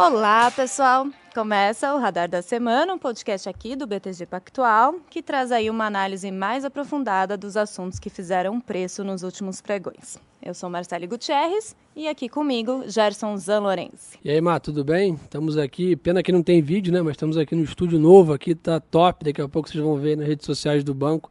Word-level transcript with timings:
Olá, 0.00 0.48
pessoal! 0.52 1.08
Começa 1.34 1.92
o 1.92 1.98
Radar 1.98 2.28
da 2.28 2.40
Semana, 2.40 2.94
um 2.94 2.98
podcast 2.98 3.48
aqui 3.48 3.74
do 3.74 3.84
BTG 3.84 4.26
Pactual, 4.26 5.00
que 5.10 5.20
traz 5.20 5.50
aí 5.50 5.68
uma 5.68 5.86
análise 5.86 6.30
mais 6.30 6.64
aprofundada 6.64 7.36
dos 7.36 7.56
assuntos 7.56 7.98
que 7.98 8.08
fizeram 8.08 8.60
preço 8.60 9.02
nos 9.02 9.24
últimos 9.24 9.60
pregões. 9.60 10.16
Eu 10.40 10.54
sou 10.54 10.70
Marcele 10.70 11.08
Gutierrez 11.08 11.74
e 11.96 12.06
aqui 12.06 12.28
comigo, 12.28 12.84
Gerson 12.86 13.36
Zanlorenzi. 13.38 14.16
E 14.24 14.30
aí, 14.30 14.40
Má, 14.40 14.60
tudo 14.60 14.84
bem? 14.84 15.14
Estamos 15.14 15.58
aqui, 15.58 15.96
pena 15.96 16.22
que 16.22 16.30
não 16.30 16.44
tem 16.44 16.62
vídeo, 16.62 16.92
né? 16.92 17.02
Mas 17.02 17.14
estamos 17.14 17.36
aqui 17.36 17.56
no 17.56 17.64
estúdio 17.64 17.98
novo, 17.98 18.32
aqui 18.32 18.54
tá 18.54 18.78
top, 18.78 19.24
daqui 19.24 19.42
a 19.42 19.48
pouco 19.48 19.68
vocês 19.68 19.82
vão 19.82 19.96
ver 19.96 20.16
nas 20.16 20.28
redes 20.28 20.46
sociais 20.46 20.84
do 20.84 20.94
banco. 20.94 21.28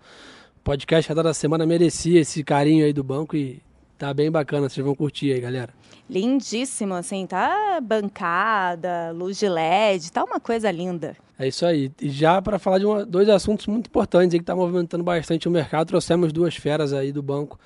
O 0.57 0.63
podcast 0.65 1.07
Radar 1.07 1.23
da 1.23 1.33
Semana 1.33 1.65
merecia 1.65 2.19
esse 2.19 2.43
carinho 2.43 2.83
aí 2.83 2.91
do 2.91 3.01
banco 3.01 3.33
e 3.33 3.61
tá 3.97 4.13
bem 4.13 4.29
bacana, 4.29 4.67
vocês 4.67 4.85
vão 4.85 4.93
curtir 4.93 5.31
aí, 5.31 5.39
galera. 5.39 5.73
Lindíssimo, 6.09 6.93
assim, 6.93 7.25
tá 7.27 7.79
bancada, 7.81 9.11
luz 9.13 9.37
de 9.37 9.47
LED, 9.47 10.11
tá 10.11 10.23
uma 10.23 10.39
coisa 10.39 10.71
linda. 10.71 11.15
É 11.37 11.47
isso 11.47 11.65
aí. 11.65 11.91
E 12.01 12.09
já 12.09 12.41
para 12.41 12.57
falar 12.57 12.79
de 12.79 12.85
uma, 12.85 13.05
dois 13.05 13.29
assuntos 13.29 13.67
muito 13.67 13.87
importantes 13.87 14.33
aí 14.33 14.39
que 14.39 14.45
tá 14.45 14.55
movimentando 14.55 15.03
bastante 15.03 15.47
o 15.47 15.51
mercado, 15.51 15.87
trouxemos 15.87 16.31
duas 16.31 16.55
feras 16.55 16.93
aí 16.93 17.11
do 17.11 17.21
banco 17.21 17.59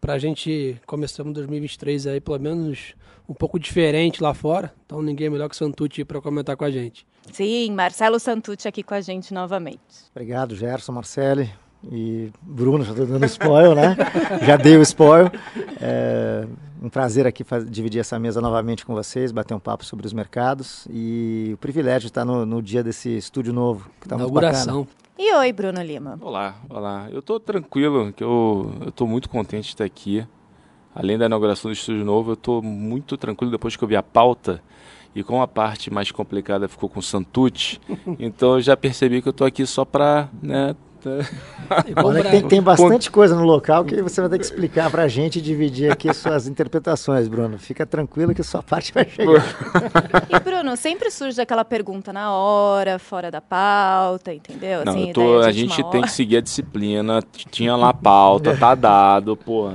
para 0.00 0.14
a 0.14 0.18
gente 0.18 0.80
começamos 0.86 1.32
2023 1.34 2.06
aí 2.06 2.20
pelo 2.20 2.38
menos 2.38 2.94
um 3.28 3.34
pouco 3.34 3.58
diferente 3.58 4.22
lá 4.22 4.32
fora. 4.34 4.72
Então 4.84 5.02
ninguém 5.02 5.26
é 5.26 5.30
melhor 5.30 5.48
que 5.48 5.54
o 5.54 5.58
Santucci 5.58 6.04
para 6.04 6.20
comentar 6.20 6.56
com 6.56 6.64
a 6.64 6.70
gente. 6.70 7.06
Sim, 7.32 7.72
Marcelo 7.72 8.20
Santucci 8.20 8.68
aqui 8.68 8.82
com 8.82 8.94
a 8.94 9.00
gente 9.00 9.34
novamente. 9.34 9.80
Obrigado, 10.14 10.54
Gerson, 10.54 10.92
Marcele 10.92 11.50
e 11.90 12.30
Bruno, 12.42 12.84
já 12.84 12.90
estou 12.90 13.06
dando 13.06 13.24
spoil, 13.26 13.74
né? 13.74 13.96
já 14.46 14.56
dei 14.56 14.76
o 14.76 14.82
spoil. 14.82 15.30
É 15.80 16.46
um 16.82 16.88
prazer 16.88 17.26
aqui 17.26 17.44
dividir 17.68 18.00
essa 18.00 18.18
mesa 18.18 18.40
novamente 18.40 18.84
com 18.84 18.94
vocês, 18.94 19.32
bater 19.32 19.54
um 19.54 19.58
papo 19.58 19.84
sobre 19.84 20.06
os 20.06 20.12
mercados 20.12 20.86
e 20.90 21.50
o 21.54 21.56
privilégio 21.56 22.02
de 22.02 22.06
estar 22.08 22.24
no, 22.24 22.44
no 22.44 22.62
dia 22.62 22.82
desse 22.82 23.16
estúdio 23.16 23.52
novo, 23.52 23.90
que 24.00 24.06
está 24.06 24.16
muito 24.16 24.32
bacana. 24.32 24.86
E 25.18 25.34
oi, 25.34 25.52
Bruno 25.52 25.82
Lima. 25.82 26.18
Olá, 26.20 26.56
olá. 26.68 27.08
Eu 27.10 27.20
estou 27.20 27.40
tranquilo, 27.40 28.12
que 28.12 28.22
eu 28.22 28.70
estou 28.86 29.08
muito 29.08 29.28
contente 29.28 29.64
de 29.64 29.70
estar 29.70 29.84
aqui. 29.84 30.26
Além 30.94 31.18
da 31.18 31.26
inauguração 31.26 31.70
do 31.70 31.74
estúdio 31.74 32.04
novo, 32.04 32.30
eu 32.30 32.34
estou 32.34 32.62
muito 32.62 33.16
tranquilo 33.16 33.50
depois 33.50 33.76
que 33.76 33.82
eu 33.82 33.88
vi 33.88 33.96
a 33.96 34.02
pauta 34.02 34.62
e 35.14 35.22
com 35.22 35.40
a 35.40 35.48
parte 35.48 35.90
mais 35.90 36.12
complicada 36.12 36.68
ficou 36.68 36.90
com 36.90 37.00
o 37.00 37.02
Santucci, 37.02 37.80
então 38.20 38.56
eu 38.56 38.60
já 38.60 38.76
percebi 38.76 39.22
que 39.22 39.28
eu 39.28 39.30
estou 39.30 39.46
aqui 39.46 39.64
só 39.64 39.82
para 39.82 40.28
né, 40.42 40.76
tem, 42.30 42.48
tem, 42.48 42.62
bastante 42.62 43.10
coisa 43.10 43.34
no 43.34 43.44
local 43.44 43.84
que 43.84 44.00
você 44.02 44.20
vai 44.20 44.30
ter 44.30 44.38
que 44.38 44.44
explicar 44.44 44.90
para 44.90 45.02
a 45.02 45.08
gente 45.08 45.38
e 45.38 45.42
dividir 45.42 45.90
aqui 45.92 46.12
suas 46.12 46.46
interpretações, 46.46 47.28
Bruno. 47.28 47.58
Fica 47.58 47.86
tranquilo 47.86 48.34
que 48.34 48.42
sua 48.42 48.62
parte 48.62 48.92
vai 48.92 49.08
chegar. 49.08 49.44
e, 50.28 50.40
Bruno, 50.40 50.76
sempre 50.76 51.10
surge 51.10 51.40
aquela 51.40 51.64
pergunta 51.64 52.12
na 52.12 52.32
hora, 52.32 52.98
fora 52.98 53.30
da 53.30 53.40
pauta, 53.40 54.32
entendeu? 54.32 54.84
Não, 54.84 54.92
assim, 54.92 55.12
tô, 55.12 55.40
a 55.40 55.52
gente 55.52 55.82
tem 55.90 56.02
que 56.02 56.10
seguir 56.10 56.38
a 56.38 56.40
disciplina. 56.40 57.22
Tinha 57.50 57.76
lá 57.76 57.90
a 57.90 57.94
pauta, 57.94 58.56
tá 58.56 58.74
dado, 58.74 59.36
pô. 59.36 59.70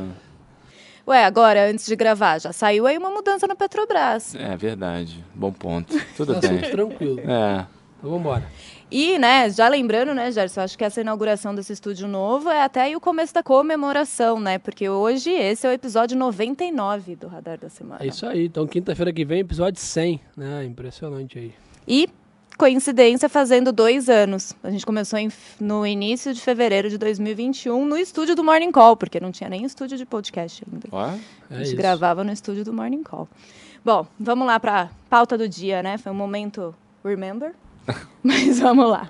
Ué, 1.08 1.26
agora, 1.26 1.70
antes 1.70 1.86
de 1.86 1.96
gravar, 1.96 2.40
já 2.40 2.54
saiu 2.54 2.86
aí 2.86 2.98
uma 2.98 3.10
mudança 3.10 3.48
na 3.48 3.56
Petrobras. 3.56 4.36
É 4.36 4.56
verdade. 4.56 5.24
Bom 5.34 5.52
ponto. 5.52 5.94
Tudo 6.16 6.40
bem. 6.40 6.62
tranquilo. 6.62 7.20
É. 7.20 7.66
Então 7.98 8.10
vamos 8.10 8.20
embora. 8.20 8.44
E, 8.92 9.18
né, 9.18 9.50
já 9.50 9.70
lembrando, 9.70 10.14
né, 10.14 10.30
Gerson, 10.34 10.60
acho 10.60 10.78
que 10.78 10.84
essa 10.84 11.00
inauguração 11.00 11.56
desse 11.56 11.72
estúdio 11.72 12.10
novo 12.10 12.50
é 12.50 12.62
até 12.62 12.82
aí 12.82 12.96
o 12.96 13.00
começo 13.00 13.34
da 13.34 13.42
comemoração, 13.42 14.38
né? 14.38 14.58
Porque 14.58 14.90
hoje 14.90 15.32
esse 15.32 15.66
é 15.66 15.70
o 15.70 15.72
episódio 15.72 16.18
99 16.18 17.16
do 17.16 17.28
Radar 17.28 17.58
da 17.58 17.70
Semana. 17.70 18.04
É 18.04 18.08
isso 18.08 18.26
aí. 18.26 18.48
Então, 18.48 18.68
quinta-feira 18.68 19.14
que 19.14 19.24
vem, 19.24 19.40
episódio 19.40 19.80
100, 19.80 20.20
né? 20.36 20.66
Impressionante 20.66 21.40
aí. 21.40 21.54
E, 21.88 22.10
coincidência, 22.58 23.30
fazendo 23.30 23.72
dois 23.72 24.10
anos. 24.10 24.54
A 24.62 24.70
gente 24.70 24.86
começou 24.86 25.18
em, 25.18 25.32
no 25.58 25.88
início 25.88 26.34
de 26.34 26.42
fevereiro 26.42 26.90
de 26.90 26.98
2021 26.98 27.86
no 27.86 27.96
estúdio 27.96 28.36
do 28.36 28.44
Morning 28.44 28.74
Call, 28.74 28.98
porque 28.98 29.22
não 29.22 29.32
tinha 29.32 29.50
nem 29.50 29.64
estúdio 29.64 29.98
de 29.98 30.06
podcast 30.06 30.66
ainda. 30.70 30.90
Ué? 30.94 31.20
É 31.50 31.54
a 31.54 31.58
gente 31.60 31.68
isso. 31.68 31.76
gravava 31.78 32.26
no 32.26 32.32
estúdio 32.34 32.66
do 32.66 32.74
Morning 32.74 33.04
Call. 33.04 33.30
Bom, 33.86 34.06
vamos 34.20 34.46
lá 34.46 34.60
para 34.60 34.90
pauta 35.10 35.38
do 35.38 35.48
dia, 35.48 35.82
né? 35.82 35.98
Foi 35.98 36.12
um 36.12 36.16
momento 36.16 36.76
remember. 37.06 37.54
Mas 38.24 38.60
vamos 38.60 38.90
lá. 38.90 39.10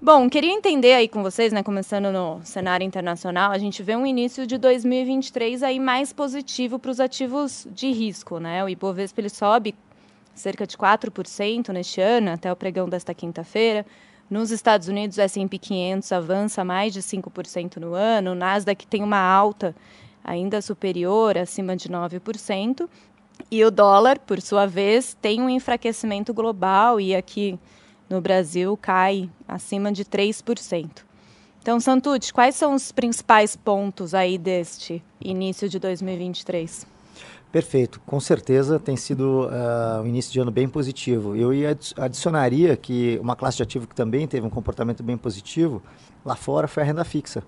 Bom, 0.00 0.28
queria 0.28 0.50
entender 0.50 0.94
aí 0.94 1.06
com 1.06 1.22
vocês, 1.22 1.52
né, 1.52 1.62
começando 1.62 2.10
no 2.10 2.40
cenário 2.42 2.84
internacional, 2.84 3.52
a 3.52 3.58
gente 3.58 3.84
vê 3.84 3.94
um 3.94 4.04
início 4.04 4.44
de 4.46 4.58
2023 4.58 5.62
aí 5.62 5.78
mais 5.78 6.12
positivo 6.12 6.76
para 6.76 6.90
os 6.90 6.98
ativos 6.98 7.68
de 7.70 7.92
risco, 7.92 8.38
né? 8.40 8.64
O 8.64 8.68
Ibovespa 8.68 9.20
ele 9.20 9.28
sobe 9.28 9.76
cerca 10.34 10.66
de 10.66 10.76
4% 10.76 11.68
neste 11.68 12.00
ano, 12.00 12.32
até 12.32 12.50
o 12.50 12.56
pregão 12.56 12.88
desta 12.88 13.14
quinta-feira. 13.14 13.86
Nos 14.28 14.50
Estados 14.50 14.88
Unidos, 14.88 15.18
o 15.18 15.20
S&P 15.20 15.56
500 15.56 16.10
avança 16.10 16.64
mais 16.64 16.92
de 16.92 17.00
5% 17.00 17.76
no 17.76 17.94
ano, 17.94 18.32
o 18.32 18.34
Nasdaq 18.34 18.86
tem 18.88 19.04
uma 19.04 19.20
alta 19.20 19.72
ainda 20.24 20.60
superior, 20.60 21.38
acima 21.38 21.76
de 21.76 21.88
9%, 21.88 22.88
e 23.50 23.64
o 23.64 23.70
dólar, 23.70 24.18
por 24.18 24.40
sua 24.40 24.66
vez, 24.66 25.16
tem 25.20 25.40
um 25.40 25.48
enfraquecimento 25.48 26.32
global 26.32 27.00
e 27.00 27.14
aqui 27.14 27.58
no 28.12 28.20
Brasil 28.20 28.76
cai 28.76 29.30
acima 29.48 29.90
de 29.90 30.04
3%. 30.04 30.90
Então, 31.62 31.80
Santucci, 31.80 32.32
quais 32.32 32.54
são 32.54 32.74
os 32.74 32.92
principais 32.92 33.56
pontos 33.56 34.14
aí 34.14 34.36
deste 34.36 35.02
início 35.20 35.68
de 35.68 35.78
2023? 35.78 36.86
Perfeito, 37.50 38.00
com 38.00 38.18
certeza 38.18 38.78
tem 38.78 38.96
sido 38.96 39.46
uh, 39.46 40.02
um 40.02 40.06
início 40.06 40.32
de 40.32 40.40
ano 40.40 40.50
bem 40.50 40.68
positivo. 40.68 41.36
Eu 41.36 41.50
adicionaria 41.96 42.76
que 42.76 43.18
uma 43.22 43.36
classe 43.36 43.58
de 43.58 43.62
ativo 43.62 43.86
que 43.86 43.94
também 43.94 44.26
teve 44.26 44.46
um 44.46 44.50
comportamento 44.50 45.02
bem 45.02 45.16
positivo 45.16 45.82
lá 46.24 46.34
fora 46.34 46.68
foi 46.68 46.82
a 46.82 46.86
renda 46.86 47.04
fixa 47.04 47.42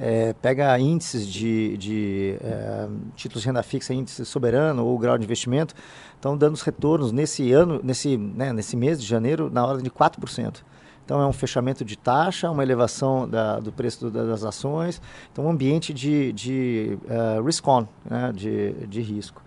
é, 0.00 0.32
pega 0.34 0.78
índices 0.78 1.26
de, 1.26 1.76
de 1.76 2.38
é, 2.40 2.88
títulos 3.16 3.42
de 3.42 3.48
renda 3.48 3.62
fixa, 3.62 3.92
índice 3.92 4.24
soberano 4.24 4.86
ou 4.86 4.96
grau 4.98 5.18
de 5.18 5.24
investimento, 5.24 5.74
estão 6.14 6.36
dando 6.36 6.54
os 6.54 6.62
retornos 6.62 7.10
nesse 7.10 7.52
ano, 7.52 7.80
nesse, 7.82 8.16
né, 8.16 8.52
nesse 8.52 8.76
mês 8.76 9.00
de 9.00 9.06
janeiro, 9.06 9.50
na 9.50 9.66
ordem 9.66 9.82
de 9.82 9.90
4%. 9.90 10.62
Então 11.04 11.20
é 11.20 11.26
um 11.26 11.32
fechamento 11.32 11.84
de 11.84 11.96
taxa, 11.96 12.50
uma 12.50 12.62
elevação 12.62 13.28
da, 13.28 13.58
do 13.58 13.72
preço 13.72 14.08
do, 14.08 14.26
das 14.28 14.44
ações, 14.44 15.00
então 15.32 15.46
um 15.46 15.50
ambiente 15.50 15.92
de, 15.92 16.32
de 16.32 16.98
uh, 17.04 17.42
risk-on, 17.42 17.86
né, 18.08 18.30
de, 18.34 18.72
de 18.86 19.00
risco. 19.00 19.42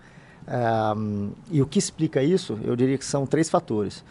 Um, 0.96 1.30
e 1.50 1.62
o 1.62 1.66
que 1.66 1.78
explica 1.78 2.20
isso, 2.20 2.58
eu 2.64 2.74
diria 2.74 2.98
que 2.98 3.04
são 3.04 3.24
três 3.26 3.48
fatores. 3.48 4.04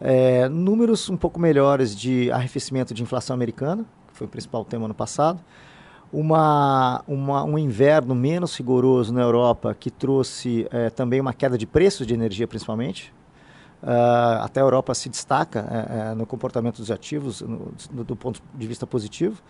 É, 0.00 0.48
números 0.48 1.10
um 1.10 1.16
pouco 1.16 1.40
melhores 1.40 1.94
de 1.94 2.30
arrefecimento 2.30 2.94
de 2.94 3.02
inflação 3.02 3.34
americana, 3.34 3.84
que 4.08 4.16
foi 4.16 4.28
o 4.28 4.30
principal 4.30 4.64
tema 4.64 4.84
ano 4.84 4.94
passado 4.94 5.40
uma, 6.12 7.02
uma, 7.08 7.42
um 7.42 7.58
inverno 7.58 8.14
menos 8.14 8.56
rigoroso 8.56 9.12
na 9.14 9.22
Europa 9.22 9.74
que 9.74 9.90
trouxe 9.90 10.66
é, 10.70 10.90
também 10.90 11.20
uma 11.20 11.32
queda 11.32 11.56
de 11.56 11.66
preços 11.66 12.06
de 12.06 12.12
energia, 12.12 12.46
principalmente. 12.46 13.12
Uh, 13.82 14.38
até 14.42 14.60
a 14.60 14.62
Europa 14.62 14.94
se 14.94 15.08
destaca 15.08 15.66
é, 15.68 16.10
é, 16.12 16.14
no 16.14 16.24
comportamento 16.24 16.76
dos 16.76 16.88
ativos 16.88 17.40
no, 17.40 17.72
do, 17.90 18.04
do, 18.04 18.14
ponto 18.14 18.40
de 18.54 18.66
vista 18.68 18.86
positivo. 18.86 19.42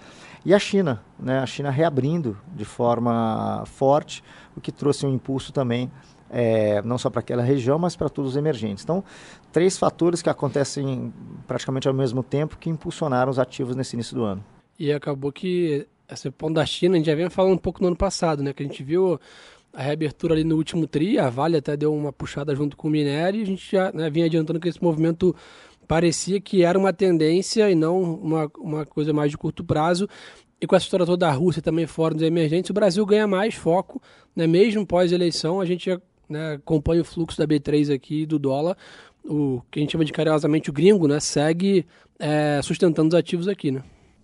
E 0.43 0.55
a 0.55 0.59
China, 0.59 1.03
né, 1.19 1.41
a 1.41 1.47
China 1.47 1.69
reabrindo 1.69 2.39
de 2.55 2.65
forma 2.65 3.63
forte, 3.67 4.25
o 4.57 4.61
que 4.61 4.73
trouxe 4.73 5.05
um 5.05 5.13
impulso 5.13 5.53
também, 5.53 5.91
não 6.85 6.97
só 6.97 7.11
para 7.11 7.21
aquela 7.21 7.43
região, 7.43 7.79
mas 7.79 7.95
para 7.95 8.09
todos 8.09 8.31
os 8.31 8.37
emergentes. 8.37 8.83
Então, 8.83 9.05
três 9.53 9.77
fatores 9.77 10.23
que 10.23 10.31
acontecem 10.31 11.13
praticamente 11.47 11.87
ao 11.87 11.93
mesmo 11.93 12.23
tempo 12.23 12.57
que 12.57 12.71
impulsionaram 12.71 13.31
os 13.31 13.39
ativos 13.39 13.77
nesse 13.77 13.95
início 13.95 14.17
do 14.17 14.25
ano. 14.25 14.43
E 14.79 14.91
acabou 14.91 15.31
que 15.31 15.87
esse 16.13 16.31
ponto 16.31 16.55
da 16.55 16.67
China, 16.67 16.95
a 16.95 16.99
gente 16.99 17.07
já 17.07 17.15
vinha 17.15 17.31
falando 17.31 17.55
um 17.55 17.59
pouco 17.59 17.81
no 17.81 17.89
ano 17.89 17.97
passado, 17.97 18.43
né? 18.43 18.53
Que 18.53 18.63
a 18.63 18.67
gente 18.67 18.83
viu 18.83 19.19
a 19.73 19.83
reabertura 19.83 20.35
ali 20.35 20.45
no 20.45 20.57
último 20.57 20.87
TRI, 20.87 21.19
a 21.19 21.31
Vale 21.31 21.57
até 21.57 21.77
deu 21.77 21.95
uma 21.95 22.13
puxada 22.13 22.55
junto 22.55 22.77
com 22.77 22.89
o 22.89 22.91
minério 22.91 23.41
e 23.41 23.43
a 23.43 23.47
gente 23.47 23.73
já 23.73 23.91
né, 23.93 24.11
vinha 24.11 24.27
adiantando 24.27 24.61
que 24.61 24.69
esse 24.69 24.83
movimento 24.83 25.35
parecia 25.89 26.41
que 26.41 26.63
era 26.63 26.79
uma 26.79 26.93
tendência 26.93 27.71
e 27.71 27.75
não 27.75 28.01
uma, 28.01 28.51
uma 28.59 28.87
coisa 28.87 29.13
mais 29.13 29.31
de 29.31 29.39
curto 29.39 29.65
prazo. 29.65 30.09
E 30.61 30.67
com 30.67 30.77
essa 30.77 30.85
história 30.85 31.05
toda 31.07 31.27
da 31.27 31.33
Rússia 31.33 31.61
também 31.61 31.87
fora 31.87 32.15
dos 32.15 32.23
emergentes, 32.23 32.71
o 32.71 32.75
Brasil 32.75 33.05
ganha 33.05 33.27
mais 33.27 33.55
foco, 33.55 34.01
né? 34.37 34.47
mesmo 34.47 34.87
pós-eleição, 34.87 35.61
a 35.61 35.67
gente 35.67 35.91
né, 36.29 36.55
acompanha 36.55 37.03
o 37.03 37.05
fluxo 37.05 37.37
da 37.37 37.47
B3 37.47 37.93
aqui 37.93 38.25
do 38.25 38.39
dólar, 38.39 38.77
o 39.25 39.61
que 39.71 39.81
a 39.81 39.83
gente 39.83 39.93
chama 39.93 40.05
de 40.05 40.13
carinhosamente 40.13 40.71
o 40.71 40.73
gringo, 40.73 41.09
né? 41.09 41.19
segue 41.19 41.85
é, 42.19 42.61
sustentando 42.63 43.09
os 43.09 43.15
ativos 43.15 43.49
aqui. 43.49 43.73
Né? 43.73 43.83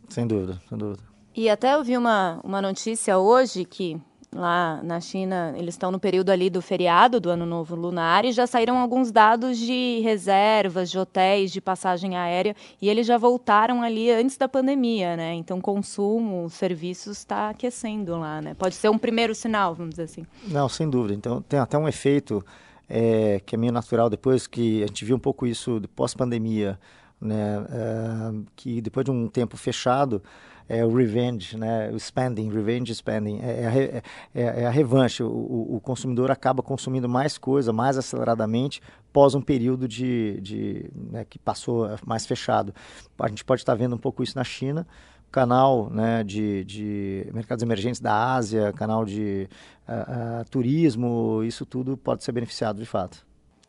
Sem 0.09 0.27
dúvida, 0.27 0.61
sem 0.69 0.79
dúvida. 0.79 1.03
E 1.39 1.49
até 1.49 1.75
eu 1.75 1.85
vi 1.85 1.97
uma, 1.97 2.41
uma 2.43 2.61
notícia 2.61 3.17
hoje 3.17 3.65
que 3.65 3.97
lá 4.35 4.83
na 4.83 4.99
China 4.99 5.55
eles 5.57 5.75
estão 5.75 5.93
no 5.93 6.01
período 6.01 6.31
ali 6.31 6.51
do 6.51 6.61
feriado 6.61 7.21
do 7.21 7.31
Ano 7.31 7.47
Novo 7.47 7.77
Lunar 7.77 8.25
e 8.25 8.33
já 8.33 8.45
saíram 8.45 8.77
alguns 8.77 9.13
dados 9.13 9.57
de 9.57 10.01
reservas, 10.01 10.91
de 10.91 10.99
hotéis, 10.99 11.53
de 11.53 11.61
passagem 11.61 12.17
aérea 12.17 12.57
e 12.83 12.89
eles 12.89 13.07
já 13.07 13.17
voltaram 13.17 13.85
ali 13.85 14.11
antes 14.11 14.37
da 14.37 14.49
pandemia, 14.49 15.17
né? 15.17 15.33
Então 15.35 15.61
consumo, 15.61 16.51
serviços 16.51 17.19
está 17.19 17.51
aquecendo 17.51 18.19
lá, 18.19 18.43
né? 18.43 18.55
Pode 18.55 18.75
ser 18.75 18.89
um 18.89 18.99
primeiro 18.99 19.33
sinal, 19.33 19.77
vamos 19.77 19.91
dizer 19.91 20.03
assim. 20.03 20.27
Não, 20.49 20.69
sem 20.69 20.91
dúvida. 20.91 21.15
Então 21.15 21.41
tem 21.41 21.61
até 21.61 21.79
um 21.79 21.87
efeito 21.87 22.45
é, 22.89 23.41
que 23.47 23.55
é 23.55 23.59
meio 23.59 23.73
natural 23.73 24.11
depois 24.11 24.49
que 24.49 24.83
a 24.83 24.89
gente 24.89 25.05
viu 25.05 25.15
um 25.15 25.21
pouco 25.21 25.47
isso 25.47 25.81
pós-pandemia, 25.95 26.77
né, 27.21 27.67
é, 27.71 28.49
que 28.55 28.81
depois 28.81 29.05
de 29.05 29.11
um 29.11 29.29
tempo 29.29 29.57
fechado, 29.57 30.23
é 30.69 30.85
o 30.85 30.95
revenge, 30.95 31.57
né, 31.57 31.91
o 31.91 31.99
spending, 31.99 32.51
revenge 32.51 32.95
spending, 32.95 33.41
é, 33.41 33.63
é, 33.63 33.67
a, 33.67 34.41
é, 34.41 34.63
é 34.63 34.67
a 34.67 34.71
revanche. 34.71 35.23
O, 35.23 35.77
o, 35.77 35.81
consumidor 35.81 36.31
acaba 36.31 36.63
consumindo 36.63 37.09
mais 37.09 37.39
coisa, 37.39 37.73
mais 37.73 37.97
aceleradamente, 37.97 38.83
pós 39.13 39.35
um 39.35 39.41
período 39.41 39.89
de, 39.89 40.39
de 40.43 40.91
né, 40.95 41.25
que 41.25 41.39
passou 41.39 41.89
mais 42.05 42.27
fechado. 42.27 42.75
A 43.19 43.29
gente 43.29 43.45
pode 43.45 43.63
estar 43.63 43.75
vendo 43.75 43.95
um 43.95 43.99
pouco 43.99 44.23
isso 44.23 44.37
na 44.37 44.45
China, 44.45 44.87
canal 45.33 45.89
né, 45.91 46.23
de, 46.23 46.65
de 46.65 47.27
mercados 47.33 47.63
emergentes 47.63 48.01
da 48.01 48.35
Ásia, 48.35 48.73
canal 48.73 49.07
de 49.07 49.49
uh, 49.89 50.43
uh, 50.43 50.51
turismo, 50.51 51.43
isso 51.45 51.65
tudo 51.65 51.97
pode 51.97 52.25
ser 52.25 52.33
beneficiado 52.33 52.79
de 52.79 52.87
fato. 52.87 53.27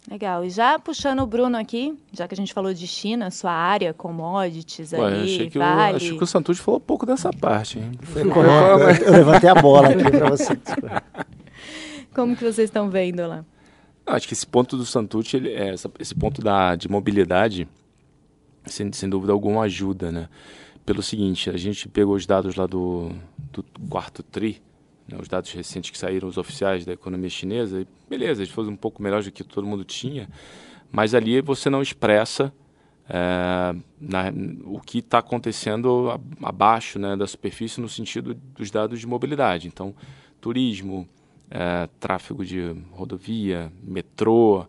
Legal. 0.10 0.46
E 0.46 0.50
já 0.50 0.80
puxando 0.80 1.20
o 1.20 1.28
Bruno 1.28 1.58
aqui, 1.58 1.98
já 2.12 2.28
que 2.28 2.34
a 2.34 2.38
gente 2.38 2.54
falou 2.54 2.74
de 2.74 2.88
China, 2.88 3.30
sua 3.32 3.52
área, 3.52 3.94
commodities 3.94 4.94
Ué, 4.94 5.00
ali, 5.00 5.24
achei 5.24 5.50
que 5.50 5.58
vale. 5.58 5.92
Eu, 5.92 5.96
acho 5.98 6.18
que 6.18 6.24
o 6.24 6.28
Santucci 6.28 6.62
falou 6.62 6.80
pouco 6.80 7.06
dessa 7.06 7.32
parte, 7.32 7.80
hein? 7.80 7.92
Foi 8.02 8.22
eu 8.22 9.12
levantei 9.12 9.50
a 9.50 9.56
bola 9.56 9.90
aqui 9.90 10.10
para 10.10 10.30
você. 10.30 10.58
Como 12.14 12.36
que 12.36 12.44
vocês 12.44 12.70
estão 12.70 12.90
vendo 12.90 13.28
lá? 13.28 13.44
acho 14.16 14.28
que 14.28 14.34
esse 14.34 14.48
ponto 14.48 14.76
do 14.76 14.86
Santucci, 14.86 15.38
ele, 15.38 15.50
é, 15.54 15.74
esse 16.00 16.16
ponto 16.16 16.42
da, 16.42 16.76
de 16.76 16.90
mobilidade, 16.90 17.68
sem, 18.66 18.92
sem 18.92 19.10
dúvida 19.10 19.32
alguma, 19.32 19.64
ajuda, 19.64 20.12
né? 20.12 20.30
Pelo 20.86 21.04
seguinte, 21.04 21.50
a 21.50 21.58
gente 21.58 21.88
pegou 21.88 22.16
os 22.16 22.26
dados 22.26 22.56
lá 22.56 22.66
do, 22.66 23.12
do 23.54 23.64
quarto 23.90 24.24
TRI, 24.24 24.62
né, 25.10 25.18
os 25.20 25.28
dados 25.28 25.52
recentes 25.52 25.90
que 25.90 25.98
saíram, 25.98 26.28
os 26.28 26.38
oficiais 26.38 26.86
da 26.86 26.94
economia 26.94 27.30
chinesa, 27.30 27.86
beleza, 28.10 28.42
eles 28.42 28.54
foram 28.54 28.70
um 28.70 28.76
pouco 28.76 29.02
melhores 29.02 29.26
do 29.26 29.32
que 29.32 29.44
todo 29.44 29.66
mundo 29.66 29.84
tinha, 29.84 30.30
mas 30.92 31.14
ali 31.14 31.42
você 31.42 31.70
não 31.70 31.82
expressa 31.82 32.54
é, 33.10 33.76
na, 34.00 34.32
o 34.66 34.80
que 34.80 35.00
está 35.00 35.18
acontecendo 35.18 36.20
abaixo 36.44 37.00
né, 37.00 37.16
da 37.16 37.26
superfície 37.26 37.82
no 37.82 37.90
sentido 37.90 38.34
dos 38.34 38.70
dados 38.70 39.00
de 39.00 39.08
mobilidade. 39.08 39.68
Então, 39.68 39.96
turismo, 40.40 41.08
é, 41.50 41.90
tráfego 42.00 42.46
de 42.46 42.76
rodovia, 42.92 43.72
metrô, 43.84 44.66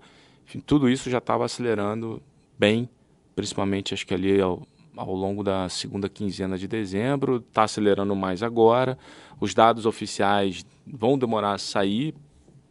enfim, 0.46 0.60
tudo 0.60 0.88
isso 0.88 1.10
já 1.10 1.18
estava 1.18 1.44
acelerando 1.44 2.22
bem, 2.58 2.88
principalmente 3.36 3.94
acho 3.94 4.06
que 4.06 4.14
ali 4.14 4.40
ao, 4.40 4.66
ao 4.96 5.14
longo 5.14 5.42
da 5.42 5.68
segunda 5.68 6.08
quinzena 6.08 6.58
de 6.58 6.66
dezembro, 6.66 7.36
está 7.36 7.64
acelerando 7.64 8.14
mais 8.14 8.42
agora. 8.42 8.98
Os 9.40 9.54
dados 9.54 9.86
oficiais 9.86 10.64
vão 10.86 11.18
demorar 11.18 11.54
a 11.54 11.58
sair, 11.58 12.14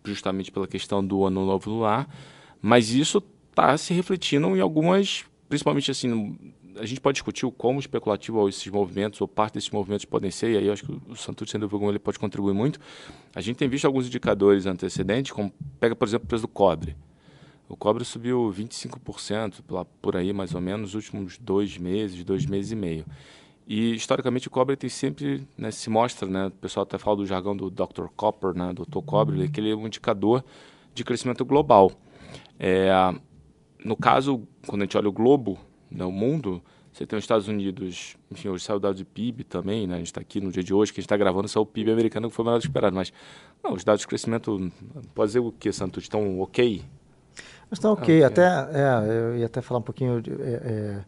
justamente 0.04 0.52
pela 0.52 0.68
questão 0.68 1.06
do 1.06 1.26
ano 1.26 1.46
novo 1.46 1.70
lunar, 1.70 2.08
mas 2.62 2.92
isso 2.92 3.24
está 3.50 3.78
se 3.78 3.94
refletindo 3.94 4.56
em 4.56 4.60
algumas, 4.60 5.26
principalmente 5.48 5.92
assim, 5.92 6.38
a 6.78 6.86
gente 6.86 7.02
pode 7.02 7.16
discutir 7.16 7.46
o 7.46 7.52
como 7.52 7.80
especulativo 7.80 8.48
esses 8.48 8.66
movimentos, 8.68 9.20
ou 9.22 9.28
parte 9.28 9.56
desses 9.56 9.70
movimentos 9.70 10.06
podem 10.06 10.32
ser, 10.32 10.52
e 10.52 10.58
aí 10.58 10.68
eu 10.68 10.74
acho 10.74 10.86
que 10.86 10.98
o 11.10 11.16
Santos, 11.16 11.50
sendo 11.50 11.68
dúvida 11.68 11.92
ele 11.92 12.00
pode 12.00 12.18
contribuir 12.18 12.54
muito. 12.54 12.80
A 13.36 13.42
gente 13.42 13.58
tem 13.58 13.68
visto 13.68 13.86
alguns 13.86 14.08
indicadores 14.08 14.66
antecedentes, 14.66 15.32
como 15.32 15.52
pega, 15.80 15.96
por 15.96 16.08
exemplo, 16.08 16.26
o 16.26 16.28
preço 16.28 16.44
do 16.44 16.48
cobre. 16.48 16.96
O 17.70 17.78
cobre 17.78 18.04
subiu 18.04 18.52
25% 18.52 19.86
por 20.02 20.18
aí, 20.18 20.34
mais 20.34 20.56
ou 20.56 20.60
menos, 20.60 20.82
nos 20.82 20.96
últimos 20.96 21.38
dois 21.38 21.78
meses, 21.78 22.24
dois 22.24 22.44
meses 22.48 22.72
e 22.72 22.76
meio. 22.76 23.06
E, 23.68 23.94
historicamente, 23.94 24.48
o 24.48 24.52
cobre 24.52 24.76
tem 24.76 24.90
sempre, 24.90 25.48
né, 25.56 25.70
se 25.70 25.88
mostra, 25.88 26.28
né, 26.28 26.48
o 26.48 26.52
pessoal 26.52 26.84
até 26.84 26.98
fala 26.98 27.18
do 27.18 27.28
jargão 27.28 27.56
do 27.56 27.70
Dr. 27.70 28.08
Copper, 28.16 28.56
né, 28.56 28.74
Dr. 28.74 29.04
Cobre, 29.06 29.48
que 29.50 29.60
ele 29.60 29.70
é 29.72 29.76
um 29.76 29.86
indicador 29.86 30.44
de 30.96 31.04
crescimento 31.04 31.46
global. 31.46 31.92
É, 32.60 32.92
no 33.86 33.96
caso, 33.96 34.48
quando 34.66 34.82
a 34.82 34.86
gente 34.86 34.98
olha 34.98 35.08
o 35.08 35.14
globo, 35.14 35.60
né, 35.92 36.04
o 36.04 36.12
mundo, 36.12 36.64
você 36.92 37.06
tem 37.06 37.20
os 37.20 37.24
Estados 37.24 37.48
Unidos, 37.48 38.18
enfim, 38.32 38.48
hoje 38.48 38.64
saiu 38.64 38.78
o 38.78 38.80
dado 38.80 38.96
de 38.96 39.06
PIB 39.06 39.44
também, 39.44 39.86
né, 39.86 39.94
a 39.94 39.98
gente 40.00 40.08
está 40.08 40.22
aqui 40.22 40.42
no 40.42 40.52
dia 40.52 40.64
de 40.64 40.74
hoje, 40.74 40.92
que 40.92 41.00
a 41.00 41.02
gente 41.02 41.06
está 41.06 41.18
gravando, 41.18 41.48
só 41.48 41.62
o 41.62 41.66
PIB 41.68 41.92
americano 41.92 42.32
que 42.32 42.36
foi 42.36 42.44
maior 42.44 42.58
do 42.58 42.64
esperado, 42.64 42.96
mas 42.96 43.14
não, 43.64 43.74
os 43.74 43.84
dados 43.84 44.02
de 44.02 44.08
crescimento, 44.08 44.72
pode 45.14 45.30
dizer 45.30 45.40
o 45.40 45.52
que, 45.52 45.72
Santos, 45.72 46.06
estão 46.06 46.40
ok? 46.40 46.84
Estão 47.72 47.94
ok, 47.94 48.24
ah, 48.24 48.28
até, 48.28 48.42
é, 48.44 49.12
eu 49.12 49.38
ia 49.38 49.46
até 49.46 49.62
falar 49.62 49.80
um 49.80 49.84
pouquinho, 49.84 50.22
de, 50.22 50.32
é, 50.32 50.36
é, 50.36 51.00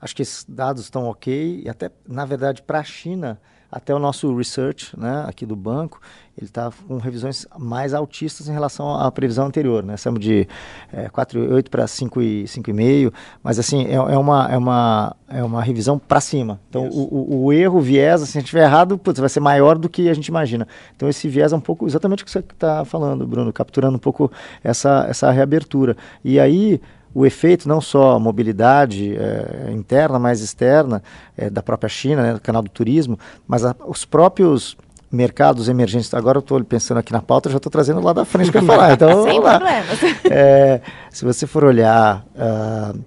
acho 0.00 0.14
que 0.14 0.22
esses 0.22 0.44
dados 0.44 0.82
estão 0.82 1.06
ok, 1.06 1.62
e 1.64 1.68
até, 1.68 1.90
na 2.06 2.24
verdade, 2.24 2.62
para 2.62 2.80
a 2.80 2.84
China, 2.84 3.40
até 3.72 3.94
o 3.94 3.98
nosso 3.98 4.36
research, 4.36 4.94
né, 4.98 5.24
aqui 5.26 5.46
do 5.46 5.56
banco, 5.56 5.98
ele 6.36 6.46
está 6.46 6.70
com 6.86 6.98
revisões 6.98 7.46
mais 7.58 7.94
altistas 7.94 8.48
em 8.48 8.52
relação 8.52 8.94
à 8.94 9.10
previsão 9.10 9.46
anterior, 9.46 9.82
né? 9.82 9.94
Estamos 9.94 10.20
de 10.20 10.46
é, 10.92 11.08
4,8 11.08 11.68
para 11.68 11.84
5,5, 11.84 13.12
mas 13.42 13.58
assim, 13.58 13.86
é, 13.86 13.94
é, 13.94 14.18
uma, 14.18 14.48
é, 14.50 14.56
uma, 14.56 15.16
é 15.28 15.44
uma 15.44 15.62
revisão 15.62 15.98
para 15.98 16.20
cima. 16.20 16.58
Então, 16.68 16.86
o, 16.88 17.02
o, 17.14 17.44
o, 17.44 17.52
erro, 17.52 17.78
o 17.78 17.82
viés, 17.82 18.22
assim, 18.22 18.32
se 18.32 18.38
a 18.38 18.40
gente 18.40 18.46
estiver 18.48 18.64
errado, 18.64 18.96
putz, 18.96 19.20
vai 19.20 19.28
ser 19.28 19.40
maior 19.40 19.76
do 19.76 19.88
que 19.88 20.08
a 20.08 20.14
gente 20.14 20.28
imagina. 20.28 20.66
Então, 20.96 21.08
esse 21.08 21.28
viés 21.28 21.52
é 21.52 21.56
um 21.56 21.60
pouco 21.60 21.86
exatamente 21.86 22.22
o 22.22 22.26
que 22.26 22.32
você 22.32 22.38
está 22.38 22.84
falando, 22.84 23.26
Bruno, 23.26 23.52
capturando 23.52 23.96
um 23.96 24.00
pouco 24.00 24.32
essa, 24.64 25.06
essa 25.08 25.30
reabertura. 25.30 25.96
E 26.24 26.40
aí, 26.40 26.80
o 27.14 27.26
efeito 27.26 27.68
não 27.68 27.80
só 27.80 28.18
mobilidade 28.18 29.16
é, 29.16 29.70
interna, 29.72 30.18
mas 30.18 30.40
externa 30.40 31.02
é, 31.36 31.50
da 31.50 31.62
própria 31.62 31.88
China, 31.88 32.22
né, 32.22 32.32
do 32.34 32.40
canal 32.40 32.62
do 32.62 32.70
turismo, 32.70 33.18
mas 33.46 33.64
a, 33.64 33.74
os 33.86 34.04
próprios 34.04 34.76
mercados 35.10 35.68
emergentes. 35.68 36.12
Agora 36.14 36.38
eu 36.38 36.40
estou 36.40 36.62
pensando 36.64 36.98
aqui 36.98 37.12
na 37.12 37.20
pauta, 37.20 37.50
já 37.50 37.58
estou 37.58 37.70
trazendo 37.70 38.00
lá 38.00 38.12
da 38.12 38.24
frente 38.24 38.50
para 38.50 38.62
falar. 38.64 38.92
Então, 38.92 39.24
Sem 39.24 39.40
problemas. 39.40 40.02
É, 40.24 40.80
se 41.10 41.24
você 41.24 41.46
for 41.46 41.64
olhar 41.64 42.24
uh, 42.34 42.98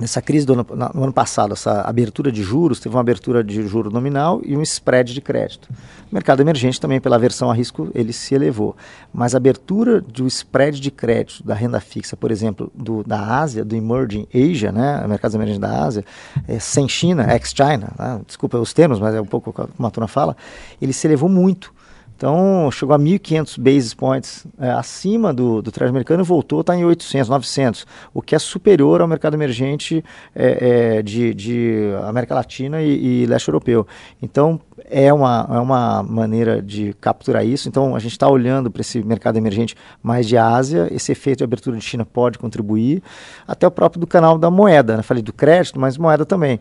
Nessa 0.00 0.22
crise 0.22 0.46
do 0.46 0.52
ano, 0.52 0.66
no 0.94 1.02
ano 1.02 1.12
passado, 1.12 1.54
essa 1.54 1.80
abertura 1.80 2.30
de 2.30 2.40
juros, 2.40 2.78
teve 2.78 2.94
uma 2.94 3.00
abertura 3.00 3.42
de 3.42 3.66
juro 3.66 3.90
nominal 3.90 4.40
e 4.44 4.56
um 4.56 4.62
spread 4.62 5.12
de 5.12 5.20
crédito. 5.20 5.68
O 6.10 6.14
mercado 6.14 6.40
emergente 6.40 6.80
também, 6.80 7.00
pela 7.00 7.18
versão 7.18 7.50
a 7.50 7.54
risco, 7.54 7.90
ele 7.92 8.12
se 8.12 8.32
elevou. 8.32 8.76
Mas 9.12 9.34
a 9.34 9.38
abertura 9.38 10.00
do 10.00 10.24
spread 10.28 10.80
de 10.80 10.92
crédito 10.92 11.42
da 11.44 11.52
renda 11.52 11.80
fixa, 11.80 12.16
por 12.16 12.30
exemplo, 12.30 12.70
do, 12.72 13.02
da 13.02 13.40
Ásia, 13.40 13.64
do 13.64 13.74
Emerging 13.74 14.28
Asia, 14.32 14.70
né, 14.70 15.04
mercados 15.08 15.34
emergentes 15.34 15.60
da 15.60 15.82
Ásia, 15.84 16.04
é, 16.46 16.60
sem 16.60 16.88
China, 16.88 17.26
ex-China, 17.32 17.90
né, 17.98 18.20
desculpa 18.24 18.56
os 18.56 18.72
termos, 18.72 19.00
mas 19.00 19.16
é 19.16 19.20
um 19.20 19.26
pouco 19.26 19.52
como 19.52 19.88
a 19.88 19.90
turma 19.90 20.06
fala, 20.06 20.36
ele 20.80 20.92
se 20.92 21.08
elevou 21.08 21.28
muito. 21.28 21.72
Então, 22.18 22.68
chegou 22.72 22.96
a 22.96 22.98
1.500 22.98 23.60
basis 23.60 23.94
points 23.94 24.44
é, 24.58 24.70
acima 24.70 25.32
do, 25.32 25.62
do 25.62 25.70
Treasury 25.70 25.90
americano 25.90 26.24
e 26.24 26.26
voltou 26.26 26.58
a 26.58 26.60
estar 26.62 26.76
em 26.76 26.84
800, 26.84 27.28
900, 27.28 27.86
o 28.12 28.20
que 28.20 28.34
é 28.34 28.40
superior 28.40 29.00
ao 29.00 29.06
mercado 29.06 29.34
emergente 29.34 30.04
é, 30.34 30.96
é, 30.96 31.02
de, 31.02 31.32
de, 31.32 31.92
América 32.02 32.34
Latina 32.34 32.82
e, 32.82 33.22
e, 33.22 33.26
leste 33.26 33.46
europeu. 33.46 33.86
Então, 34.20 34.60
é 34.90 35.12
uma, 35.12 35.48
é 35.48 35.60
uma 35.60 36.02
maneira 36.02 36.60
de 36.60 36.92
capturar 37.00 37.46
isso. 37.46 37.68
Então, 37.68 37.94
a 37.94 38.00
gente 38.00 38.12
está 38.12 38.28
olhando 38.28 38.68
para 38.68 38.80
esse 38.80 39.00
mercado 39.00 39.36
emergente 39.36 39.76
mais 40.02 40.26
de 40.26 40.36
Ásia, 40.36 40.88
esse 40.90 41.12
efeito 41.12 41.38
de 41.38 41.44
abertura 41.44 41.76
de 41.76 41.84
China 41.84 42.04
pode 42.04 42.36
contribuir, 42.36 43.00
até 43.46 43.64
o 43.64 43.70
próprio 43.70 44.00
do 44.00 44.08
canal 44.08 44.36
da 44.36 44.50
moeda. 44.50 44.96
Né? 44.96 45.04
Falei 45.04 45.22
do 45.22 45.32
crédito, 45.32 45.78
mas 45.78 45.96
moeda 45.96 46.26
também. 46.26 46.58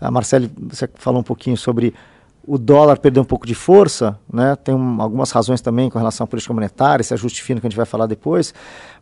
A 0.00 0.08
Marcele, 0.08 0.48
você 0.56 0.88
falou 0.94 1.18
um 1.20 1.24
pouquinho 1.24 1.56
sobre 1.56 1.92
o 2.48 2.56
dólar 2.56 2.98
perdeu 2.98 3.22
um 3.22 3.26
pouco 3.26 3.46
de 3.46 3.54
força, 3.54 4.18
né? 4.32 4.56
tem 4.56 4.74
um, 4.74 5.02
algumas 5.02 5.30
razões 5.30 5.60
também 5.60 5.90
com 5.90 5.98
relação 5.98 6.24
à 6.24 6.26
política 6.26 6.54
monetária, 6.54 7.02
esse 7.02 7.12
ajuste 7.12 7.42
fino 7.42 7.60
que 7.60 7.66
a 7.66 7.70
gente 7.70 7.76
vai 7.76 7.84
falar 7.84 8.06
depois, 8.06 8.54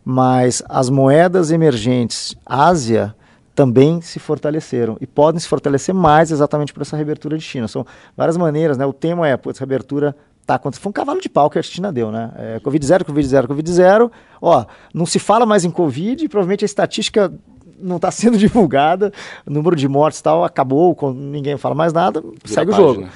mas 0.03 0.61
as 0.67 0.89
moedas 0.89 1.49
emergentes 1.49 2.35
Ásia 2.45 3.15
também 3.55 4.01
se 4.01 4.19
fortaleceram 4.19 4.97
e 4.99 5.07
podem 5.07 5.39
se 5.39 5.47
fortalecer 5.47 5.95
mais 5.95 6.29
exatamente 6.29 6.73
por 6.73 6.81
essa 6.81 6.97
reabertura 6.97 7.37
de 7.37 7.43
China. 7.43 7.69
São 7.69 7.85
várias 8.15 8.35
maneiras, 8.35 8.77
né? 8.77 8.85
o 8.85 8.91
tema 8.91 9.27
é, 9.27 9.37
pô, 9.37 9.49
essa 9.49 9.61
reabertura 9.61 10.13
tá 10.45 10.55
acontecendo. 10.55 10.83
Foi 10.83 10.89
um 10.89 10.93
cavalo 10.93 11.21
de 11.21 11.29
pau 11.29 11.49
que 11.49 11.57
a 11.57 11.63
China 11.63 11.91
deu, 11.91 12.11
né? 12.11 12.31
É, 12.37 12.59
Covid 12.59 12.85
zero, 12.85 13.05
Covid 13.05 13.27
zero, 13.27 13.47
Covid 13.47 13.71
zero. 13.71 14.11
Ó, 14.41 14.65
não 14.93 15.05
se 15.05 15.19
fala 15.19 15.45
mais 15.45 15.65
em 15.65 15.71
Covid, 15.71 16.27
provavelmente 16.29 16.63
a 16.63 16.67
estatística 16.67 17.33
não 17.77 17.97
está 17.97 18.11
sendo 18.11 18.37
divulgada, 18.39 19.11
o 19.45 19.51
número 19.51 19.75
de 19.75 19.87
mortes 19.87 20.21
tal 20.21 20.43
acabou, 20.43 20.95
ninguém 21.13 21.57
fala 21.57 21.75
mais 21.75 21.93
nada, 21.93 22.21
Vira 22.21 22.35
segue 22.45 22.71
o 22.71 22.73
jogo. 22.73 23.07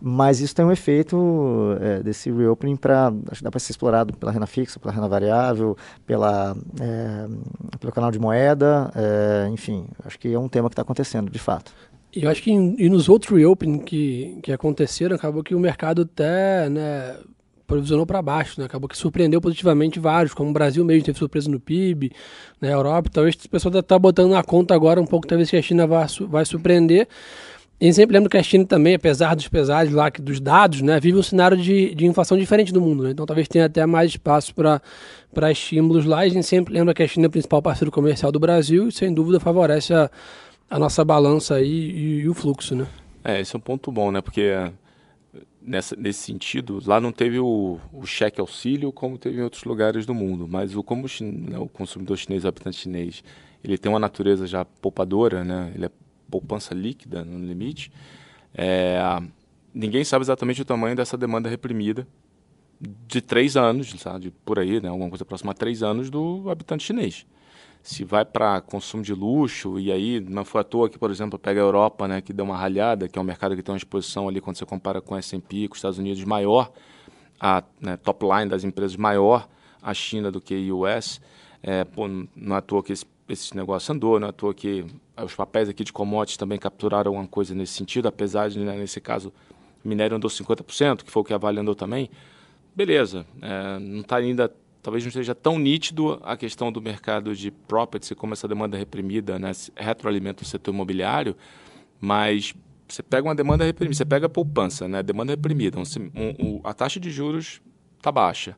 Mas 0.00 0.40
isso 0.40 0.54
tem 0.54 0.64
um 0.64 0.70
efeito 0.70 1.16
é, 1.80 2.02
desse 2.02 2.30
reopening 2.30 2.76
para. 2.76 3.12
Acho 3.30 3.38
que 3.38 3.44
dá 3.44 3.50
para 3.50 3.58
ser 3.58 3.72
explorado 3.72 4.14
pela 4.14 4.30
renda 4.30 4.46
fixa, 4.46 4.78
pela 4.78 4.92
renda 4.92 5.08
variável, 5.08 5.76
pela, 6.06 6.54
é, 6.80 7.26
pelo 7.80 7.92
canal 7.92 8.10
de 8.10 8.18
moeda, 8.18 8.90
é, 8.94 9.48
enfim, 9.48 9.86
acho 10.04 10.18
que 10.18 10.32
é 10.32 10.38
um 10.38 10.48
tema 10.48 10.68
que 10.68 10.74
está 10.74 10.82
acontecendo, 10.82 11.30
de 11.30 11.38
fato. 11.38 11.72
E 12.14 12.24
eu 12.24 12.30
acho 12.30 12.42
que 12.42 12.50
em, 12.50 12.76
e 12.78 12.88
nos 12.88 13.08
outros 13.08 13.36
reopening 13.36 13.78
que, 13.78 14.38
que 14.42 14.52
aconteceram, 14.52 15.16
acabou 15.16 15.42
que 15.42 15.54
o 15.54 15.60
mercado 15.60 16.02
até 16.02 16.68
né, 16.68 17.16
provisionou 17.66 18.06
para 18.06 18.22
baixo, 18.22 18.60
né? 18.60 18.66
Acabou 18.66 18.88
que 18.88 18.96
surpreendeu 18.96 19.40
positivamente 19.40 19.98
vários, 19.98 20.32
como 20.32 20.50
o 20.50 20.52
Brasil 20.52 20.84
mesmo 20.84 21.04
teve 21.04 21.18
surpresa 21.18 21.50
no 21.50 21.58
PIB, 21.58 22.12
na? 22.60 22.70
Europa. 22.70 23.10
Talvez 23.12 23.34
o 23.34 23.48
pessoal 23.48 23.78
está 23.78 23.98
botando 23.98 24.30
na 24.30 24.42
conta 24.42 24.74
agora 24.74 25.00
um 25.00 25.06
pouco, 25.06 25.26
talvez 25.26 25.50
que 25.50 25.56
a 25.56 25.62
China 25.62 25.86
vai, 25.86 26.06
vai 26.28 26.44
surpreender. 26.44 27.08
gente 27.84 27.94
sempre 27.94 28.14
lembra 28.14 28.30
que 28.30 28.36
a 28.36 28.42
China 28.42 28.64
também, 28.64 28.94
apesar 28.94 29.34
dos 29.34 29.48
pesares 29.48 29.92
lá, 29.92 30.08
dos 30.08 30.40
dados, 30.40 30.80
né, 30.80 30.98
vive 30.98 31.18
um 31.18 31.22
cenário 31.22 31.56
de, 31.56 31.94
de 31.94 32.06
inflação 32.06 32.38
diferente 32.38 32.72
do 32.72 32.80
mundo. 32.80 33.02
Né? 33.04 33.10
Então 33.10 33.26
talvez 33.26 33.48
tenha 33.48 33.66
até 33.66 33.84
mais 33.84 34.12
espaço 34.12 34.54
para 34.54 35.50
estímulos 35.50 36.06
lá. 36.06 36.24
E 36.24 36.30
a 36.30 36.32
gente 36.32 36.46
sempre 36.46 36.72
lembra 36.72 36.94
que 36.94 37.02
a 37.02 37.08
China 37.08 37.26
é 37.26 37.28
o 37.28 37.30
principal 37.30 37.60
parceiro 37.60 37.90
comercial 37.90 38.32
do 38.32 38.38
Brasil 38.38 38.88
e 38.88 38.92
sem 38.92 39.12
dúvida 39.12 39.40
favorece 39.40 39.92
a, 39.92 40.10
a 40.70 40.78
nossa 40.78 41.04
balança 41.04 41.56
aí 41.56 41.68
e, 41.68 42.20
e, 42.20 42.28
o 42.28 42.34
fluxo. 42.34 42.74
Né? 42.74 42.86
É, 43.24 43.40
esse 43.40 43.54
é 43.54 43.58
um 43.58 43.60
ponto 43.60 43.90
bom, 43.92 44.10
né? 44.10 44.20
Porque 44.20 44.52
nessa, 45.60 45.96
nesse 45.96 46.20
sentido, 46.20 46.80
lá 46.86 47.00
não 47.00 47.12
teve 47.12 47.38
o, 47.38 47.78
o 47.92 48.06
cheque 48.06 48.40
auxílio 48.40 48.92
como 48.92 49.18
teve 49.18 49.38
em 49.38 49.42
outros 49.42 49.64
lugares 49.64 50.06
do 50.06 50.14
mundo. 50.14 50.46
Mas 50.48 50.74
o, 50.76 50.82
como 50.82 51.06
o, 51.06 51.24
né, 51.24 51.58
o 51.58 51.68
consumidor 51.68 52.16
chinês, 52.16 52.44
o 52.44 52.48
habitante 52.48 52.76
chinês, 52.76 53.22
ele 53.62 53.78
tem 53.78 53.90
uma 53.90 53.98
natureza 53.98 54.46
já 54.46 54.64
poupadora, 54.64 55.44
né? 55.44 55.72
Ele 55.74 55.86
é 55.86 55.90
poupança 56.30 56.74
líquida 56.74 57.24
no 57.24 57.38
limite, 57.38 57.90
é, 58.52 58.98
ninguém 59.74 60.02
sabe 60.02 60.24
exatamente 60.24 60.62
o 60.62 60.64
tamanho 60.64 60.96
dessa 60.96 61.16
demanda 61.16 61.48
reprimida 61.48 62.06
de 62.80 63.20
três 63.20 63.56
anos, 63.56 63.88
sabe, 63.98 64.32
por 64.44 64.58
aí, 64.58 64.80
né, 64.80 64.88
alguma 64.88 65.08
coisa 65.08 65.24
próxima 65.24 65.52
a 65.52 65.54
três 65.54 65.82
anos 65.82 66.10
do 66.10 66.48
habitante 66.50 66.84
chinês. 66.84 67.26
Se 67.86 68.04
vai 68.04 68.24
para 68.24 68.60
consumo 68.60 69.02
de 69.02 69.14
luxo, 69.14 69.78
e 69.78 69.92
aí 69.92 70.18
não 70.20 70.44
foi 70.44 70.60
à 70.60 70.64
toa 70.64 70.88
que, 70.90 70.98
por 70.98 71.10
exemplo, 71.10 71.38
pega 71.38 71.60
a 71.60 71.62
Europa, 71.62 72.08
né, 72.08 72.20
que 72.20 72.32
deu 72.32 72.44
uma 72.44 72.56
ralhada, 72.56 73.08
que 73.08 73.18
é 73.18 73.22
um 73.22 73.24
mercado 73.24 73.54
que 73.54 73.62
tem 73.62 73.72
uma 73.72 73.78
exposição 73.78 74.28
ali, 74.28 74.40
quando 74.40 74.56
você 74.56 74.66
compara 74.66 75.00
com 75.00 75.14
o 75.14 75.18
S&P, 75.18 75.68
com 75.68 75.74
os 75.74 75.78
Estados 75.78 75.98
Unidos, 75.98 76.24
maior, 76.24 76.72
a 77.38 77.62
né, 77.80 77.96
top 77.96 78.26
line 78.26 78.50
das 78.50 78.64
empresas 78.64 78.96
maior 78.96 79.48
a 79.80 79.94
China 79.94 80.32
do 80.32 80.40
que 80.40 80.68
a 80.68 80.74
US, 80.74 81.20
é, 81.62 81.84
pô, 81.84 82.08
não 82.08 82.56
é 82.56 82.58
à 82.58 82.60
toa 82.60 82.82
que 82.82 82.92
esse 82.92 83.06
esse 83.28 83.56
negócio 83.56 83.92
andou, 83.92 84.20
não 84.20 84.28
é 84.28 84.30
à 84.30 84.32
toa 84.32 84.54
que 84.54 84.84
os 85.22 85.34
papéis 85.34 85.68
aqui 85.68 85.82
de 85.82 85.92
commodities 85.92 86.36
também 86.36 86.58
capturaram 86.58 87.10
alguma 87.10 87.26
coisa 87.26 87.54
nesse 87.54 87.72
sentido, 87.72 88.06
apesar 88.06 88.48
de, 88.48 88.58
né, 88.58 88.76
nesse 88.76 89.00
caso, 89.00 89.32
o 89.84 89.88
minério 89.88 90.16
andou 90.16 90.30
50%, 90.30 91.02
que 91.02 91.10
foi 91.10 91.22
o 91.22 91.24
que 91.24 91.34
a 91.34 91.38
Vale 91.38 91.60
andou 91.60 91.74
também. 91.74 92.08
Beleza, 92.74 93.26
é, 93.40 93.78
não 93.78 94.00
está 94.00 94.16
ainda, 94.16 94.52
talvez 94.86 95.02
não 95.02 95.08
esteja 95.08 95.34
tão 95.34 95.58
nítido 95.58 96.20
a 96.22 96.36
questão 96.36 96.70
do 96.70 96.80
mercado 96.80 97.34
de 97.34 97.50
properties 97.50 98.12
e 98.12 98.14
como 98.14 98.34
essa 98.34 98.46
demanda 98.46 98.76
reprimida 98.76 99.36
né, 99.36 99.50
retroalimenta 99.74 100.44
o 100.44 100.46
setor 100.46 100.72
imobiliário, 100.72 101.36
mas 102.00 102.54
você 102.86 103.02
pega 103.02 103.26
uma 103.26 103.34
demanda 103.34 103.64
reprimida, 103.64 103.96
você 103.96 104.04
pega 104.04 104.26
a 104.26 104.28
poupança, 104.28 104.86
né, 104.86 105.02
demanda 105.02 105.32
reprimida, 105.32 105.76
um, 105.76 105.82
um, 106.38 106.60
a 106.62 106.72
taxa 106.72 107.00
de 107.00 107.10
juros 107.10 107.60
está 107.98 108.12
baixa, 108.12 108.56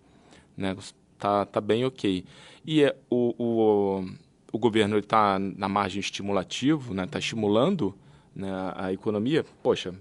né, 0.54 0.76
tá, 1.18 1.46
tá 1.46 1.62
bem 1.62 1.86
ok. 1.86 2.22
E 2.62 2.82
é, 2.82 2.94
o, 3.08 3.34
o 3.38 4.04
o 4.52 4.58
governo 4.58 4.98
está 4.98 5.38
na 5.38 5.68
margem 5.68 6.00
estimulativo, 6.00 6.90
está 6.90 7.02
né, 7.02 7.06
tá 7.06 7.18
estimulando 7.18 7.94
né, 8.34 8.50
a 8.74 8.92
economia, 8.92 9.44
poxa, 9.62 9.94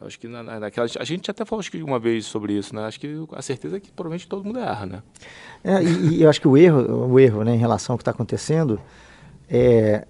eu 0.00 0.06
acho 0.06 0.18
que 0.18 0.28
na, 0.28 0.42
naquela, 0.42 0.86
a 0.98 1.04
gente 1.04 1.30
até 1.30 1.44
falou 1.44 1.60
acho 1.60 1.70
que 1.70 1.82
uma 1.82 1.98
vez 1.98 2.26
sobre 2.26 2.52
isso, 2.52 2.74
né? 2.74 2.84
Acho 2.84 3.00
que 3.00 3.26
a 3.32 3.42
certeza 3.42 3.76
é 3.76 3.80
que 3.80 3.90
provavelmente 3.90 4.28
todo 4.28 4.44
mundo 4.44 4.58
erra, 4.58 4.86
né? 4.86 5.02
É, 5.64 5.82
e, 5.82 6.22
eu 6.22 6.30
acho 6.30 6.40
que 6.40 6.48
o 6.48 6.56
erro, 6.56 7.10
o 7.10 7.18
erro, 7.18 7.42
né, 7.42 7.54
em 7.54 7.58
relação 7.58 7.94
ao 7.94 7.98
que 7.98 8.02
está 8.02 8.10
acontecendo, 8.10 8.80
é 9.48 10.06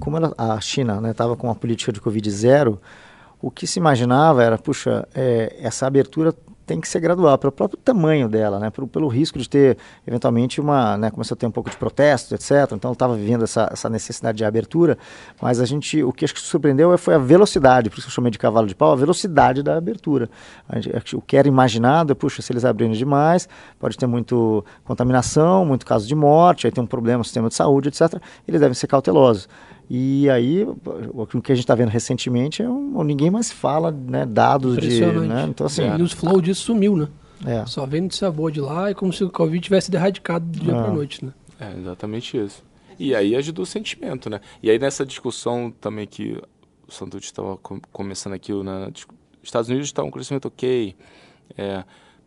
como 0.00 0.16
ela, 0.16 0.34
a 0.38 0.60
China 0.60 1.00
estava 1.10 1.32
né, 1.32 1.36
com 1.36 1.48
uma 1.48 1.54
política 1.54 1.92
de 1.92 2.00
Covid 2.00 2.30
zero, 2.30 2.80
o 3.40 3.50
que 3.50 3.66
se 3.66 3.78
imaginava 3.78 4.42
era, 4.42 4.58
puxa, 4.58 5.06
é, 5.14 5.56
essa 5.60 5.86
abertura 5.86 6.34
tem 6.68 6.80
que 6.80 6.86
ser 6.86 7.00
gradual, 7.00 7.38
pelo 7.38 7.50
próprio 7.50 7.78
tamanho 7.82 8.28
dela, 8.28 8.58
né? 8.58 8.68
pelo, 8.70 8.86
pelo 8.86 9.08
risco 9.08 9.38
de 9.38 9.48
ter, 9.48 9.78
eventualmente, 10.06 10.60
uma. 10.60 10.98
Né, 10.98 11.10
começou 11.10 11.34
a 11.34 11.38
ter 11.38 11.46
um 11.46 11.50
pouco 11.50 11.70
de 11.70 11.76
protesto, 11.76 12.34
etc. 12.34 12.72
Então, 12.72 12.92
estava 12.92 13.16
vivendo 13.16 13.44
essa, 13.44 13.68
essa 13.72 13.88
necessidade 13.88 14.36
de 14.36 14.44
abertura, 14.44 14.98
mas 15.40 15.60
a 15.60 15.64
gente, 15.64 16.02
o 16.02 16.12
que 16.12 16.24
acho 16.24 16.34
que 16.34 16.40
surpreendeu 16.40 16.96
foi 16.98 17.14
a 17.14 17.18
velocidade, 17.18 17.88
por 17.88 17.96
isso 17.96 18.06
que 18.06 18.10
eu 18.10 18.14
chamei 18.14 18.30
de 18.30 18.38
cavalo 18.38 18.66
de 18.66 18.74
pau, 18.74 18.92
a 18.92 18.96
velocidade 18.96 19.62
da 19.62 19.76
abertura. 19.76 20.28
Gente, 20.74 21.16
o 21.16 21.22
que 21.22 21.36
era 21.36 21.48
imaginado 21.48 22.12
é, 22.12 22.14
puxa, 22.14 22.42
se 22.42 22.52
eles 22.52 22.64
abrirem 22.64 22.94
demais, 22.94 23.48
pode 23.78 23.96
ter 23.96 24.06
muito 24.06 24.64
contaminação, 24.84 25.64
muito 25.64 25.86
caso 25.86 26.06
de 26.06 26.14
morte, 26.14 26.66
aí 26.66 26.72
tem 26.72 26.84
um 26.84 26.86
problema 26.86 27.18
no 27.18 27.24
sistema 27.24 27.48
de 27.48 27.54
saúde, 27.54 27.88
etc. 27.88 28.20
Eles 28.46 28.60
devem 28.60 28.74
ser 28.74 28.86
cautelosos. 28.86 29.48
E 29.90 30.28
aí, 30.28 30.64
o 30.64 31.26
que 31.26 31.50
a 31.50 31.54
gente 31.54 31.64
está 31.64 31.74
vendo 31.74 31.88
recentemente 31.88 32.62
é 32.62 32.68
um, 32.68 33.02
ninguém 33.02 33.30
mais 33.30 33.50
fala, 33.50 33.90
né, 33.90 34.26
dados 34.26 34.76
de, 34.76 35.00
né? 35.00 35.46
Então 35.48 35.66
assim, 35.66 35.82
é. 35.82 35.96
e 35.96 36.02
os 36.02 36.12
flow 36.12 36.42
disso 36.42 36.62
sumiu, 36.62 36.94
né? 36.94 37.08
É. 37.46 37.64
Só 37.66 37.86
vem 37.86 38.02
notícia 38.02 38.30
boa 38.30 38.52
de 38.52 38.60
lá, 38.60 38.90
é 38.90 38.94
como 38.94 39.12
se 39.12 39.24
o 39.24 39.30
Covid 39.30 39.60
tivesse 39.60 39.94
erradicado 39.94 40.44
do 40.44 40.60
dia 40.60 40.74
é. 40.74 40.82
para 40.82 40.92
noite, 40.92 41.24
né? 41.24 41.32
É, 41.58 41.72
exatamente 41.78 42.36
isso. 42.36 42.62
E 42.98 43.14
aí 43.14 43.34
ajudou 43.36 43.62
o 43.62 43.66
sentimento, 43.66 44.28
né? 44.28 44.40
E 44.62 44.70
aí 44.70 44.78
nessa 44.78 45.06
discussão 45.06 45.72
também 45.80 46.06
que 46.06 46.36
o 46.86 46.92
Santucci 46.92 47.26
estava 47.26 47.56
começando 47.92 48.34
aqui, 48.34 48.52
na 48.62 48.90
Estados 49.42 49.70
Unidos 49.70 49.88
está 49.88 50.02
um 50.02 50.10
crescimento 50.10 50.48
ok, 50.48 50.94
é, 51.56 51.84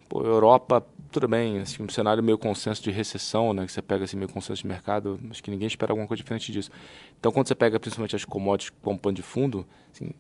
pô, 0.10 0.24
Europa 0.24 0.84
tudo 1.12 1.28
bem, 1.28 1.60
assim, 1.60 1.84
um 1.84 1.90
cenário 1.90 2.24
meio 2.24 2.38
consenso 2.38 2.82
de 2.82 2.90
recessão, 2.90 3.54
né, 3.54 3.66
que 3.66 3.72
você 3.72 3.82
pega 3.82 4.06
assim 4.06 4.16
meio 4.16 4.30
consenso 4.30 4.62
de 4.62 4.68
mercado, 4.68 5.20
acho 5.30 5.44
que 5.44 5.52
ninguém 5.52 5.68
espera 5.68 5.92
alguma 5.92 6.08
coisa 6.08 6.24
diferente 6.24 6.52
disso. 6.52 6.72
Então, 7.20 7.32
quando 7.32 7.48
você 7.48 7.56
pega 7.56 7.80
principalmente 7.80 8.16
as 8.16 8.26
commodities 8.26 8.74
com 8.82 8.98
pano 8.98 9.16
de 9.16 9.22
fundo, 9.22 9.66
assim, 9.94 10.12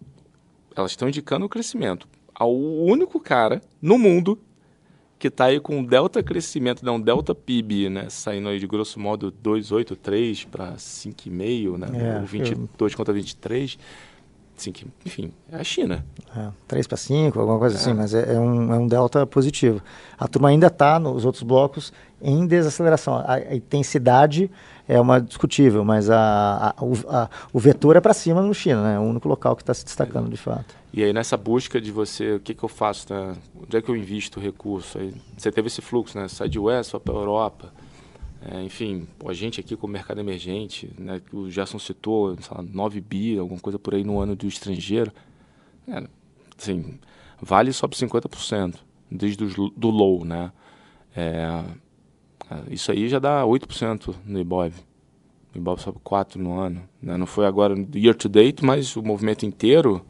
elas 0.75 0.91
estão 0.91 1.07
indicando 1.07 1.45
o 1.45 1.50
crescimento. 1.50 2.07
O 2.39 2.86
único 2.86 3.19
cara 3.19 3.62
no 3.81 3.98
mundo 3.98 4.38
que 5.17 5.27
está 5.27 5.45
aí 5.45 5.60
com 5.60 5.77
um 5.77 5.83
delta 5.83 6.24
crescimento, 6.24 6.83
né, 6.83 6.91
um 6.91 7.00
delta 7.00 7.36
PIB, 7.36 7.89
né, 7.89 8.10
saindo 8.10 8.50
aí 8.50 8.60
de 8.60 8.65
grosso 8.65 9.00
modo 9.00 9.31
2,83 9.31 10.48
para 10.48 10.74
5,5, 10.74 11.77
né, 11.77 12.17
é, 12.17 12.25
22 12.25 12.91
eu... 12.91 12.98
contra 12.98 13.13
23, 13.13 13.77
Assim, 14.62 14.72
que, 14.72 14.86
enfim, 15.03 15.34
é 15.51 15.56
a 15.56 15.63
China. 15.63 16.06
É, 16.38 16.50
3 16.68 16.86
para 16.86 16.96
5, 16.96 17.39
alguma 17.39 17.58
coisa 17.58 17.75
assim, 17.77 17.89
é. 17.89 17.94
assim, 17.94 18.00
mas 18.00 18.13
é, 18.13 18.36
é, 18.36 18.39
um, 18.39 18.72
é 18.72 18.77
um 18.77 18.86
delta 18.86 19.25
positivo. 19.25 19.82
A 20.20 20.27
turma 20.27 20.50
ainda 20.50 20.68
está 20.68 21.00
nos 21.00 21.25
outros 21.25 21.41
blocos 21.41 21.91
em 22.22 22.46
desaceleração. 22.46 23.15
A, 23.15 23.34
a, 23.34 23.56
intensidade 23.56 24.51
é 24.88 25.01
uma 25.01 25.20
discutível, 25.20 25.84
mas 25.84 26.12
a, 26.12 26.75
a 26.77 26.86
o, 26.86 26.94
o, 27.51 27.60
vetor 27.60 27.96
é 27.96 28.00
para 28.00 28.13
cima 28.13 28.39
no 28.44 28.53
China, 28.53 28.84
né? 28.84 28.96
É 28.98 29.00
o 29.00 29.01
único 29.01 29.27
local 29.27 29.56
que 29.56 29.63
está 29.63 29.74
se 29.74 29.84
destacando 29.84 30.30
de 30.30 30.38
fato. 30.38 30.75
E 30.94 31.03
aí 31.03 31.12
nessa 31.12 31.36
busca 31.36 31.82
de 31.82 31.91
você, 31.91 32.36
o 32.36 32.39
que, 32.39 32.53
que 32.53 32.63
eu 32.63 32.70
faço, 32.70 33.12
né? 33.12 33.36
onde 33.60 33.77
é 33.77 33.82
que 33.82 33.89
eu 33.89 33.96
invisto 33.96 34.39
o 34.39 34.44
recurso? 34.44 35.00
Aí, 35.00 35.12
você 35.36 35.51
teve 35.51 35.68
esse 35.70 35.82
fluxo, 35.82 36.20
né? 36.20 36.27
Sai 36.27 36.48
de 36.48 36.60
West, 36.60 36.94
para 37.00 37.15
a 37.15 37.18
Europa 37.18 37.74
é, 38.43 38.63
enfim, 38.63 39.07
a 39.25 39.33
gente 39.33 39.60
aqui 39.60 39.75
com 39.75 39.86
o 39.86 39.89
mercado 39.89 40.19
emergente, 40.19 40.89
né, 40.98 41.21
o 41.31 41.50
Gerson 41.50 41.77
citou, 41.77 42.36
sei 42.41 42.57
lá, 42.57 42.63
9 42.63 43.00
bi, 43.00 43.38
alguma 43.38 43.60
coisa 43.60 43.77
por 43.77 43.93
aí 43.93 44.03
no 44.03 44.19
ano 44.19 44.36
do 44.36 44.48
estrangeiro, 44.48 45.12
é, 45.88 46.03
assim, 46.57 47.00
vale 47.39 47.71
sobe 47.71 47.95
50%, 47.95 48.75
desde 49.12 49.43
o 49.43 49.69
do 49.69 49.89
low, 49.89 50.25
né? 50.25 50.51
É, 51.15 51.63
é 52.50 52.74
isso 52.74 52.91
aí 52.91 53.07
já 53.07 53.19
dá 53.19 53.43
8% 53.43 54.15
no 54.25 54.39
Ibov. 54.39 54.74
O 55.53 55.57
Ibov 55.57 55.79
sobe 55.79 56.00
4% 56.00 56.36
no 56.38 56.60
ano. 56.60 56.81
Né? 57.01 57.17
Não 57.17 57.25
foi 57.25 57.45
agora 57.45 57.75
year 57.93 58.15
to 58.15 58.29
date, 58.29 58.63
mas 58.63 58.95
o 58.95 59.03
movimento 59.03 59.45
inteiro, 59.45 60.05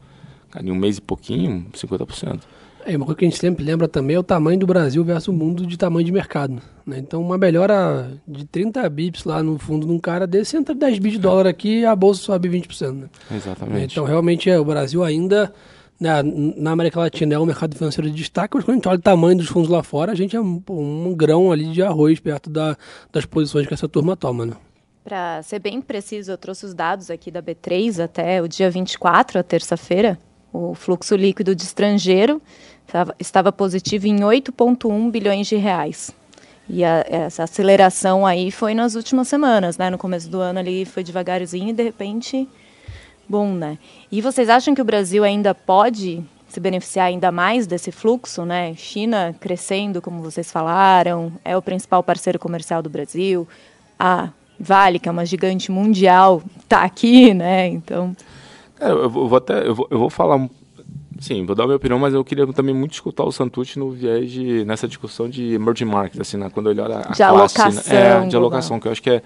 em 0.60 0.70
um 0.70 0.76
mês 0.76 0.98
e 0.98 1.00
pouquinho, 1.00 1.66
50%. 1.72 2.42
É, 2.84 2.96
uma 2.96 3.06
coisa 3.06 3.18
que 3.18 3.24
a 3.24 3.28
gente 3.28 3.38
sempre 3.38 3.64
lembra 3.64 3.86
também 3.86 4.16
é 4.16 4.18
o 4.18 4.22
tamanho 4.22 4.58
do 4.58 4.66
Brasil 4.66 5.04
versus 5.04 5.28
o 5.28 5.32
mundo 5.32 5.66
de 5.66 5.76
tamanho 5.76 6.04
de 6.04 6.12
mercado. 6.12 6.60
Né? 6.86 6.98
Então, 6.98 7.20
uma 7.20 7.38
melhora 7.38 8.10
de 8.26 8.44
30 8.44 8.88
bips 8.88 9.24
lá 9.24 9.42
no 9.42 9.58
fundo 9.58 9.86
de 9.86 9.92
um 9.92 9.98
cara 9.98 10.26
desse, 10.26 10.56
entra 10.56 10.74
10 10.74 10.98
bips 10.98 11.12
de 11.12 11.18
dólar 11.18 11.46
aqui 11.46 11.80
e 11.80 11.86
a 11.86 11.94
bolsa 11.94 12.22
sobe 12.22 12.48
20%. 12.48 12.92
Né? 12.92 13.08
Exatamente. 13.30 13.92
Então, 13.92 14.04
realmente, 14.04 14.50
é, 14.50 14.58
o 14.58 14.64
Brasil 14.64 15.04
ainda, 15.04 15.52
né, 15.98 16.22
na 16.56 16.72
América 16.72 16.98
Latina, 16.98 17.34
é 17.34 17.38
um 17.38 17.46
mercado 17.46 17.76
financeiro 17.76 18.10
de 18.10 18.16
destaque, 18.16 18.56
mas 18.56 18.64
quando 18.64 18.74
a 18.74 18.78
gente 18.78 18.88
olha 18.88 18.98
o 18.98 19.02
tamanho 19.02 19.36
dos 19.36 19.48
fundos 19.48 19.70
lá 19.70 19.82
fora, 19.82 20.12
a 20.12 20.16
gente 20.16 20.34
é 20.34 20.40
um, 20.40 20.60
um 20.68 21.14
grão 21.14 21.52
ali 21.52 21.66
de 21.72 21.82
arroz 21.82 22.18
perto 22.18 22.50
da, 22.50 22.76
das 23.12 23.24
posições 23.24 23.66
que 23.66 23.74
essa 23.74 23.88
turma 23.88 24.16
toma. 24.16 24.46
Né? 24.46 24.54
Para 25.04 25.42
ser 25.42 25.58
bem 25.58 25.80
preciso, 25.80 26.32
eu 26.32 26.38
trouxe 26.38 26.64
os 26.64 26.74
dados 26.74 27.10
aqui 27.10 27.30
da 27.30 27.42
B3 27.42 28.02
até 28.02 28.40
o 28.42 28.48
dia 28.48 28.70
24, 28.70 29.38
a 29.38 29.42
terça-feira, 29.42 30.18
o 30.52 30.74
fluxo 30.74 31.16
líquido 31.16 31.54
de 31.54 31.62
estrangeiro 31.62 32.40
estava 33.18 33.50
positivo 33.50 34.06
em 34.06 34.18
8,1 34.18 35.10
bilhões 35.10 35.46
de 35.46 35.56
reais. 35.56 36.10
E 36.68 36.84
a, 36.84 37.04
essa 37.08 37.44
aceleração 37.44 38.26
aí 38.26 38.50
foi 38.50 38.74
nas 38.74 38.94
últimas 38.94 39.28
semanas, 39.28 39.78
né? 39.78 39.90
No 39.90 39.98
começo 39.98 40.28
do 40.28 40.40
ano 40.40 40.58
ali 40.58 40.84
foi 40.84 41.02
devagarzinho 41.02 41.70
e 41.70 41.72
de 41.72 41.82
repente, 41.82 42.48
bom, 43.28 43.52
né? 43.52 43.78
E 44.10 44.20
vocês 44.20 44.48
acham 44.48 44.74
que 44.74 44.80
o 44.80 44.84
Brasil 44.84 45.24
ainda 45.24 45.54
pode 45.54 46.22
se 46.48 46.60
beneficiar 46.60 47.06
ainda 47.06 47.32
mais 47.32 47.66
desse 47.66 47.90
fluxo, 47.90 48.44
né? 48.44 48.74
China 48.74 49.34
crescendo, 49.40 50.02
como 50.02 50.22
vocês 50.22 50.52
falaram, 50.52 51.32
é 51.44 51.56
o 51.56 51.62
principal 51.62 52.02
parceiro 52.02 52.38
comercial 52.38 52.82
do 52.82 52.90
Brasil. 52.90 53.48
A 53.98 54.28
Vale, 54.60 55.00
que 55.00 55.08
é 55.08 55.12
uma 55.12 55.26
gigante 55.26 55.72
mundial, 55.72 56.40
está 56.60 56.82
aqui, 56.82 57.34
né? 57.34 57.66
Então. 57.66 58.14
É, 58.82 58.90
eu 58.90 59.08
vou 59.08 59.36
até 59.36 59.66
eu 59.66 59.74
vou, 59.74 59.86
eu 59.90 59.98
vou 59.98 60.10
falar 60.10 60.48
Sim, 61.20 61.46
vou 61.46 61.54
dar 61.54 61.62
a 61.62 61.66
minha 61.66 61.76
opinião, 61.76 62.00
mas 62.00 62.14
eu 62.14 62.24
queria 62.24 62.44
também 62.48 62.74
muito 62.74 62.94
escutar 62.94 63.22
o 63.22 63.30
Santucci 63.30 63.78
no 63.78 63.92
viés 63.92 64.28
de, 64.28 64.64
nessa 64.64 64.88
discussão 64.88 65.28
de 65.28 65.54
emerging 65.54 65.84
market, 65.84 66.20
assim, 66.20 66.36
né, 66.36 66.50
quando 66.50 66.68
ele 66.68 66.80
olha 66.80 66.96
a 66.96 66.98
de 66.98 67.04
classe, 67.04 67.22
alocação, 67.22 67.70
né, 67.70 68.24
é, 68.24 68.26
de 68.26 68.34
alocação, 68.34 68.80
que 68.80 68.88
eu 68.88 68.92
acho 68.92 69.00
que 69.00 69.10
é 69.10 69.22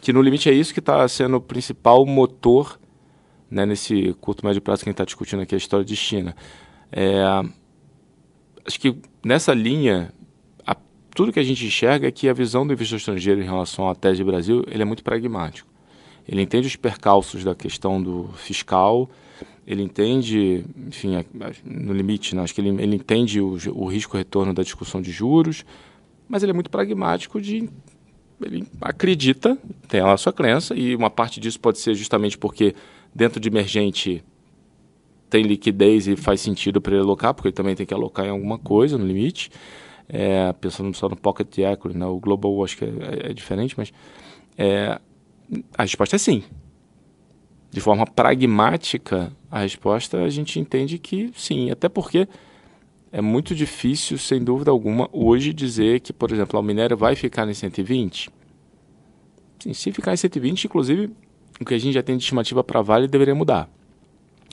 que 0.00 0.12
no 0.12 0.22
limite 0.22 0.48
é 0.50 0.52
isso 0.52 0.72
que 0.72 0.80
está 0.80 1.08
sendo 1.08 1.38
o 1.38 1.40
principal 1.40 2.04
motor 2.06 2.78
né, 3.50 3.64
nesse 3.64 4.14
curto 4.20 4.46
médio 4.46 4.60
prazo 4.60 4.84
que 4.84 4.88
a 4.88 4.90
gente 4.90 4.94
está 4.94 5.04
discutindo 5.04 5.40
aqui 5.40 5.54
a 5.54 5.58
história 5.58 5.84
de 5.84 5.96
China. 5.96 6.36
É, 6.92 7.22
acho 8.66 8.78
que 8.78 8.96
nessa 9.24 9.54
linha 9.54 10.12
a, 10.64 10.76
tudo 11.16 11.32
que 11.32 11.40
a 11.40 11.42
gente 11.42 11.64
enxerga 11.66 12.06
é 12.06 12.10
que 12.10 12.28
a 12.28 12.34
visão 12.34 12.66
do 12.66 12.74
investidor 12.74 12.98
estrangeiro 12.98 13.40
em 13.40 13.44
relação 13.44 13.88
à 13.88 13.94
tese 13.94 14.18
de 14.18 14.24
Brasil 14.24 14.62
ele 14.68 14.82
é 14.82 14.84
muito 14.84 15.02
pragmático. 15.02 15.73
Ele 16.26 16.42
entende 16.42 16.66
os 16.66 16.76
percalços 16.76 17.44
da 17.44 17.54
questão 17.54 18.02
do 18.02 18.30
fiscal, 18.34 19.10
ele 19.66 19.82
entende, 19.82 20.64
enfim, 20.86 21.24
no 21.64 21.92
limite, 21.92 22.34
né, 22.34 22.42
acho 22.42 22.54
que 22.54 22.60
ele, 22.60 22.82
ele 22.82 22.96
entende 22.96 23.40
o, 23.40 23.56
o 23.74 23.86
risco-retorno 23.86 24.52
da 24.52 24.62
discussão 24.62 25.00
de 25.00 25.10
juros, 25.10 25.64
mas 26.28 26.42
ele 26.42 26.50
é 26.50 26.54
muito 26.54 26.70
pragmático 26.70 27.40
de 27.40 27.68
ele 28.42 28.66
acredita, 28.80 29.56
tem 29.88 30.00
a 30.00 30.16
sua 30.16 30.32
crença, 30.32 30.74
e 30.74 30.94
uma 30.94 31.08
parte 31.08 31.40
disso 31.40 31.58
pode 31.58 31.78
ser 31.78 31.94
justamente 31.94 32.36
porque 32.36 32.74
dentro 33.14 33.40
de 33.40 33.48
emergente 33.48 34.22
tem 35.30 35.42
liquidez 35.42 36.06
e 36.06 36.16
faz 36.16 36.40
sentido 36.40 36.80
para 36.80 36.94
ele 36.94 37.02
alocar, 37.02 37.32
porque 37.32 37.48
ele 37.48 37.54
também 37.54 37.74
tem 37.74 37.86
que 37.86 37.94
alocar 37.94 38.26
em 38.26 38.30
alguma 38.30 38.58
coisa 38.58 38.98
no 38.98 39.06
limite. 39.06 39.50
É, 40.06 40.52
pensando 40.52 40.94
só 40.94 41.08
no 41.08 41.16
pocket 41.16 41.58
equity, 41.58 41.96
né? 41.96 42.04
o 42.04 42.20
global 42.20 42.62
acho 42.62 42.76
que 42.76 42.84
é, 42.84 43.30
é, 43.30 43.32
diferente, 43.32 43.74
mas 43.76 43.90
é, 44.56 45.00
a 45.76 45.82
resposta 45.82 46.16
é 46.16 46.18
sim. 46.18 46.42
De 47.70 47.80
forma 47.80 48.06
pragmática, 48.06 49.32
a 49.50 49.60
resposta 49.60 50.18
a 50.18 50.28
gente 50.28 50.60
entende 50.60 50.98
que 50.98 51.32
sim, 51.34 51.70
até 51.70 51.88
porque 51.88 52.28
é 53.10 53.20
muito 53.20 53.54
difícil, 53.54 54.18
sem 54.18 54.42
dúvida 54.42 54.70
alguma, 54.70 55.08
hoje 55.12 55.52
dizer 55.52 56.00
que, 56.00 56.12
por 56.12 56.32
exemplo, 56.32 56.58
o 56.58 56.62
minério 56.62 56.96
vai 56.96 57.14
ficar 57.14 57.48
em 57.48 57.54
120. 57.54 58.30
Sim, 59.60 59.72
se 59.72 59.92
ficar 59.92 60.12
em 60.12 60.16
120, 60.16 60.64
inclusive, 60.64 61.10
o 61.60 61.64
que 61.64 61.74
a 61.74 61.78
gente 61.78 61.94
já 61.94 62.02
tem 62.02 62.16
de 62.16 62.22
estimativa 62.22 62.62
para 62.64 62.82
Vale 62.82 63.06
deveria 63.06 63.34
mudar. 63.34 63.68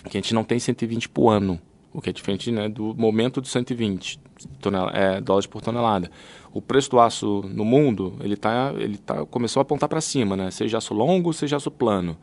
Que 0.10 0.18
a 0.18 0.22
gente 0.22 0.34
não 0.34 0.44
tem 0.44 0.60
120 0.60 1.10
por 1.10 1.30
ano, 1.30 1.60
o 1.94 2.02
que 2.02 2.10
é 2.10 2.14
diferente 2.14 2.52
né, 2.52 2.70
do 2.70 2.94
momento 2.96 3.42
do 3.42 3.48
120 3.48 4.20
tonel 4.60 4.90
é, 4.90 5.20
dólares 5.20 5.48
por 5.48 5.62
tonelada. 5.62 6.10
O 6.54 6.62
preço 6.62 6.90
do 6.92 7.00
aço 7.00 7.44
no 7.48 7.64
mundo, 7.64 8.16
ele, 8.22 8.36
tá, 8.36 8.74
ele 8.78 8.98
tá, 8.98 9.26
começou 9.26 9.60
a 9.60 9.64
apontar 9.64 9.88
para 9.88 10.02
cima, 10.02 10.36
né? 10.36 10.52
seja 10.52 10.78
aço 10.78 10.94
longo, 10.94 11.32
seja 11.32 11.56
aço 11.56 11.72
plano. 11.72 12.18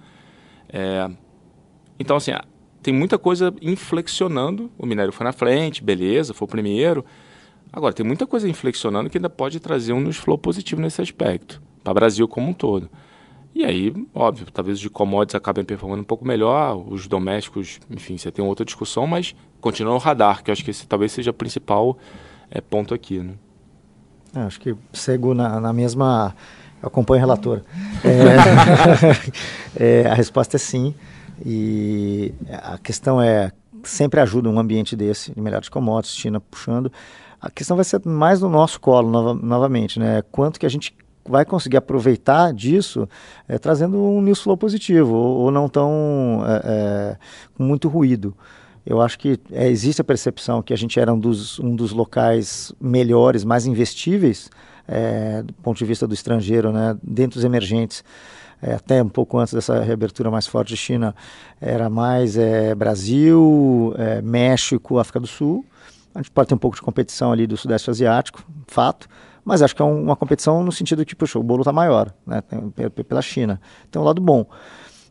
É, 0.68 1.10
então, 1.98 2.16
assim, 2.16 2.32
tem 2.82 2.92
muita 2.92 3.18
coisa 3.18 3.54
inflexionando. 3.60 4.70
O 4.78 4.86
minério 4.86 5.12
foi 5.12 5.24
na 5.24 5.32
frente, 5.32 5.82
beleza, 5.82 6.34
foi 6.34 6.46
o 6.46 6.50
primeiro. 6.50 7.04
Agora, 7.72 7.92
tem 7.92 8.04
muita 8.04 8.26
coisa 8.26 8.48
inflexionando 8.48 9.10
que 9.10 9.18
ainda 9.18 9.30
pode 9.30 9.60
trazer 9.60 9.92
um 9.92 10.12
flow 10.12 10.38
positivo 10.38 10.80
nesse 10.80 11.02
aspecto, 11.02 11.60
para 11.82 11.90
o 11.90 11.94
Brasil 11.94 12.28
como 12.28 12.48
um 12.48 12.52
todo. 12.52 12.88
E 13.54 13.64
aí, 13.64 13.92
óbvio, 14.14 14.46
talvez 14.52 14.76
os 14.76 14.80
de 14.80 14.88
commodities 14.88 15.34
acabem 15.34 15.64
performando 15.64 16.02
um 16.02 16.04
pouco 16.04 16.24
melhor, 16.24 16.76
os 16.88 17.08
domésticos, 17.08 17.80
enfim, 17.90 18.16
você 18.16 18.30
tem 18.30 18.44
outra 18.44 18.64
discussão, 18.64 19.06
mas 19.06 19.34
continua 19.60 19.94
no 19.94 19.98
radar, 19.98 20.42
que 20.42 20.50
eu 20.50 20.52
acho 20.52 20.64
que 20.64 20.70
esse 20.70 20.86
talvez 20.86 21.12
seja 21.12 21.30
o 21.30 21.34
principal 21.34 21.98
é, 22.50 22.60
ponto 22.60 22.94
aqui. 22.94 23.18
Né? 23.18 23.34
É, 24.34 24.40
acho 24.40 24.60
que 24.60 24.74
sigo 24.92 25.34
na, 25.34 25.60
na 25.60 25.72
mesma. 25.72 26.34
Acompanho 26.82 27.18
o 27.18 27.20
relator. 27.20 27.62
É, 28.04 30.02
é, 30.04 30.06
a 30.08 30.14
resposta 30.14 30.56
é 30.56 30.58
sim. 30.58 30.94
E 31.44 32.32
a 32.62 32.78
questão 32.78 33.20
é, 33.20 33.50
sempre 33.82 34.20
ajuda 34.20 34.48
um 34.48 34.58
ambiente 34.58 34.94
desse, 34.94 35.32
de 35.32 35.40
melhores 35.40 35.68
commodities, 35.68 36.16
China 36.16 36.40
puxando. 36.40 36.92
A 37.40 37.50
questão 37.50 37.76
vai 37.76 37.84
ser 37.84 38.00
mais 38.04 38.40
no 38.40 38.48
nosso 38.48 38.80
colo, 38.80 39.10
nova, 39.10 39.34
novamente, 39.34 39.98
né? 39.98 40.22
Quanto 40.30 40.58
que 40.58 40.66
a 40.66 40.68
gente 40.68 40.94
vai 41.28 41.44
conseguir 41.44 41.76
aproveitar 41.76 42.52
disso 42.52 43.08
é, 43.46 43.58
trazendo 43.58 44.02
um 44.02 44.20
news 44.20 44.40
flow 44.40 44.56
positivo, 44.56 45.14
ou, 45.14 45.36
ou 45.38 45.50
não 45.50 45.68
tão 45.68 46.42
é, 46.46 46.62
é, 46.64 47.16
com 47.56 47.62
muito 47.62 47.88
ruído. 47.88 48.34
Eu 48.88 49.02
acho 49.02 49.18
que 49.18 49.38
é, 49.52 49.68
existe 49.68 50.00
a 50.00 50.04
percepção 50.04 50.62
que 50.62 50.72
a 50.72 50.76
gente 50.76 50.98
era 50.98 51.12
um 51.12 51.18
dos, 51.18 51.60
um 51.60 51.76
dos 51.76 51.92
locais 51.92 52.72
melhores, 52.80 53.44
mais 53.44 53.66
investíveis, 53.66 54.48
é, 54.88 55.42
do 55.42 55.52
ponto 55.52 55.76
de 55.76 55.84
vista 55.84 56.06
do 56.06 56.14
estrangeiro, 56.14 56.72
né, 56.72 56.96
dentro 57.02 57.34
dos 57.34 57.44
emergentes 57.44 58.02
é, 58.62 58.72
até 58.72 59.02
um 59.02 59.08
pouco 59.10 59.38
antes 59.38 59.52
dessa 59.52 59.82
reabertura 59.82 60.30
mais 60.30 60.46
forte 60.46 60.68
de 60.70 60.76
China, 60.78 61.14
era 61.60 61.90
mais 61.90 62.38
é, 62.38 62.74
Brasil, 62.74 63.94
é, 63.98 64.22
México, 64.22 64.98
África 64.98 65.20
do 65.20 65.26
Sul. 65.26 65.66
A 66.14 66.20
gente 66.20 66.30
pode 66.30 66.48
ter 66.48 66.54
um 66.54 66.58
pouco 66.58 66.74
de 66.74 66.80
competição 66.80 67.30
ali 67.30 67.46
do 67.46 67.58
Sudeste 67.58 67.90
Asiático, 67.90 68.42
fato, 68.66 69.06
mas 69.44 69.60
acho 69.60 69.76
que 69.76 69.82
é 69.82 69.84
um, 69.84 70.02
uma 70.02 70.16
competição 70.16 70.62
no 70.62 70.72
sentido 70.72 71.04
que 71.04 71.14
puxa, 71.14 71.38
o 71.38 71.42
bolo 71.42 71.60
está 71.60 71.74
maior, 71.74 72.10
né, 72.26 72.42
pela 73.06 73.20
China. 73.20 73.60
Então, 73.86 74.00
o 74.00 74.04
lado 74.06 74.20
bom. 74.22 74.46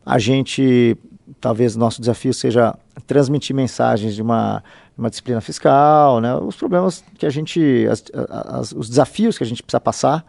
A 0.04 0.18
gente, 0.18 0.98
talvez 1.40 1.76
nosso 1.76 2.02
desafio 2.02 2.34
seja 2.34 2.76
transmitir 3.06 3.56
mensagens 3.56 4.16
de 4.16 4.22
uma, 4.22 4.64
uma 4.98 5.10
disciplina 5.10 5.42
fiscal, 5.42 6.20
né, 6.20 6.36
os 6.36 6.56
problemas 6.56 7.04
que 7.18 7.26
a 7.26 7.30
gente, 7.30 7.88
as, 7.90 8.04
as, 8.30 8.72
os 8.72 8.90
desafios 8.90 9.38
que 9.38 9.44
a 9.44 9.48
gente 9.48 9.62
precisa 9.62 9.80
passar 9.80 10.26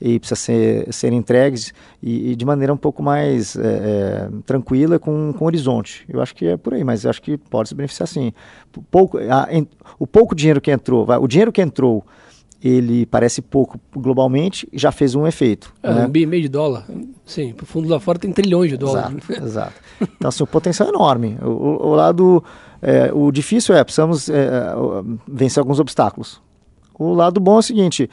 e 0.00 0.18
precisa 0.18 0.38
ser, 0.38 0.92
ser 0.92 1.12
entregues 1.12 1.72
e, 2.02 2.32
e 2.32 2.36
de 2.36 2.44
maneira 2.44 2.72
um 2.72 2.76
pouco 2.76 3.02
mais 3.02 3.54
é, 3.56 3.60
é, 3.60 4.28
tranquila 4.44 4.98
com, 4.98 5.32
com 5.32 5.44
horizonte. 5.44 6.04
Eu 6.08 6.20
acho 6.20 6.34
que 6.34 6.46
é 6.46 6.56
por 6.56 6.74
aí, 6.74 6.82
mas 6.82 7.04
eu 7.04 7.10
acho 7.10 7.22
que 7.22 7.36
pode 7.38 7.68
se 7.68 7.74
beneficiar 7.74 8.08
sim. 8.08 8.32
Pouco, 8.90 9.18
a, 9.18 9.46
em, 9.50 9.68
o 9.98 10.06
pouco 10.06 10.34
dinheiro 10.34 10.60
que 10.60 10.70
entrou, 10.70 11.06
vai, 11.06 11.18
o 11.18 11.28
dinheiro 11.28 11.52
que 11.52 11.62
entrou 11.62 12.04
ele 12.62 13.04
parece 13.06 13.42
pouco 13.42 13.80
globalmente 13.94 14.68
já 14.72 14.92
fez 14.92 15.14
um 15.14 15.26
efeito. 15.26 15.74
É, 15.82 15.92
né? 15.92 16.06
um 16.06 16.08
bi 16.08 16.24
meio 16.26 16.42
de 16.42 16.48
dólar. 16.48 16.86
Sim, 17.24 17.52
para 17.52 17.64
o 17.64 17.66
fundo 17.66 17.88
lá 17.88 17.98
fora 17.98 18.18
tem 18.18 18.32
trilhões 18.32 18.70
de 18.70 18.76
dólares. 18.76 19.16
Exato, 19.28 19.44
exato. 19.44 19.72
Então, 20.00 20.28
assim, 20.28 20.42
o 20.42 20.46
potencial 20.46 20.88
é 20.88 20.92
enorme. 20.92 21.36
O, 21.42 21.48
o, 21.48 21.88
o 21.88 21.94
lado, 21.94 22.42
é, 22.80 23.10
o 23.12 23.32
difícil 23.32 23.74
é, 23.74 23.82
precisamos 23.82 24.28
é, 24.28 24.74
vencer 25.26 25.60
alguns 25.60 25.80
obstáculos. 25.80 26.40
O 26.96 27.12
lado 27.14 27.40
bom 27.40 27.56
é 27.56 27.58
o 27.58 27.62
seguinte, 27.62 28.08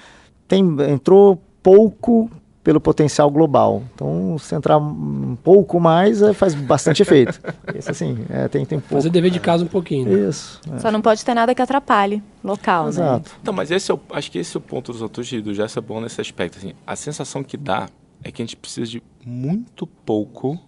tem, 0.47 0.63
entrou 0.89 1.39
pouco 1.61 2.29
pelo 2.63 2.79
potencial 2.79 3.29
global. 3.29 3.83
Então, 3.93 4.37
se 4.37 4.53
entrar 4.53 4.77
um 4.77 5.37
pouco 5.41 5.79
mais, 5.79 6.21
é, 6.21 6.33
faz 6.33 6.53
bastante 6.53 7.01
efeito. 7.01 7.39
Isso 7.73 7.89
assim, 7.89 8.25
é, 8.29 8.47
tem, 8.47 8.65
tem 8.65 8.79
pouco. 8.79 8.95
Fazer 8.95 9.09
dever 9.09 9.31
de 9.31 9.39
casa 9.39 9.63
um 9.63 9.67
pouquinho. 9.67 10.09
Né? 10.09 10.29
Isso. 10.29 10.59
É. 10.73 10.79
Só 10.79 10.91
não 10.91 11.01
pode 11.01 11.23
ter 11.23 11.33
nada 11.33 11.55
que 11.55 11.61
atrapalhe 11.61 12.21
local, 12.43 12.85
né? 12.85 12.89
Exato. 12.89 13.29
né? 13.29 13.37
Então, 13.41 13.53
mas 13.53 13.71
esse 13.71 13.91
é 13.91 13.93
o, 13.93 13.99
acho 14.11 14.31
que 14.31 14.39
esse 14.39 14.55
é 14.55 14.59
o 14.59 14.61
ponto 14.61 14.91
dos 14.91 15.01
autores 15.01 15.29
do 15.41 15.53
Jessa 15.53 15.79
é 15.79 15.81
bom 15.81 16.01
nesse 16.01 16.19
aspecto. 16.19 16.57
Assim, 16.57 16.73
a 16.85 16.95
sensação 16.95 17.43
que 17.43 17.55
dá 17.55 17.87
é 18.23 18.31
que 18.31 18.41
a 18.41 18.45
gente 18.45 18.57
precisa 18.57 18.87
de 18.91 19.01
muito 19.25 19.87
pouco 19.87 20.59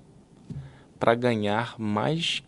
para 0.98 1.14
ganhar 1.16 1.76
mais 1.78 2.42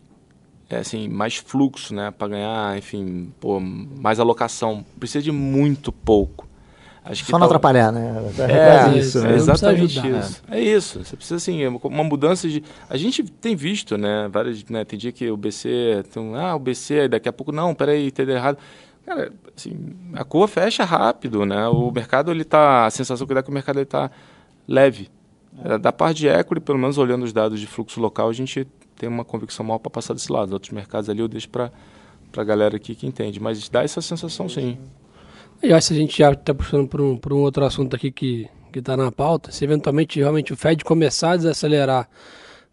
é, 0.70 0.78
assim, 0.78 1.08
mais 1.08 1.36
fluxo, 1.36 1.94
né? 1.94 2.10
Para 2.10 2.28
ganhar, 2.28 2.78
enfim, 2.78 3.32
pô, 3.38 3.60
mais 3.60 4.18
alocação. 4.18 4.84
Precisa 4.98 5.22
de 5.22 5.30
muito 5.30 5.92
pouco. 5.92 6.48
Acho 7.04 7.26
Só 7.26 7.32
não 7.32 7.40
tá... 7.40 7.46
atrapalhar, 7.46 7.92
né? 7.92 8.32
É, 8.38 8.94
é 8.94 8.98
isso, 8.98 9.20
né? 9.20 9.32
é 9.32 9.34
exatamente 9.34 9.98
isso. 9.98 10.42
É. 10.50 10.58
é. 10.58 10.62
isso. 10.62 11.04
Você 11.04 11.14
precisa, 11.16 11.36
assim, 11.36 11.66
uma 11.66 12.02
mudança 12.02 12.48
de... 12.48 12.64
A 12.88 12.96
gente 12.96 13.22
tem 13.22 13.54
visto, 13.54 13.98
né? 13.98 14.26
Várias, 14.32 14.64
né? 14.64 14.86
Tem 14.86 14.98
dia 14.98 15.12
que 15.12 15.30
o 15.30 15.36
BC... 15.36 16.02
Tem, 16.10 16.34
ah, 16.34 16.56
o 16.56 16.58
BC, 16.58 17.08
daqui 17.08 17.28
a 17.28 17.32
pouco, 17.32 17.52
não, 17.52 17.74
peraí, 17.74 18.06
entendeu 18.06 18.34
errado. 18.34 18.56
Cara, 19.04 19.30
assim, 19.54 19.76
a 20.14 20.24
curva 20.24 20.48
fecha 20.48 20.82
rápido, 20.82 21.44
né? 21.44 21.68
O 21.68 21.90
mercado, 21.90 22.30
ele 22.30 22.42
tá... 22.42 22.86
A 22.86 22.90
sensação 22.90 23.26
que 23.26 23.34
dá 23.34 23.40
é 23.40 23.42
que 23.42 23.50
o 23.50 23.52
mercado, 23.52 23.78
ele 23.78 23.86
tá 23.86 24.10
leve. 24.66 25.10
É. 25.62 25.76
Da 25.76 25.92
parte 25.92 26.20
de 26.20 26.28
equity, 26.28 26.60
pelo 26.62 26.78
menos 26.78 26.96
olhando 26.96 27.24
os 27.24 27.34
dados 27.34 27.60
de 27.60 27.66
fluxo 27.66 28.00
local, 28.00 28.30
a 28.30 28.32
gente 28.32 28.66
tem 28.96 29.10
uma 29.10 29.26
convicção 29.26 29.64
maior 29.64 29.78
para 29.78 29.90
passar 29.90 30.14
desse 30.14 30.32
lado. 30.32 30.54
Outros 30.54 30.72
mercados 30.72 31.10
ali 31.10 31.20
eu 31.20 31.28
deixo 31.28 31.50
para 31.50 31.70
a 32.34 32.44
galera 32.44 32.76
aqui 32.76 32.94
que 32.94 33.06
entende. 33.06 33.38
Mas 33.38 33.68
dá 33.68 33.82
essa 33.82 34.00
sensação, 34.00 34.48
sim. 34.48 34.78
Eu 35.62 35.76
acho 35.76 35.88
que 35.88 35.94
a 35.94 35.96
gente 35.96 36.18
já 36.18 36.32
está 36.32 36.54
puxando 36.54 36.88
por 36.88 37.00
um, 37.00 37.18
um 37.30 37.42
outro 37.42 37.64
assunto 37.64 37.96
aqui 37.96 38.10
que 38.10 38.48
está 38.74 38.96
na 38.96 39.10
pauta. 39.10 39.52
Se 39.52 39.64
eventualmente 39.64 40.18
realmente 40.18 40.52
o 40.52 40.56
Fed 40.56 40.84
começar 40.84 41.32
a 41.32 41.36
desacelerar, 41.36 42.08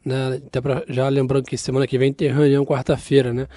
né, 0.04 0.42
até 0.46 0.60
pra, 0.60 0.84
já 0.90 1.08
lembrando 1.08 1.46
que 1.46 1.58
semana 1.58 1.88
que 1.88 1.98
vem 1.98 2.12
tem 2.12 2.30
reunião 2.32 2.66
quarta-feira, 2.66 3.34
né? 3.34 3.48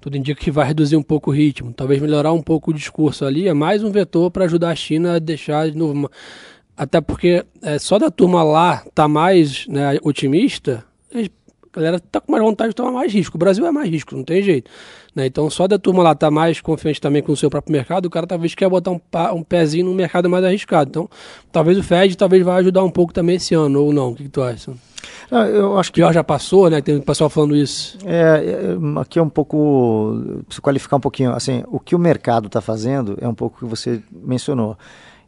Tudo 0.00 0.18
indica 0.18 0.38
que 0.38 0.50
vai 0.50 0.66
reduzir 0.66 0.96
um 0.96 1.02
pouco 1.02 1.30
o 1.30 1.34
ritmo, 1.34 1.72
talvez 1.72 2.00
melhorar 2.00 2.32
um 2.32 2.42
pouco 2.42 2.70
o 2.70 2.74
discurso 2.74 3.24
ali. 3.24 3.48
É 3.48 3.54
mais 3.54 3.82
um 3.82 3.90
vetor 3.90 4.30
para 4.30 4.44
ajudar 4.44 4.70
a 4.70 4.76
China 4.76 5.16
a 5.16 5.18
deixar 5.18 5.70
de 5.70 5.78
novo. 5.78 5.94
Uma... 5.94 6.10
Até 6.76 7.00
porque 7.00 7.44
é, 7.62 7.78
só 7.78 7.98
da 7.98 8.10
turma 8.10 8.42
lá 8.42 8.84
tá 8.94 9.08
mais 9.08 9.66
né, 9.66 9.98
otimista, 10.02 10.84
a 11.78 11.82
galera 11.82 12.00
tá 12.00 12.20
com 12.20 12.32
mais 12.32 12.42
vontade 12.42 12.70
de 12.70 12.74
tomar 12.76 12.92
mais 12.92 13.12
risco. 13.12 13.36
O 13.36 13.38
Brasil 13.38 13.66
é 13.66 13.70
mais 13.70 13.88
risco, 13.88 14.16
não 14.16 14.24
tem 14.24 14.42
jeito. 14.42 14.70
Né? 15.14 15.26
Então, 15.26 15.48
só 15.48 15.66
da 15.66 15.78
turma 15.78 16.02
lá 16.02 16.12
estar 16.12 16.26
tá 16.26 16.30
mais 16.30 16.60
confiante 16.60 17.00
também 17.00 17.22
com 17.22 17.32
o 17.32 17.36
seu 17.36 17.48
próprio 17.48 17.72
mercado, 17.72 18.06
o 18.06 18.10
cara 18.10 18.26
talvez 18.26 18.54
quer 18.54 18.68
botar 18.68 18.90
um, 18.90 19.00
um 19.34 19.42
pezinho 19.42 19.86
no 19.86 19.94
mercado 19.94 20.28
mais 20.28 20.44
arriscado. 20.44 20.90
Então, 20.90 21.08
talvez 21.52 21.78
o 21.78 21.82
Fed 21.82 22.16
talvez 22.16 22.42
vai 22.44 22.60
ajudar 22.60 22.82
um 22.82 22.90
pouco 22.90 23.12
também 23.12 23.36
esse 23.36 23.54
ano, 23.54 23.82
ou 23.82 23.92
não? 23.92 24.10
O 24.10 24.14
que, 24.14 24.24
que 24.24 24.28
tu 24.28 24.42
acha? 24.42 24.72
Ah, 25.30 25.46
eu 25.46 25.78
acho 25.78 25.92
que 25.92 26.00
já 26.12 26.24
passou, 26.24 26.68
né? 26.70 26.80
Tem 26.80 26.96
o 26.96 27.02
pessoal 27.02 27.28
falando 27.30 27.56
isso. 27.56 27.98
É, 28.04 28.76
é, 28.76 29.00
aqui 29.00 29.18
é 29.18 29.22
um 29.22 29.28
pouco, 29.28 30.42
preciso 30.46 30.62
qualificar 30.62 30.96
um 30.96 31.00
pouquinho. 31.00 31.32
Assim, 31.32 31.62
o 31.68 31.78
que 31.78 31.94
o 31.94 31.98
mercado 31.98 32.46
está 32.46 32.60
fazendo 32.60 33.16
é 33.20 33.28
um 33.28 33.34
pouco 33.34 33.56
o 33.56 33.58
que 33.60 33.66
você 33.66 34.02
mencionou. 34.10 34.76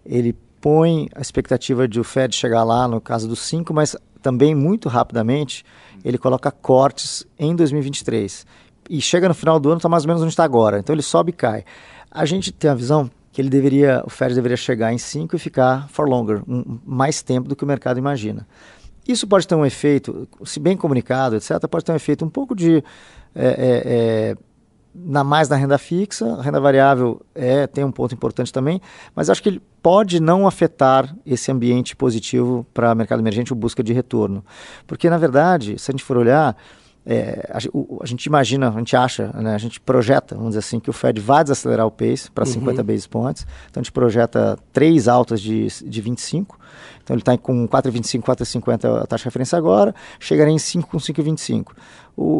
Ele 0.04 0.34
põe 0.60 1.08
a 1.14 1.20
expectativa 1.20 1.86
de 1.86 2.00
o 2.00 2.04
Fed 2.04 2.34
chegar 2.34 2.64
lá, 2.64 2.88
no 2.88 3.00
caso 3.00 3.28
dos 3.28 3.40
5, 3.40 3.72
mas 3.72 3.96
também 4.26 4.56
muito 4.56 4.88
rapidamente, 4.88 5.64
ele 6.04 6.18
coloca 6.18 6.50
cortes 6.50 7.24
em 7.38 7.54
2023. 7.54 8.44
E 8.90 9.00
chega 9.00 9.28
no 9.28 9.34
final 9.34 9.60
do 9.60 9.68
ano, 9.68 9.76
está 9.76 9.88
mais 9.88 10.02
ou 10.02 10.08
menos 10.08 10.20
onde 10.20 10.32
está 10.32 10.42
agora. 10.42 10.80
Então 10.80 10.92
ele 10.92 11.02
sobe 11.02 11.30
e 11.30 11.32
cai. 11.32 11.64
A 12.10 12.24
gente 12.24 12.50
tem 12.50 12.68
a 12.68 12.74
visão 12.74 13.08
que 13.30 13.40
ele 13.40 13.48
deveria, 13.48 14.02
o 14.04 14.10
Fed 14.10 14.34
deveria 14.34 14.56
chegar 14.56 14.92
em 14.92 14.98
5 14.98 15.36
e 15.36 15.38
ficar 15.38 15.88
for 15.90 16.08
longer, 16.08 16.42
um, 16.48 16.80
mais 16.84 17.22
tempo 17.22 17.48
do 17.48 17.54
que 17.54 17.62
o 17.62 17.66
mercado 17.68 17.98
imagina. 17.98 18.48
Isso 19.06 19.28
pode 19.28 19.46
ter 19.46 19.54
um 19.54 19.64
efeito, 19.64 20.26
se 20.44 20.58
bem 20.58 20.76
comunicado, 20.76 21.36
etc., 21.36 21.60
pode 21.70 21.84
ter 21.84 21.92
um 21.92 21.96
efeito 21.96 22.24
um 22.24 22.28
pouco 22.28 22.56
de. 22.56 22.82
É, 23.32 24.34
é, 24.34 24.36
na 25.04 25.22
mais 25.22 25.48
na 25.48 25.56
renda 25.56 25.76
fixa, 25.76 26.26
a 26.34 26.42
renda 26.42 26.60
variável 26.60 27.20
é, 27.34 27.66
tem 27.66 27.84
um 27.84 27.92
ponto 27.92 28.14
importante 28.14 28.52
também, 28.52 28.80
mas 29.14 29.28
acho 29.28 29.42
que 29.42 29.48
ele 29.48 29.62
pode 29.82 30.20
não 30.20 30.46
afetar 30.46 31.14
esse 31.24 31.52
ambiente 31.52 31.94
positivo 31.94 32.66
para 32.72 32.92
o 32.92 32.96
mercado 32.96 33.20
emergente 33.20 33.52
ou 33.52 33.58
busca 33.58 33.82
de 33.82 33.92
retorno. 33.92 34.44
Porque, 34.86 35.10
na 35.10 35.18
verdade, 35.18 35.78
se 35.78 35.90
a 35.90 35.92
gente 35.92 36.02
for 36.02 36.16
olhar, 36.16 36.56
é, 37.04 37.48
a, 37.52 37.58
o, 37.72 38.00
a, 38.02 38.06
gente 38.06 38.24
imagina, 38.26 38.68
a 38.68 38.78
gente 38.78 38.96
acha, 38.96 39.30
né, 39.34 39.54
a 39.54 39.58
gente 39.58 39.78
projeta, 39.78 40.34
vamos 40.34 40.50
dizer 40.50 40.60
assim, 40.60 40.80
que 40.80 40.90
o 40.90 40.92
Fed 40.92 41.20
vai 41.20 41.44
desacelerar 41.44 41.86
o 41.86 41.90
pace 41.90 42.28
para 42.30 42.44
uhum. 42.44 42.52
50 42.52 42.82
basis 42.82 43.06
points. 43.06 43.46
Então 43.70 43.80
a 43.80 43.84
gente 43.84 43.92
projeta 43.92 44.58
três 44.72 45.06
altas 45.06 45.40
de, 45.40 45.68
de 45.68 46.00
25. 46.00 46.58
Então 47.02 47.14
ele 47.14 47.22
está 47.22 47.38
com 47.38 47.68
4,25, 47.68 48.22
4,50 48.22 49.02
a 49.02 49.06
taxa 49.06 49.22
de 49.22 49.24
referência 49.26 49.56
agora, 49.56 49.94
chegaria 50.18 50.52
em 50.52 50.58
5 50.58 50.88
com 50.88 50.98
5,25. 50.98 51.66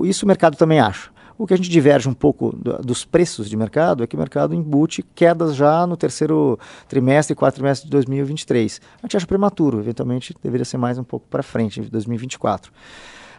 Isso 0.05 0.25
o 0.25 0.29
mercado 0.29 0.57
também 0.57 0.81
acha. 0.81 1.11
O 1.39 1.47
que 1.47 1.53
a 1.53 1.57
gente 1.57 1.69
diverge 1.69 2.09
um 2.09 2.15
pouco 2.15 2.55
do, 2.57 2.79
dos 2.79 3.05
preços 3.05 3.49
de 3.49 3.57
mercado 3.57 4.03
é 4.03 4.07
que 4.07 4.17
o 4.17 4.19
mercado 4.19 4.55
embute 4.55 5.03
quedas 5.15 5.55
já 5.55 5.87
no 5.87 5.97
terceiro 5.97 6.59
trimestre 6.89 7.33
e 7.33 7.37
quarto 7.37 7.57
trimestre 7.57 7.87
de 7.87 7.91
2023. 7.91 8.81
A 9.03 9.07
gente 9.07 9.17
acha 9.17 9.27
prematuro, 9.27 9.79
eventualmente 9.81 10.35
deveria 10.43 10.65
ser 10.65 10.79
mais 10.79 10.99
um 10.99 11.05
pouco 11.05 11.27
para 11.29 11.43
frente, 11.43 11.81
em 11.81 11.85
2024. 11.85 12.73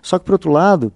Só 0.01 0.19
que, 0.19 0.25
por 0.25 0.33
outro 0.33 0.51
lado, 0.51 0.93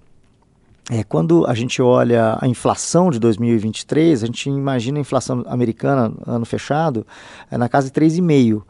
é, 0.90 1.04
quando 1.04 1.46
a 1.48 1.54
gente 1.54 1.82
olha 1.82 2.38
a 2.40 2.48
inflação 2.48 3.10
de 3.10 3.20
2023, 3.20 4.24
a 4.24 4.26
gente 4.26 4.50
imagina 4.50 5.00
a 5.00 5.02
inflação 5.02 5.44
americana, 5.48 6.14
ano 6.26 6.46
fechado, 6.46 7.06
é 7.50 7.58
na 7.58 7.70
casa 7.70 7.90
de 7.90 7.94
3,5%. 7.94 8.62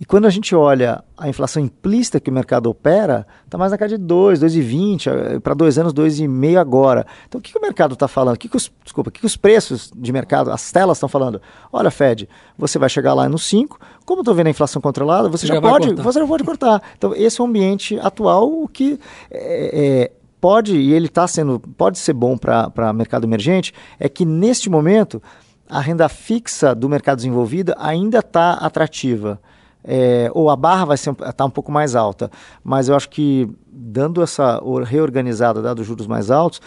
E 0.00 0.04
quando 0.04 0.26
a 0.26 0.30
gente 0.30 0.54
olha 0.54 1.02
a 1.16 1.28
inflação 1.28 1.60
implícita 1.60 2.20
que 2.20 2.30
o 2.30 2.32
mercado 2.32 2.70
opera, 2.70 3.26
está 3.44 3.58
mais 3.58 3.72
na 3.72 3.78
casa 3.78 3.98
de 3.98 4.04
2, 4.04 4.40
2,20, 4.40 5.06
eh, 5.08 5.40
para 5.40 5.54
dois 5.54 5.76
anos, 5.76 5.92
2,5 5.92 6.56
agora. 6.56 7.04
Então, 7.26 7.40
o 7.40 7.42
que, 7.42 7.50
que 7.50 7.58
o 7.58 7.60
mercado 7.60 7.94
está 7.94 8.06
falando? 8.06 8.36
O 8.36 8.38
que, 8.38 8.48
que 8.48 8.56
os, 8.56 8.70
desculpa, 8.84 9.10
o 9.10 9.12
que, 9.12 9.20
que 9.20 9.26
os 9.26 9.36
preços 9.36 9.90
de 9.94 10.12
mercado, 10.12 10.52
as 10.52 10.70
telas 10.70 10.98
estão 10.98 11.08
falando? 11.08 11.42
Olha, 11.72 11.90
Fed, 11.90 12.28
você 12.56 12.78
vai 12.78 12.88
chegar 12.88 13.12
lá 13.12 13.28
no 13.28 13.38
5, 13.38 13.76
como 14.04 14.20
estou 14.20 14.34
vendo 14.36 14.46
a 14.46 14.50
inflação 14.50 14.80
controlada, 14.80 15.28
você 15.28 15.48
já, 15.48 15.54
já 15.54 15.60
pode, 15.60 15.92
você 15.94 16.20
já 16.20 16.26
pode 16.26 16.44
cortar. 16.44 16.80
Então, 16.96 17.12
esse 17.16 17.40
é 17.40 17.44
o 17.44 17.46
ambiente 17.48 17.98
atual, 17.98 18.48
o 18.48 18.68
que 18.68 19.00
é, 19.32 20.06
é, 20.06 20.12
pode, 20.40 20.76
e 20.76 20.92
ele 20.92 21.06
está 21.06 21.26
sendo, 21.26 21.58
pode 21.58 21.98
ser 21.98 22.12
bom 22.12 22.38
para 22.38 22.92
mercado 22.92 23.24
emergente, 23.24 23.74
é 23.98 24.08
que 24.08 24.24
neste 24.24 24.70
momento 24.70 25.20
a 25.68 25.80
renda 25.80 26.08
fixa 26.08 26.72
do 26.72 26.88
mercado 26.88 27.16
desenvolvido 27.16 27.74
ainda 27.76 28.20
está 28.20 28.52
atrativa 28.52 29.40
é, 29.84 30.30
ou 30.34 30.50
a 30.50 30.56
barra 30.56 30.86
vai 30.86 30.94
estar 30.94 31.32
tá 31.32 31.44
um 31.44 31.50
pouco 31.50 31.72
mais 31.72 31.94
alta. 31.94 32.30
Mas 32.62 32.88
eu 32.88 32.96
acho 32.96 33.08
que, 33.08 33.48
dando 33.70 34.22
essa 34.22 34.60
reorganizada, 34.84 35.62
dado 35.62 35.82
juros 35.84 36.06
mais 36.06 36.30
altos, 36.30 36.60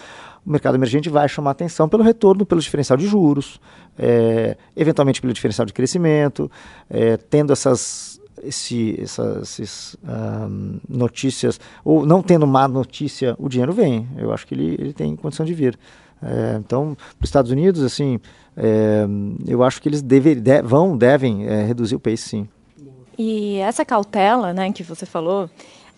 o 0.46 0.52
mercado 0.52 0.76
emergente 0.76 1.10
vai 1.10 1.30
chamar 1.30 1.52
atenção 1.52 1.88
pelo 1.88 2.04
retorno, 2.04 2.46
pelo 2.46 2.62
diferencial 2.62 2.98
de 2.98 3.08
juros, 3.08 3.60
é, 3.98 4.58
eventualmente 4.76 5.22
pelo 5.22 5.34
diferencial 5.34 5.66
de 5.66 5.74
crescimento, 5.74 6.50
é, 6.90 7.18
tendo 7.18 7.54
essas, 7.54 8.20
esse, 8.44 9.00
essas, 9.00 9.60
essas 9.60 9.98
um, 10.04 10.80
notícias, 10.90 11.60
ou 11.86 12.06
não 12.06 12.24
tendo 12.24 12.48
má 12.48 12.68
notícia, 12.68 13.36
o 13.38 13.48
dinheiro 13.48 13.72
vem. 13.72 14.08
Eu 14.18 14.34
acho 14.34 14.48
que 14.48 14.56
ele, 14.56 14.76
ele 14.80 14.94
tem 14.94 15.16
condição 15.16 15.46
de 15.46 15.54
vir. 15.54 15.78
É, 16.24 16.58
então, 16.58 16.96
para 16.96 17.24
os 17.24 17.28
Estados 17.28 17.52
Unidos, 17.52 17.84
assim, 17.84 18.20
é, 18.58 19.06
eu 19.48 19.64
acho 19.64 19.82
que 19.82 19.90
eles 19.90 20.02
de, 20.02 20.22
vão, 20.64 20.98
devem 20.98 21.46
é, 21.46 21.64
reduzir 21.64 21.96
o 21.96 22.00
pace, 22.00 22.18
sim. 22.18 22.48
E 23.24 23.58
essa 23.58 23.86
cautela, 23.86 24.52
né, 24.52 24.72
que 24.72 24.82
você 24.82 25.06
falou, 25.06 25.48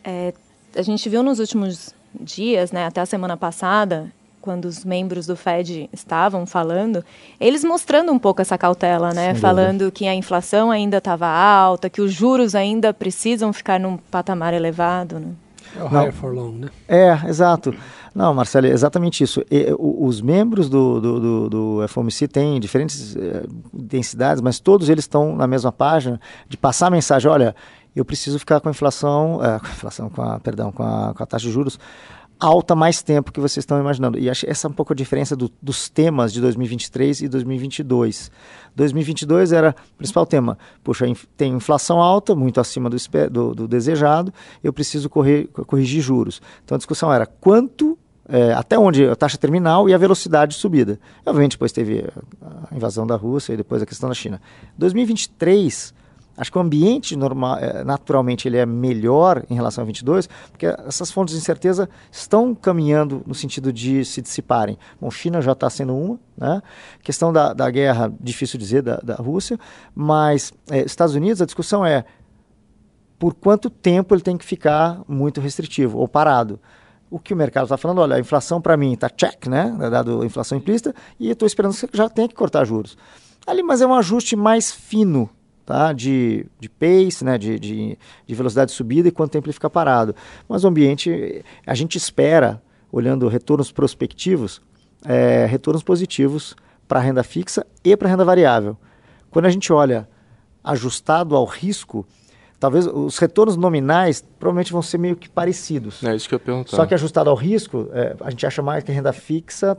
é, 0.03 0.33
a 0.75 0.81
gente 0.81 1.07
viu 1.07 1.23
nos 1.23 1.39
últimos 1.39 1.95
dias, 2.19 2.73
né, 2.73 2.85
até 2.85 2.99
a 2.99 3.05
semana 3.05 3.37
passada, 3.37 4.11
quando 4.41 4.65
os 4.65 4.83
membros 4.83 5.25
do 5.25 5.33
Fed 5.37 5.89
estavam 5.93 6.45
falando, 6.45 7.01
eles 7.39 7.63
mostrando 7.63 8.11
um 8.11 8.19
pouco 8.19 8.41
essa 8.41 8.57
cautela, 8.57 9.13
né, 9.13 9.31
Sem 9.31 9.41
falando 9.41 9.79
dúvida. 9.79 9.91
que 9.91 10.05
a 10.05 10.13
inflação 10.13 10.69
ainda 10.69 10.97
estava 10.97 11.25
alta, 11.25 11.89
que 11.89 12.01
os 12.01 12.11
juros 12.11 12.55
ainda 12.55 12.93
precisam 12.93 13.53
ficar 13.53 13.79
num 13.79 13.95
patamar 13.95 14.53
elevado, 14.53 15.17
né? 15.17 15.27
É 15.77 15.83
o 15.83 15.87
higher 15.87 16.13
for 16.13 16.33
long, 16.33 16.51
né? 16.51 16.69
É, 16.87 17.27
exato. 17.27 17.73
Não, 18.13 18.33
Marcelo, 18.33 18.67
é 18.67 18.69
exatamente 18.69 19.23
isso. 19.23 19.43
E, 19.49 19.73
os 19.77 20.21
membros 20.21 20.69
do, 20.69 21.01
do, 21.01 21.19
do, 21.19 21.49
do 21.79 21.87
FOMC 21.87 22.27
têm 22.27 22.59
diferentes 22.59 23.15
eh, 23.15 23.43
densidades, 23.73 24.41
mas 24.41 24.59
todos 24.59 24.87
eles 24.87 25.03
estão 25.03 25.35
na 25.35 25.47
mesma 25.47 25.71
página 25.71 26.21
de 26.47 26.55
passar 26.55 26.87
a 26.87 26.91
mensagem, 26.91 27.29
olha, 27.29 27.55
eu 27.95 28.05
preciso 28.05 28.37
ficar 28.37 28.59
com 28.59 28.69
a 28.69 28.71
inflação, 28.71 29.39
é, 29.43 29.59
com 29.59 29.65
a 29.65 29.69
inflação, 29.69 30.09
com 30.09 30.21
a, 30.21 30.39
perdão, 30.39 30.71
com 30.71 30.83
a, 30.83 31.13
com 31.15 31.23
a 31.23 31.25
taxa 31.25 31.47
de 31.47 31.51
juros 31.51 31.79
alta 32.39 32.75
mais 32.75 33.01
tempo 33.01 33.31
que 33.31 33.39
vocês 33.39 33.63
estão 33.63 33.79
imaginando. 33.79 34.19
E 34.19 34.29
essa 34.29 34.67
é 34.67 34.69
um 34.69 34.73
pouco 34.73 34.93
a 34.93 34.95
diferença 34.95 35.35
do, 35.35 35.51
dos 35.61 35.89
temas 35.89 36.33
de 36.33 36.41
2023 36.41 37.21
e 37.21 37.27
2022. 37.27 38.31
2022 38.75 39.51
era 39.51 39.75
o 39.93 39.97
principal 39.97 40.25
tema. 40.25 40.57
Puxa, 40.83 41.05
tem 41.37 41.53
inflação 41.53 42.01
alta, 42.01 42.35
muito 42.35 42.59
acima 42.59 42.89
do, 42.89 42.97
do, 43.29 43.55
do 43.55 43.67
desejado, 43.67 44.33
eu 44.63 44.73
preciso 44.73 45.09
correr, 45.09 45.47
corrigir 45.47 46.01
juros. 46.01 46.41
Então 46.63 46.75
a 46.75 46.77
discussão 46.77 47.11
era 47.11 47.25
quanto 47.25 47.97
é, 48.27 48.53
até 48.53 48.77
onde 48.77 49.05
a 49.05 49.15
taxa 49.15 49.37
terminal 49.37 49.89
e 49.89 49.93
a 49.93 49.97
velocidade 49.97 50.53
de 50.53 50.57
subida. 50.59 50.99
Obviamente, 51.25 51.53
depois 51.53 51.71
teve 51.71 52.05
a 52.41 52.75
invasão 52.75 53.05
da 53.05 53.15
Rússia 53.15 53.53
e 53.53 53.57
depois 53.57 53.81
a 53.81 53.85
questão 53.85 54.09
da 54.09 54.15
China. 54.15 54.41
2023, 54.77 55.93
acho 56.35 56.51
que 56.51 56.57
o 56.57 56.61
ambiente 56.61 57.15
normal, 57.15 57.57
é, 57.57 57.83
naturalmente 57.83 58.47
ele 58.47 58.57
é 58.57 58.65
melhor 58.65 59.43
em 59.49 59.55
relação 59.55 59.83
a 59.83 59.85
22, 59.85 60.27
porque 60.49 60.65
essas 60.65 61.11
fontes 61.11 61.33
de 61.33 61.39
incerteza 61.39 61.89
estão 62.11 62.55
caminhando 62.55 63.23
no 63.25 63.35
sentido 63.35 63.71
de 63.71 64.03
se 64.03 64.21
dissiparem. 64.21 64.77
Bom, 64.99 65.09
China 65.11 65.41
já 65.41 65.51
está 65.51 65.69
sendo 65.69 65.95
uma, 65.95 66.19
né? 66.37 66.61
questão 67.01 67.31
da, 67.31 67.53
da 67.53 67.69
guerra, 67.69 68.11
difícil 68.19 68.59
dizer, 68.59 68.81
da, 68.81 68.97
da 68.97 69.15
Rússia, 69.15 69.59
mas 69.93 70.51
é, 70.69 70.79
Estados 70.79 71.15
Unidos, 71.15 71.41
a 71.41 71.45
discussão 71.45 71.85
é 71.85 72.05
por 73.19 73.33
quanto 73.33 73.69
tempo 73.69 74.13
ele 74.13 74.21
tem 74.21 74.37
que 74.37 74.45
ficar 74.45 75.01
muito 75.07 75.39
restritivo 75.39 75.97
ou 75.97 76.07
parado 76.07 76.59
o 77.13 77.19
que 77.19 77.31
o 77.31 77.37
mercado 77.37 77.65
está 77.65 77.77
falando, 77.77 77.99
olha, 77.99 78.15
a 78.15 78.19
inflação 78.19 78.59
para 78.59 78.75
mim 78.75 78.93
está 78.93 79.07
check, 79.07 79.45
né? 79.45 79.71
Dado 79.91 80.23
a 80.23 80.25
inflação 80.25 80.57
implícita, 80.57 80.95
e 81.19 81.29
estou 81.29 81.45
esperando 81.45 81.75
que 81.75 81.95
já 81.95 82.09
tenha 82.09 82.27
que 82.27 82.33
cortar 82.33 82.65
juros. 82.65 82.97
Ali, 83.45 83.61
mas 83.61 83.81
é 83.81 83.85
um 83.85 83.93
ajuste 83.93 84.35
mais 84.35 84.71
fino, 84.71 85.29
tá? 85.65 85.93
De, 85.93 86.45
de 86.59 86.69
pace, 86.69 87.23
né? 87.23 87.37
De, 87.37 87.59
de, 87.59 87.97
de 88.25 88.35
velocidade 88.35 88.71
de 88.71 88.77
subida 88.77 89.07
e 89.07 89.11
quanto 89.11 89.31
tempo 89.31 89.47
ele 89.47 89.53
fica 89.53 89.69
parado. 89.69 90.15
Mas 90.47 90.63
o 90.63 90.67
ambiente, 90.67 91.43
a 91.65 91.73
gente 91.73 91.97
espera, 91.97 92.61
olhando 92.91 93.27
retornos 93.27 93.71
prospectivos, 93.71 94.61
é, 95.05 95.45
retornos 95.45 95.83
positivos 95.83 96.55
para 96.87 96.99
a 96.99 97.01
renda 97.01 97.23
fixa 97.23 97.65
e 97.83 97.95
para 97.95 98.07
a 98.07 98.11
renda 98.11 98.25
variável. 98.25 98.77
Quando 99.29 99.45
a 99.45 99.49
gente 99.49 99.71
olha 99.73 100.07
ajustado 100.63 101.35
ao 101.35 101.45
risco, 101.45 102.05
talvez 102.59 102.85
os 102.85 103.17
retornos 103.17 103.57
nominais 103.57 104.23
provavelmente 104.39 104.71
vão 104.71 104.81
ser 104.81 104.97
meio 104.97 105.15
que 105.15 105.29
parecidos. 105.29 106.03
É 106.03 106.15
isso 106.15 106.29
que 106.29 106.35
eu 106.35 106.39
pergunto. 106.39 106.75
Só 106.75 106.85
que 106.85 106.93
ajustado 106.93 107.29
ao 107.29 107.35
risco, 107.35 107.89
é, 107.91 108.15
a 108.21 108.29
gente 108.29 108.45
acha 108.45 108.61
mais 108.61 108.83
que 108.83 108.91
renda 108.91 109.11
fixa 109.11 109.77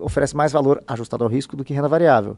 oferece 0.00 0.36
mais 0.36 0.52
valor 0.52 0.82
ajustado 0.86 1.24
ao 1.24 1.30
risco 1.30 1.56
do 1.56 1.64
que 1.64 1.72
renda 1.72 1.88
variável. 1.88 2.36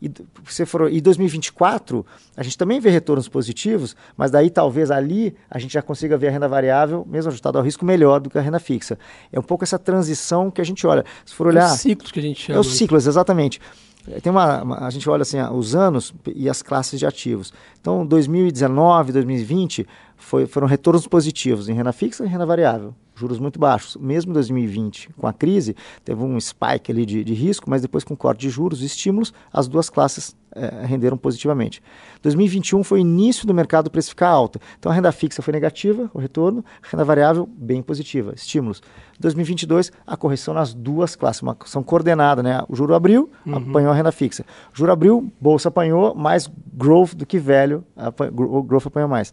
E 0.00 0.10
se 0.46 0.66
for 0.66 0.92
em 0.92 1.00
2024, 1.00 2.04
a 2.36 2.42
gente 2.42 2.58
também 2.58 2.78
vê 2.78 2.90
retornos 2.90 3.28
positivos, 3.28 3.96
mas 4.16 4.30
daí 4.30 4.50
talvez 4.50 4.90
ali 4.90 5.34
a 5.50 5.58
gente 5.58 5.72
já 5.72 5.80
consiga 5.80 6.18
ver 6.18 6.28
a 6.28 6.30
renda 6.30 6.46
variável, 6.46 7.06
mesmo 7.08 7.30
ajustado 7.30 7.56
ao 7.56 7.64
risco, 7.64 7.84
melhor 7.84 8.20
do 8.20 8.28
que 8.28 8.36
a 8.36 8.42
renda 8.42 8.58
fixa. 8.58 8.98
É 9.32 9.38
um 9.38 9.42
pouco 9.42 9.64
essa 9.64 9.78
transição 9.78 10.50
que 10.50 10.60
a 10.60 10.64
gente 10.64 10.86
olha. 10.86 11.04
Se 11.24 11.34
for 11.34 11.46
olhar. 11.46 11.68
É 11.68 11.72
os 11.72 11.80
ciclos 11.80 12.12
que 12.12 12.20
a 12.20 12.22
gente 12.22 12.40
chama. 12.40 12.58
É 12.58 12.60
os 12.60 12.76
ciclos, 12.76 13.06
exatamente. 13.06 13.60
É, 14.08 14.20
tem 14.20 14.30
uma, 14.30 14.62
uma, 14.62 14.86
a 14.86 14.90
gente 14.90 15.08
olha 15.08 15.22
assim, 15.22 15.40
os 15.40 15.74
anos 15.74 16.14
e 16.34 16.48
as 16.48 16.62
classes 16.62 16.98
de 16.98 17.06
ativos. 17.06 17.52
Então, 17.80 18.06
2019, 18.06 19.12
2020 19.12 19.86
foi, 20.16 20.46
foram 20.46 20.66
retornos 20.66 21.06
positivos 21.06 21.68
em 21.68 21.74
renda 21.74 21.92
fixa 21.92 22.24
e 22.24 22.28
renda 22.28 22.46
variável 22.46 22.94
juros 23.16 23.38
muito 23.38 23.58
baixos. 23.58 23.96
Mesmo 23.96 24.30
em 24.30 24.34
2020, 24.34 25.10
com 25.16 25.26
a 25.26 25.32
crise, 25.32 25.74
teve 26.04 26.22
um 26.22 26.38
spike 26.38 26.92
ali 26.92 27.06
de, 27.06 27.24
de 27.24 27.34
risco, 27.34 27.68
mas 27.68 27.82
depois 27.82 28.04
com 28.04 28.14
corte 28.14 28.40
de 28.40 28.50
juros 28.50 28.82
e 28.82 28.84
estímulos, 28.84 29.32
as 29.52 29.66
duas 29.66 29.88
classes 29.88 30.36
é, 30.54 30.84
renderam 30.84 31.16
positivamente. 31.16 31.82
2021 32.22 32.84
foi 32.84 32.98
o 32.98 33.00
início 33.00 33.46
do 33.46 33.54
mercado 33.54 33.90
precificar 33.90 34.30
alta. 34.30 34.60
Então 34.78 34.92
a 34.92 34.94
renda 34.94 35.10
fixa 35.10 35.42
foi 35.42 35.52
negativa, 35.52 36.10
o 36.12 36.18
retorno, 36.18 36.64
a 36.82 36.88
renda 36.90 37.04
variável 37.04 37.46
bem 37.46 37.82
positiva, 37.82 38.34
estímulos. 38.34 38.82
2022, 39.18 39.90
a 40.06 40.16
correção 40.16 40.52
nas 40.52 40.74
duas 40.74 41.16
classes, 41.16 41.42
uma 41.42 41.56
ação 41.58 41.82
coordenada, 41.82 42.42
né? 42.42 42.62
O 42.68 42.76
juro 42.76 42.94
abriu, 42.94 43.30
uhum. 43.46 43.56
apanhou 43.56 43.90
a 43.90 43.94
renda 43.94 44.12
fixa. 44.12 44.44
O 44.74 44.76
juro 44.76 44.92
abriu, 44.92 45.32
bolsa 45.40 45.68
apanhou, 45.68 46.14
mais 46.14 46.50
growth 46.74 47.14
do 47.14 47.24
que 47.24 47.38
velho, 47.38 47.82
o 48.30 48.62
growth 48.62 48.86
apanhou 48.86 49.08
mais. 49.08 49.32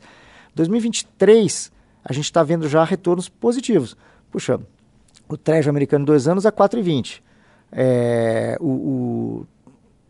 2023 0.56 1.72
a 2.04 2.14
gente 2.14 2.26
está 2.26 2.44
vendo 2.44 2.68
já 2.68 2.84
retornos 2.84 3.30
positivos. 3.30 3.96
Puxa, 4.32 4.60
o 5.28 5.38
Treasury 5.38 5.70
americano 5.70 6.06
dois 6.06 6.28
anos 6.28 6.46
é 6.46 6.52
4,20. 6.52 7.22
É, 7.72 8.58
o, 8.60 8.68
o, 8.68 9.48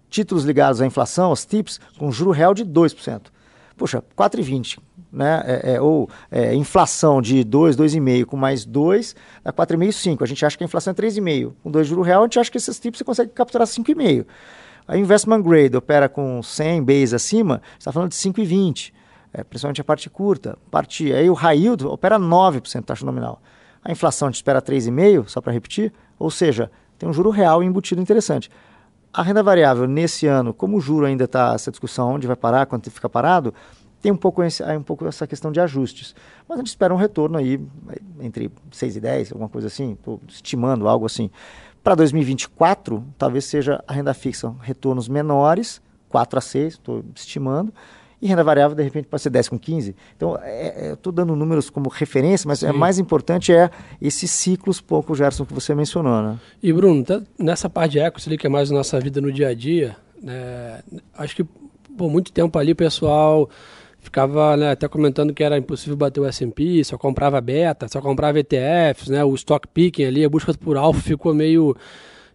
títulos 0.10 0.44
ligados 0.44 0.82
à 0.82 0.86
inflação, 0.86 1.32
os 1.32 1.46
TIPS, 1.46 1.80
com 1.98 2.12
juro 2.12 2.32
real 2.32 2.54
de 2.54 2.66
2%. 2.66 3.22
Puxa, 3.76 4.04
4,20. 4.18 4.80
Né? 5.12 5.44
É, 5.46 5.74
é, 5.74 5.82
ou 5.82 6.10
é, 6.32 6.56
inflação 6.56 7.22
de 7.22 7.44
2, 7.44 7.76
2,5 7.76 8.26
com 8.26 8.38
mais 8.38 8.66
2, 8.66 9.16
dá 9.44 9.54
4,5, 9.54 9.92
5. 9.92 10.24
A 10.24 10.28
gente 10.28 10.46
acha 10.46 10.58
que 10.58 10.64
a 10.64 10.66
inflação 10.66 10.92
é 10.92 10.96
3,5. 10.96 11.54
Com 11.64 11.72
2 11.72 11.88
juros 11.88 12.06
real, 12.06 12.22
a 12.22 12.26
gente 12.26 12.40
acha 12.40 12.52
que 12.52 12.58
esses 12.58 12.80
TIPS 12.80 13.00
você 13.00 13.04
consegue 13.04 13.32
capturar 13.32 13.68
5,5. 13.68 14.26
A 14.88 14.98
investment 14.98 15.42
grade 15.42 15.78
opera 15.78 16.10
com 16.10 16.44
100 16.44 16.84
base 16.84 17.16
acima, 17.16 17.62
está 17.80 17.92
falando 17.92 18.10
de 18.10 18.18
5,20. 18.18 18.92
É, 19.34 19.44
principalmente 19.44 19.82
a 19.82 19.84
parte 19.84 20.10
curta. 20.10 20.58
Parte, 20.70 21.12
aí 21.12 21.30
o 21.30 21.36
yield 21.52 21.86
opera 21.88 22.20
9% 22.20 22.84
taxa 22.84 23.06
nominal. 23.06 23.42
A 23.84 23.92
inflação 23.92 24.28
gente 24.28 24.36
espera 24.36 24.62
3,5%, 24.62 25.28
só 25.28 25.42
para 25.42 25.52
repetir, 25.52 25.92
ou 26.18 26.30
seja, 26.30 26.72
tem 26.98 27.10
um 27.10 27.14
juro 27.14 27.32
real 27.32 27.64
embutido 27.64 28.00
interessante. 28.00 28.50
A 29.12 29.22
renda 29.22 29.44
variável 29.44 29.88
nesse 29.88 30.26
ano, 30.28 30.54
como 30.54 30.78
o 30.78 30.82
juro 30.82 31.06
ainda 31.06 31.26
está 31.26 31.54
essa 31.54 31.70
discussão 31.70 32.14
onde 32.14 32.26
vai 32.26 32.36
parar, 32.36 32.66
quanto 32.66 32.90
fica 32.90 33.10
parado, 33.10 33.54
tem 34.02 34.12
um 34.12 34.18
pouco, 34.18 34.44
esse, 34.44 34.64
um 34.64 34.84
pouco 34.84 35.06
essa 35.08 35.26
questão 35.26 35.52
de 35.52 35.60
ajustes. 35.60 36.16
Mas 36.48 36.58
a 36.58 36.62
gente 36.62 36.68
espera 36.68 36.94
um 36.94 36.98
retorno 36.98 37.38
aí 37.38 37.60
entre 38.20 38.52
6 38.72 38.98
e 38.98 39.00
10, 39.00 39.32
alguma 39.32 39.50
coisa 39.50 39.68
assim, 39.68 39.94
estou 39.94 40.22
estimando 40.28 40.88
algo 40.88 41.06
assim. 41.06 41.30
Para 41.84 41.96
2024, 41.96 43.04
talvez 43.18 43.46
seja 43.46 43.84
a 43.88 43.94
renda 43.94 44.14
fixa 44.14 44.54
retornos 44.62 45.08
menores, 45.08 45.82
4 46.10 46.38
a 46.38 46.42
6, 46.42 46.74
estou 46.74 47.04
estimando, 47.16 47.74
e 48.24 48.28
renda 48.28 48.42
variável, 48.42 48.74
de 48.74 48.82
repente, 48.82 49.06
pode 49.10 49.22
ser 49.22 49.30
10 49.30 49.50
com 49.50 49.60
15. 49.60 49.94
Então, 50.16 50.40
é, 50.42 50.86
é, 50.86 50.90
eu 50.92 50.94
estou 50.94 51.12
dando 51.12 51.36
números 51.36 51.70
como 51.70 51.90
referência, 51.90 52.48
mas 52.48 52.60
Sim. 52.60 52.68
é 52.68 52.72
mais 52.72 52.98
importante 52.98 53.52
é 53.52 53.70
esses 54.02 54.32
ciclos, 54.32 54.80
pouco, 54.80 55.14
Gerson, 55.14 55.46
que 55.46 55.54
você 55.54 55.76
mencionou. 55.76 56.22
Né? 56.22 56.40
E, 56.62 56.72
Bruno, 56.72 57.04
tá, 57.04 57.22
nessa 57.38 57.70
parte 57.70 57.92
de 57.92 58.00
equity, 58.00 58.38
que 58.38 58.48
é 58.48 58.50
mais 58.50 58.72
a 58.72 58.74
nossa 58.74 58.98
vida 58.98 59.20
no 59.20 59.30
dia 59.30 59.50
a 59.50 59.54
dia, 59.54 59.98
né, 60.22 60.80
acho 61.18 61.36
que 61.36 61.44
por 61.98 62.10
muito 62.10 62.32
tempo 62.32 62.58
ali 62.58 62.72
o 62.72 62.76
pessoal 62.78 63.50
ficava 64.00 64.56
né, 64.56 64.72
até 64.72 64.88
comentando 64.88 65.34
que 65.34 65.44
era 65.44 65.58
impossível 65.58 65.98
bater 65.98 66.22
o 66.22 66.26
S&P, 66.26 66.82
só 66.86 66.98
comprava 66.98 67.42
beta, 67.42 67.90
só 67.90 68.00
comprava 68.00 68.40
ETFs, 68.40 69.10
né, 69.10 69.22
o 69.22 69.36
stock 69.36 69.68
picking 69.68 70.06
ali, 70.06 70.24
a 70.24 70.30
busca 70.30 70.54
por 70.54 70.78
alfa 70.78 71.02
ficou 71.02 71.34
meio 71.34 71.76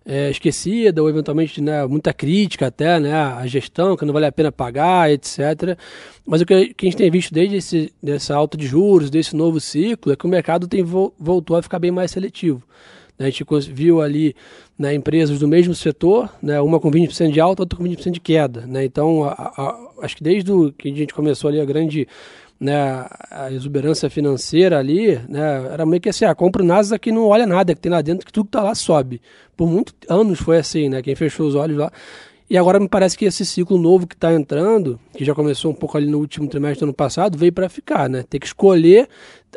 é, 0.08 0.30
esquecida 0.30 1.02
ou 1.02 1.08
eventualmente 1.10 1.60
né, 1.60 1.86
muita 1.86 2.14
crítica 2.14 2.68
até, 2.68 2.98
né, 2.98 3.12
a 3.12 3.46
gestão 3.46 3.94
que 3.94 4.06
não 4.06 4.14
vale 4.14 4.24
a 4.24 4.32
pena 4.32 4.50
pagar, 4.50 5.12
etc. 5.12 5.76
Mas 6.26 6.40
o 6.40 6.46
que, 6.46 6.72
que 6.72 6.86
a 6.86 6.90
gente 6.90 6.96
tem 6.96 7.10
visto 7.10 7.34
desde 7.34 7.56
esse, 7.56 7.92
dessa 8.02 8.34
alta 8.34 8.56
de 8.56 8.66
juros, 8.66 9.10
desse 9.10 9.36
novo 9.36 9.60
ciclo, 9.60 10.10
é 10.10 10.16
que 10.16 10.24
o 10.24 10.28
mercado 10.28 10.66
tem 10.66 10.82
voltou 10.82 11.56
a 11.56 11.62
ficar 11.62 11.78
bem 11.78 11.90
mais 11.90 12.10
seletivo. 12.10 12.62
Né, 13.18 13.26
a 13.26 13.30
gente 13.30 13.44
viu 13.70 14.00
ali 14.00 14.34
né, 14.78 14.94
empresas 14.94 15.38
do 15.38 15.46
mesmo 15.46 15.74
setor, 15.74 16.32
né, 16.42 16.58
uma 16.58 16.80
com 16.80 16.90
20% 16.90 17.30
de 17.30 17.40
alta, 17.40 17.62
outra 17.62 17.78
com 17.78 17.84
20% 17.84 18.10
de 18.12 18.20
queda. 18.20 18.62
Né, 18.66 18.86
então, 18.86 19.24
a, 19.24 19.32
a, 19.32 19.78
acho 20.00 20.16
que 20.16 20.22
desde 20.22 20.50
o, 20.50 20.72
que 20.72 20.90
a 20.90 20.94
gente 20.94 21.12
começou 21.12 21.48
ali 21.48 21.60
a 21.60 21.66
grande 21.66 22.08
né, 22.60 23.06
a 23.30 23.50
exuberância 23.52 24.10
financeira 24.10 24.78
ali, 24.78 25.16
né, 25.28 25.68
era 25.72 25.86
meio 25.86 26.00
que 26.00 26.08
assim, 26.08 26.24
ah, 26.24 26.34
compra 26.34 26.62
o 26.62 26.66
Nasdaq 26.66 27.02
que 27.02 27.12
não 27.12 27.26
olha 27.26 27.46
nada, 27.46 27.74
que 27.74 27.80
tem 27.80 27.90
lá 27.90 28.02
dentro, 28.02 28.26
que 28.26 28.32
tudo 28.32 28.46
que 28.46 28.52
tá 28.52 28.62
lá 28.62 28.74
sobe. 28.74 29.20
Por 29.56 29.68
muitos 29.68 29.94
anos 30.08 30.40
foi 30.40 30.58
assim, 30.58 30.88
né, 30.88 31.02
quem 31.02 31.14
fechou 31.14 31.46
os 31.46 31.54
olhos 31.54 31.78
lá. 31.78 31.92
E 32.50 32.56
agora 32.56 32.80
me 32.80 32.88
parece 32.88 33.16
que 33.16 33.26
esse 33.26 33.44
ciclo 33.44 33.76
novo 33.76 34.06
que 34.06 34.14
está 34.14 34.32
entrando, 34.32 34.98
que 35.14 35.22
já 35.22 35.34
começou 35.34 35.70
um 35.70 35.74
pouco 35.74 35.98
ali 35.98 36.06
no 36.06 36.18
último 36.18 36.48
trimestre 36.48 36.80
do 36.80 36.84
ano 36.84 36.94
passado, 36.94 37.36
veio 37.36 37.52
para 37.52 37.68
ficar, 37.68 38.08
né? 38.08 38.24
Tem 38.28 38.40
que 38.40 38.46
escolher, 38.46 39.06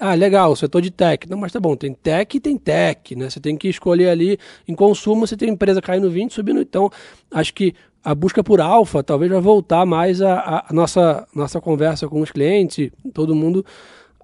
ah, 0.01 0.13
legal, 0.13 0.53
setor 0.57 0.81
de 0.81 0.91
tech. 0.91 1.29
Não, 1.29 1.37
mas 1.37 1.53
tá 1.53 1.59
bom, 1.59 1.73
tem 1.73 1.93
tech 1.93 2.35
e 2.35 2.39
tem 2.39 2.57
tech, 2.57 3.15
né? 3.15 3.29
Você 3.29 3.39
tem 3.39 3.55
que 3.55 3.69
escolher 3.69 4.09
ali, 4.09 4.37
em 4.67 4.75
consumo 4.75 5.25
você 5.25 5.37
tem 5.37 5.49
empresa 5.49 5.81
caindo 5.81 6.11
20, 6.11 6.33
subindo. 6.33 6.59
Então, 6.59 6.91
acho 7.31 7.53
que 7.53 7.73
a 8.03 8.15
busca 8.15 8.43
por 8.43 8.59
alfa 8.59 9.03
talvez 9.03 9.31
vai 9.31 9.41
voltar 9.41 9.85
mais 9.85 10.21
a, 10.21 10.65
a, 10.69 10.73
nossa, 10.73 11.27
nossa 11.35 11.61
conversa 11.61 12.07
com 12.07 12.21
os 12.21 12.31
clientes, 12.31 12.91
todo 13.13 13.35
mundo 13.35 13.65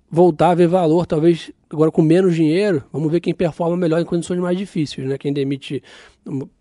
voltar 0.09 0.51
a 0.51 0.55
ver 0.55 0.67
valor, 0.67 1.05
talvez 1.05 1.51
agora 1.69 1.91
com 1.91 2.01
menos 2.01 2.33
dinheiro, 2.35 2.83
vamos 2.91 3.11
ver 3.11 3.19
quem 3.19 3.33
performa 3.33 3.75
melhor 3.75 3.99
em 3.99 4.05
condições 4.05 4.39
mais 4.39 4.57
difíceis, 4.57 5.05
né? 5.07 5.17
Quem 5.17 5.33
demite, 5.33 5.83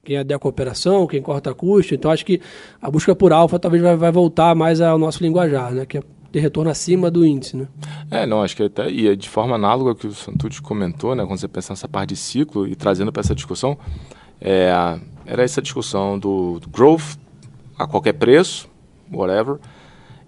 quem 0.05 0.19
adequa 0.19 0.37
a 0.37 0.41
cooperação, 0.41 1.07
quem 1.07 1.23
corta 1.23 1.55
custo. 1.55 1.95
Então 1.95 2.11
acho 2.11 2.27
que 2.27 2.41
a 2.83 2.91
busca 2.91 3.15
por 3.15 3.33
alfa 3.33 3.59
talvez 3.59 3.83
vai, 3.83 3.97
vai 3.97 4.11
voltar 4.11 4.55
mais 4.57 4.81
ao 4.81 4.99
nosso 4.99 5.23
linguajar, 5.23 5.73
né? 5.73 5.87
Que 5.87 5.99
é 5.99 6.03
ter 6.33 6.41
retorno 6.41 6.71
acima 6.71 7.11
do 7.11 7.25
índice, 7.25 7.57
né? 7.57 7.69
É, 8.11 8.27
não, 8.27 8.43
acho 8.43 8.57
que 8.57 8.65
até, 8.65 8.91
e 8.91 9.09
é 9.09 9.15
de 9.15 9.29
forma 9.29 9.55
análoga 9.55 9.91
ao 9.91 9.97
que 9.97 10.07
o 10.07 10.13
Santucci 10.13 10.61
comentou, 10.61 11.15
né? 11.15 11.25
Quando 11.25 11.39
você 11.39 11.49
pensa 11.49 11.73
nessa 11.73 11.89
parte 11.89 12.11
de 12.11 12.17
ciclo 12.17 12.67
e 12.67 12.75
trazendo 12.75 13.13
para 13.13 13.21
essa 13.21 13.35
discussão, 13.35 13.79
é, 14.41 14.71
era 15.25 15.43
essa 15.43 15.61
discussão 15.61 16.19
do, 16.19 16.61
do 16.61 16.69
growth 16.69 17.17
a 17.79 17.87
qualquer 17.87 18.15
preço, 18.15 18.69
whatever. 19.13 19.59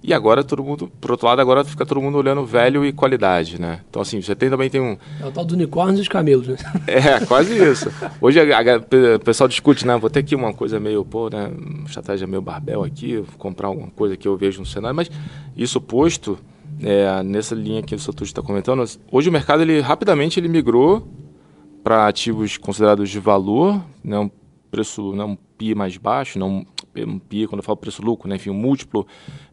E 0.01 0.15
agora 0.15 0.45
todo 0.45 0.63
mundo, 0.63 0.91
por 1.01 1.11
outro 1.11 1.27
lado, 1.27 1.41
agora 1.41 1.65
fica 1.65 1.85
todo 1.85 2.01
mundo 2.01 2.17
olhando 2.19 2.45
velho 2.47 2.85
e 2.85 2.93
qualidade, 2.93 3.61
né? 3.61 3.81
Então 3.91 4.01
assim, 4.01 4.23
você 4.23 4.35
tem, 4.35 4.49
também 4.49 4.71
tem 4.71 4.81
um... 4.81 4.97
É 5.21 5.27
o 5.27 5.33
tal 5.33 5.45
dos 5.45 5.55
unicórnios 5.55 5.99
e 5.99 6.03
os 6.03 6.09
camelos, 6.09 6.47
né? 6.47 6.57
É, 6.87 7.25
quase 7.27 7.53
isso. 7.61 7.91
Hoje 8.21 8.39
o 8.41 9.21
pessoal 9.21 9.49
discute, 9.49 9.85
né? 9.85 9.97
Vou 9.97 10.09
ter 10.09 10.21
aqui 10.21 10.37
uma 10.37 10.53
coisa 10.53 10.79
meio, 10.79 11.05
pô, 11.05 11.29
né? 11.29 11.51
Uma 11.53 11.87
estratégia 11.87 12.29
meio 12.29 12.41
barbel 12.41 12.85
aqui, 12.85 13.17
vou 13.17 13.39
comprar 13.39 13.69
alguma 13.69 13.89
coisa 13.89 14.17
que 14.17 14.29
eu 14.29 14.37
vejo 14.37 14.61
no 14.61 14.67
cenário, 14.67 14.95
mas 14.95 15.11
isso 15.57 15.81
posto, 15.81 16.39
é, 16.81 17.21
nessa 17.25 17.57
linha 17.57 17.83
que 17.83 17.95
o 17.95 17.99
Satoshi 17.99 18.31
está 18.31 18.41
comentando, 18.41 18.85
hoje 19.11 19.29
o 19.29 19.33
mercado, 19.33 19.63
ele 19.63 19.81
rapidamente 19.81 20.39
ele 20.39 20.49
migrou 20.49 21.09
para 21.89 22.07
ativos 22.07 22.59
considerados 22.59 23.09
de 23.09 23.19
valor, 23.19 23.83
né? 24.05 24.19
Um 24.19 24.31
preço, 24.71 25.15
né? 25.15 25.25
um 25.25 25.35
PI 25.35 25.75
mais 25.75 25.97
baixo, 25.97 26.39
não 26.39 26.67
um 26.95 27.19
PI, 27.19 27.47
quando 27.47 27.61
eu 27.61 27.63
falo 27.63 27.79
preço-lucro, 27.79 28.29
né? 28.29 28.37
enfim, 28.37 28.51
um 28.51 28.55
múltiplo 28.55 29.07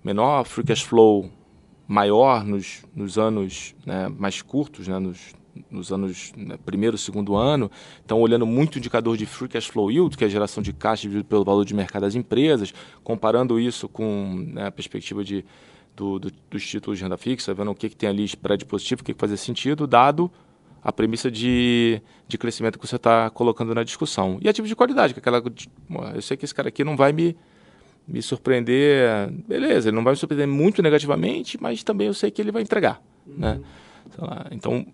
menor, 0.04 0.44
free 0.44 0.66
cash 0.66 0.82
flow 0.82 1.32
maior 1.88 2.44
nos, 2.44 2.84
nos 2.94 3.18
anos 3.18 3.74
né, 3.86 4.10
mais 4.10 4.42
curtos, 4.42 4.86
né, 4.86 5.00
nos, 5.00 5.34
nos 5.72 5.94
anos 5.94 6.34
né, 6.36 6.58
primeiro, 6.66 6.98
segundo 6.98 7.38
ano. 7.38 7.72
Então, 8.04 8.20
olhando 8.20 8.46
muito 8.46 8.76
o 8.76 8.80
indicador 8.80 9.16
de 9.16 9.26
free 9.26 9.48
cash 9.48 9.68
flow 9.68 9.90
yield, 9.90 10.18
que 10.18 10.26
é 10.26 10.28
a 10.28 10.30
geração 10.30 10.62
de 10.62 10.74
caixa 10.74 11.04
dividido 11.04 11.24
pelo 11.24 11.46
valor 11.46 11.64
de 11.64 11.74
mercado 11.74 12.02
das 12.02 12.16
empresas, 12.16 12.74
comparando 13.02 13.58
isso 13.58 13.88
com 13.88 14.46
né, 14.52 14.68
a 14.68 14.72
perspectiva 14.72 15.24
de, 15.24 15.46
do, 15.96 16.20
do, 16.20 16.30
dos 16.52 16.68
títulos 16.68 16.98
de 16.98 17.06
renda 17.06 17.16
fixa, 17.16 17.54
vendo 17.54 17.72
o 17.72 17.76
que, 17.76 17.88
que 17.88 17.96
tem 17.96 18.10
ali 18.10 18.26
spread 18.26 18.66
positivo, 18.66 19.04
o 19.04 19.06
que, 19.06 19.14
que 19.14 19.20
fazia 19.22 19.38
sentido, 19.38 19.88
dado 19.88 20.30
a 20.86 20.94
premissa 20.94 21.32
de, 21.32 22.00
de 22.28 22.38
crescimento 22.38 22.78
que 22.78 22.88
você 22.88 22.98
está 22.98 23.28
colocando 23.32 23.74
na 23.74 23.84
discussão. 23.84 24.38
E 24.40 24.48
ativo 24.48 24.68
de 24.68 24.76
qualidade, 24.76 25.16
que 25.16 25.20
é 25.20 25.22
aquela. 25.22 25.44
Eu 26.14 26.22
sei 26.22 26.38
que 26.38 26.46
esse 26.46 26.54
cara 26.54 26.70
aqui 26.70 26.84
não 26.84 26.96
vai 26.96 27.12
me, 27.12 27.36
me 28.08 28.22
surpreender. 28.22 29.32
Beleza, 29.48 29.90
ele 29.90 29.96
não 29.96 30.04
vai 30.04 30.14
me 30.14 30.18
surpreender 30.18 30.48
muito 30.48 30.84
negativamente, 30.84 31.58
mas 31.60 31.84
também 31.84 32.06
eu 32.06 32.14
sei 32.14 32.30
que 32.30 32.40
ele 32.40 32.52
vai 32.52 32.62
entregar. 32.62 33.02
Uhum. 33.26 33.34
Né? 33.36 33.60
Lá, 34.20 34.46
então, 34.52 34.86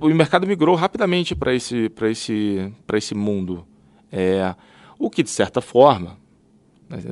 o 0.00 0.08
mercado 0.08 0.46
migrou 0.46 0.74
rapidamente 0.74 1.34
para 1.34 1.54
esse, 1.54 1.92
esse, 2.10 2.72
esse 2.94 3.14
mundo. 3.14 3.66
É, 4.10 4.54
o 4.98 5.10
que, 5.10 5.22
de 5.22 5.30
certa 5.30 5.60
forma, 5.60 6.16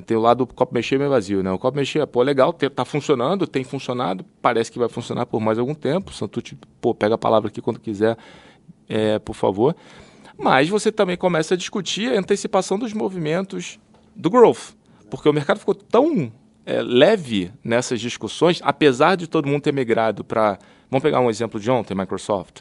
tem 0.04 0.16
o 0.16 0.20
lado 0.20 0.44
do 0.44 0.54
copo 0.54 0.74
mexer 0.74 0.98
meio 0.98 1.10
vazio, 1.10 1.42
né? 1.42 1.50
O 1.50 1.58
copo 1.58 1.76
mexer, 1.76 2.06
pô, 2.06 2.22
legal, 2.22 2.52
tá 2.52 2.84
funcionando, 2.84 3.46
tem 3.46 3.64
funcionado, 3.64 4.24
parece 4.40 4.70
que 4.70 4.78
vai 4.78 4.88
funcionar 4.88 5.26
por 5.26 5.40
mais 5.40 5.58
algum 5.58 5.74
tempo. 5.74 6.12
Santucci, 6.12 6.56
pô, 6.80 6.94
pega 6.94 7.14
a 7.14 7.18
palavra 7.18 7.48
aqui 7.48 7.60
quando 7.60 7.80
quiser, 7.80 8.16
é, 8.88 9.18
por 9.18 9.34
favor. 9.34 9.74
Mas 10.38 10.68
você 10.68 10.90
também 10.92 11.16
começa 11.16 11.54
a 11.54 11.56
discutir 11.56 12.12
a 12.12 12.18
antecipação 12.18 12.78
dos 12.78 12.92
movimentos 12.92 13.78
do 14.14 14.30
growth, 14.30 14.74
porque 15.10 15.28
o 15.28 15.32
mercado 15.32 15.58
ficou 15.58 15.74
tão 15.74 16.32
é, 16.64 16.82
leve 16.82 17.50
nessas 17.64 18.00
discussões, 18.00 18.60
apesar 18.62 19.16
de 19.16 19.26
todo 19.26 19.48
mundo 19.48 19.62
ter 19.62 19.72
migrado 19.72 20.24
para. 20.24 20.58
Vamos 20.90 21.02
pegar 21.02 21.20
um 21.20 21.30
exemplo 21.30 21.58
de 21.58 21.70
ontem, 21.70 21.94
Microsoft, 21.94 22.60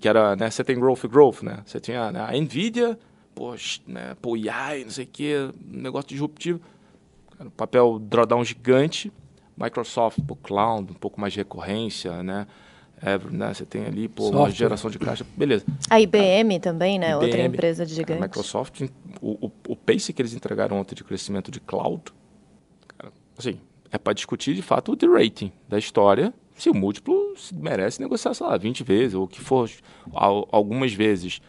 que 0.00 0.08
era, 0.08 0.34
né, 0.34 0.50
você 0.50 0.64
tem 0.64 0.78
growth 0.78 1.04
growth, 1.06 1.42
né? 1.42 1.58
Você 1.66 1.78
tinha 1.78 2.10
né, 2.10 2.26
a 2.26 2.32
Nvidia 2.32 2.98
poxa, 3.36 3.82
né, 3.86 4.16
pô, 4.20 4.34
AI, 4.34 4.84
não 4.84 4.90
sei 4.90 5.04
o 5.04 5.08
quê, 5.08 5.50
negócio 5.62 6.08
disruptivo. 6.08 6.58
Cara, 7.36 7.50
papel 7.50 7.98
drawdown 7.98 8.42
gigante. 8.42 9.12
Microsoft, 9.56 10.18
pô, 10.26 10.34
cloud, 10.34 10.90
um 10.90 10.94
pouco 10.94 11.20
mais 11.20 11.32
de 11.34 11.38
recorrência, 11.38 12.22
né? 12.22 12.46
Né? 13.30 13.52
Você 13.52 13.66
tem 13.66 13.84
ali, 13.84 14.08
pô, 14.08 14.30
uma 14.30 14.50
geração 14.50 14.90
de 14.90 14.98
caixa, 14.98 15.24
beleza. 15.36 15.66
A 15.90 16.00
IBM 16.00 16.58
também, 16.60 16.98
né? 16.98 17.10
IBM, 17.10 17.24
Outra 17.24 17.42
empresa 17.42 17.84
de 17.84 17.94
gigante. 17.94 18.22
A 18.22 18.22
Microsoft, 18.22 18.82
o, 19.20 19.46
o, 19.46 19.52
o 19.68 19.76
pace 19.76 20.12
que 20.14 20.22
eles 20.22 20.32
entregaram 20.32 20.78
ontem 20.78 20.94
de 20.94 21.04
crescimento 21.04 21.50
de 21.50 21.60
cloud, 21.60 22.02
cara, 22.88 23.12
assim, 23.36 23.60
é 23.90 23.98
para 23.98 24.14
discutir 24.14 24.54
de 24.54 24.62
fato 24.62 24.92
o 24.92 24.96
de 24.96 25.06
rating 25.06 25.52
da 25.68 25.78
história, 25.78 26.32
se 26.54 26.70
o 26.70 26.74
múltiplo 26.74 27.34
merece 27.52 28.00
negociar, 28.00 28.32
sei 28.32 28.46
lá, 28.46 28.56
20 28.56 28.82
vezes, 28.82 29.14
ou 29.14 29.24
o 29.24 29.28
que 29.28 29.40
for, 29.40 29.70
algumas 30.50 30.92
vezes. 30.94 31.40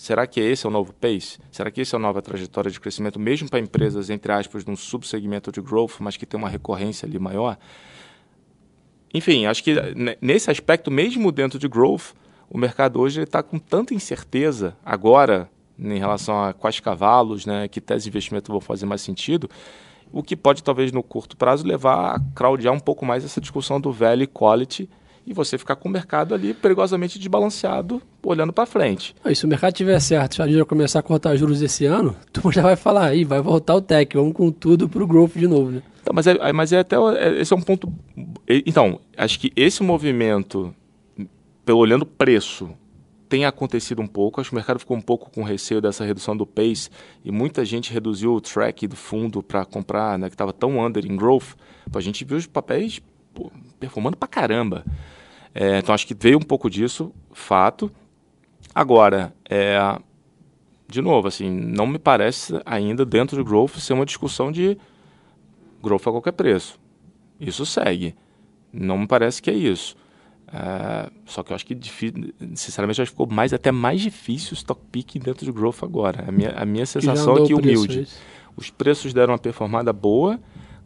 Será 0.00 0.26
que 0.26 0.40
esse 0.40 0.64
é 0.64 0.68
o 0.70 0.72
novo 0.72 0.94
pace? 0.94 1.38
Será 1.52 1.70
que 1.70 1.82
esse 1.82 1.94
é 1.94 1.98
a 1.98 2.00
nova 2.00 2.22
trajetória 2.22 2.70
de 2.70 2.80
crescimento, 2.80 3.20
mesmo 3.20 3.50
para 3.50 3.60
empresas, 3.60 4.08
entre 4.08 4.32
aspas, 4.32 4.64
num 4.64 4.74
subsegmento 4.74 5.52
de 5.52 5.60
growth, 5.60 5.96
mas 6.00 6.16
que 6.16 6.24
tem 6.24 6.40
uma 6.40 6.48
recorrência 6.48 7.04
ali 7.04 7.18
maior? 7.18 7.58
enfim, 9.12 9.44
acho 9.44 9.62
que 9.62 9.74
nesse 10.22 10.50
aspecto, 10.50 10.90
mesmo 10.90 11.30
dentro 11.30 11.58
de 11.58 11.68
growth, 11.68 12.14
o 12.48 12.56
mercado 12.56 12.98
hoje 12.98 13.20
está 13.20 13.42
com 13.42 13.58
tanta 13.58 13.92
incerteza 13.92 14.74
agora 14.82 15.50
em 15.78 15.98
relação 15.98 16.44
a 16.44 16.54
quais 16.54 16.80
cavalos, 16.80 17.44
né, 17.44 17.68
que 17.68 17.78
tese 17.78 18.04
de 18.04 18.08
investimento 18.08 18.50
vão 18.50 18.60
fazer 18.60 18.86
mais 18.86 19.02
sentido, 19.02 19.50
o 20.10 20.22
que 20.22 20.34
pode 20.34 20.62
talvez 20.62 20.92
no 20.92 21.02
curto 21.02 21.36
prazo 21.36 21.66
levar 21.66 22.16
a 22.16 22.20
crowdear 22.34 22.72
um 22.72 22.80
pouco 22.80 23.04
mais 23.04 23.22
essa 23.22 23.38
discussão 23.38 23.78
do 23.78 23.92
value 23.92 24.26
quality 24.26 24.88
e 25.26 25.32
você 25.32 25.58
ficar 25.58 25.76
com 25.76 25.88
o 25.88 25.92
mercado 25.92 26.34
ali 26.34 26.54
perigosamente 26.54 27.18
desbalanceado, 27.18 28.00
olhando 28.22 28.52
para 28.52 28.66
frente. 28.66 29.14
E 29.24 29.34
se 29.34 29.44
o 29.44 29.48
mercado 29.48 29.72
tiver 29.72 29.98
certo, 30.00 30.36
se 30.36 30.42
a 30.42 30.46
gente 30.46 30.64
começar 30.64 31.00
a 31.00 31.02
cortar 31.02 31.36
juros 31.36 31.62
esse 31.62 31.84
ano, 31.86 32.16
tu 32.32 32.50
já 32.50 32.62
vai 32.62 32.76
falar 32.76 33.06
aí, 33.06 33.24
vai 33.24 33.40
voltar 33.40 33.74
o 33.74 33.80
tech, 33.80 34.16
vamos 34.16 34.32
com 34.32 34.50
tudo 34.50 34.88
para 34.88 35.02
o 35.02 35.06
growth 35.06 35.32
de 35.36 35.46
novo, 35.46 35.70
né? 35.70 35.82
Então, 36.02 36.14
mas, 36.14 36.26
é, 36.26 36.52
mas 36.52 36.72
é 36.72 36.78
até 36.78 36.96
é, 36.96 37.40
esse 37.40 37.52
é 37.52 37.56
um 37.56 37.60
ponto. 37.60 37.92
Então, 38.66 39.00
acho 39.16 39.38
que 39.38 39.52
esse 39.54 39.82
movimento, 39.82 40.74
pelo 41.64 41.78
olhando 41.78 42.06
preço, 42.06 42.70
tem 43.28 43.44
acontecido 43.44 44.02
um 44.02 44.06
pouco. 44.06 44.40
Acho 44.40 44.50
que 44.50 44.54
o 44.54 44.58
mercado 44.58 44.80
ficou 44.80 44.96
um 44.96 45.00
pouco 45.00 45.30
com 45.30 45.44
receio 45.44 45.80
dessa 45.80 46.04
redução 46.04 46.36
do 46.36 46.44
pace 46.44 46.90
e 47.24 47.30
muita 47.30 47.64
gente 47.64 47.92
reduziu 47.92 48.34
o 48.34 48.40
track 48.40 48.88
do 48.88 48.96
fundo 48.96 49.42
para 49.42 49.64
comprar, 49.64 50.18
né, 50.18 50.28
que 50.28 50.34
estava 50.34 50.52
tão 50.52 50.84
under 50.84 51.06
em 51.06 51.16
growth. 51.16 51.54
A 51.94 52.00
gente 52.00 52.24
viu 52.24 52.36
os 52.36 52.46
papéis 52.46 53.00
pô, 53.32 53.50
performando 53.80 54.16
para 54.16 54.28
caramba. 54.28 54.84
É, 55.54 55.78
então 55.78 55.94
acho 55.94 56.06
que 56.06 56.14
veio 56.14 56.38
um 56.38 56.42
pouco 56.42 56.70
disso, 56.70 57.12
fato. 57.32 57.90
Agora, 58.72 59.34
é, 59.48 59.78
de 60.86 61.00
novo, 61.00 61.26
assim, 61.26 61.50
não 61.50 61.86
me 61.86 61.98
parece 61.98 62.60
ainda 62.64 63.04
dentro 63.04 63.36
do 63.36 63.44
growth 63.44 63.76
ser 63.78 63.94
uma 63.94 64.06
discussão 64.06 64.52
de 64.52 64.78
growth 65.82 66.06
a 66.06 66.12
qualquer 66.12 66.32
preço. 66.32 66.78
Isso 67.40 67.64
segue. 67.64 68.14
Não 68.72 68.98
me 68.98 69.06
parece 69.06 69.42
que 69.42 69.50
é 69.50 69.54
isso. 69.54 69.96
É, 70.52 71.10
só 71.24 71.42
que 71.42 71.52
eu 71.52 71.54
acho 71.54 71.64
que, 71.64 71.78
sinceramente, 72.54 73.00
acho 73.00 73.10
que 73.10 73.14
ficou 73.14 73.26
mais, 73.26 73.52
até 73.52 73.72
mais 73.72 74.00
difícil 74.00 74.52
o 74.52 74.54
stock 74.54 74.80
picking 74.92 75.20
dentro 75.20 75.44
de 75.44 75.52
growth 75.52 75.82
agora. 75.82 76.24
A 76.28 76.30
minha, 76.32 76.50
a 76.50 76.64
minha 76.64 76.86
sensação 76.86 77.38
é 77.38 77.46
que 77.46 77.54
humilde. 77.54 78.06
Os 78.56 78.70
preços 78.70 79.14
deram 79.14 79.32
uma 79.32 79.38
performada 79.38 79.92
boa. 79.92 80.38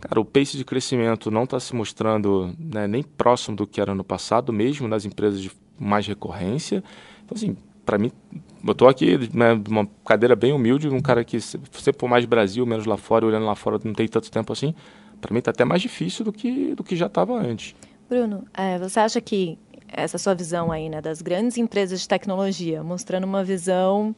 Cara, 0.08 0.20
o 0.20 0.24
pace 0.24 0.56
de 0.56 0.64
crescimento 0.64 1.30
não 1.30 1.44
está 1.44 1.58
se 1.58 1.74
mostrando 1.74 2.54
né, 2.58 2.86
nem 2.86 3.02
próximo 3.02 3.56
do 3.56 3.66
que 3.66 3.80
era 3.80 3.94
no 3.94 4.04
passado, 4.04 4.52
mesmo 4.52 4.86
nas 4.86 5.04
empresas 5.04 5.40
de 5.40 5.50
mais 5.78 6.06
recorrência. 6.06 6.84
Então, 7.24 7.34
assim, 7.34 7.56
para 7.84 7.96
mim, 7.96 8.12
eu 8.64 8.72
estou 8.72 8.86
aqui 8.86 9.30
né, 9.32 9.60
uma 9.68 9.88
cadeira 10.04 10.36
bem 10.36 10.52
humilde, 10.52 10.88
um 10.88 11.00
cara 11.00 11.24
que 11.24 11.40
sempre 11.40 11.98
for 11.98 12.08
mais 12.08 12.26
Brasil, 12.26 12.66
menos 12.66 12.84
lá 12.84 12.96
fora, 12.96 13.26
olhando 13.26 13.46
lá 13.46 13.54
fora 13.54 13.78
não 13.82 13.94
tem 13.94 14.06
tanto 14.06 14.30
tempo 14.30 14.52
assim. 14.52 14.74
Para 15.20 15.32
mim 15.32 15.38
está 15.38 15.50
até 15.50 15.64
mais 15.64 15.80
difícil 15.80 16.24
do 16.24 16.32
que, 16.32 16.74
do 16.74 16.84
que 16.84 16.94
já 16.94 17.06
estava 17.06 17.34
antes. 17.34 17.74
Bruno, 18.08 18.44
é, 18.52 18.78
você 18.78 19.00
acha 19.00 19.20
que 19.22 19.58
essa 19.88 20.18
sua 20.18 20.34
visão 20.34 20.70
aí, 20.70 20.88
né, 20.88 21.00
das 21.00 21.22
grandes 21.22 21.56
empresas 21.56 22.00
de 22.00 22.08
tecnologia, 22.08 22.82
mostrando 22.82 23.24
uma 23.24 23.42
visão 23.42 24.14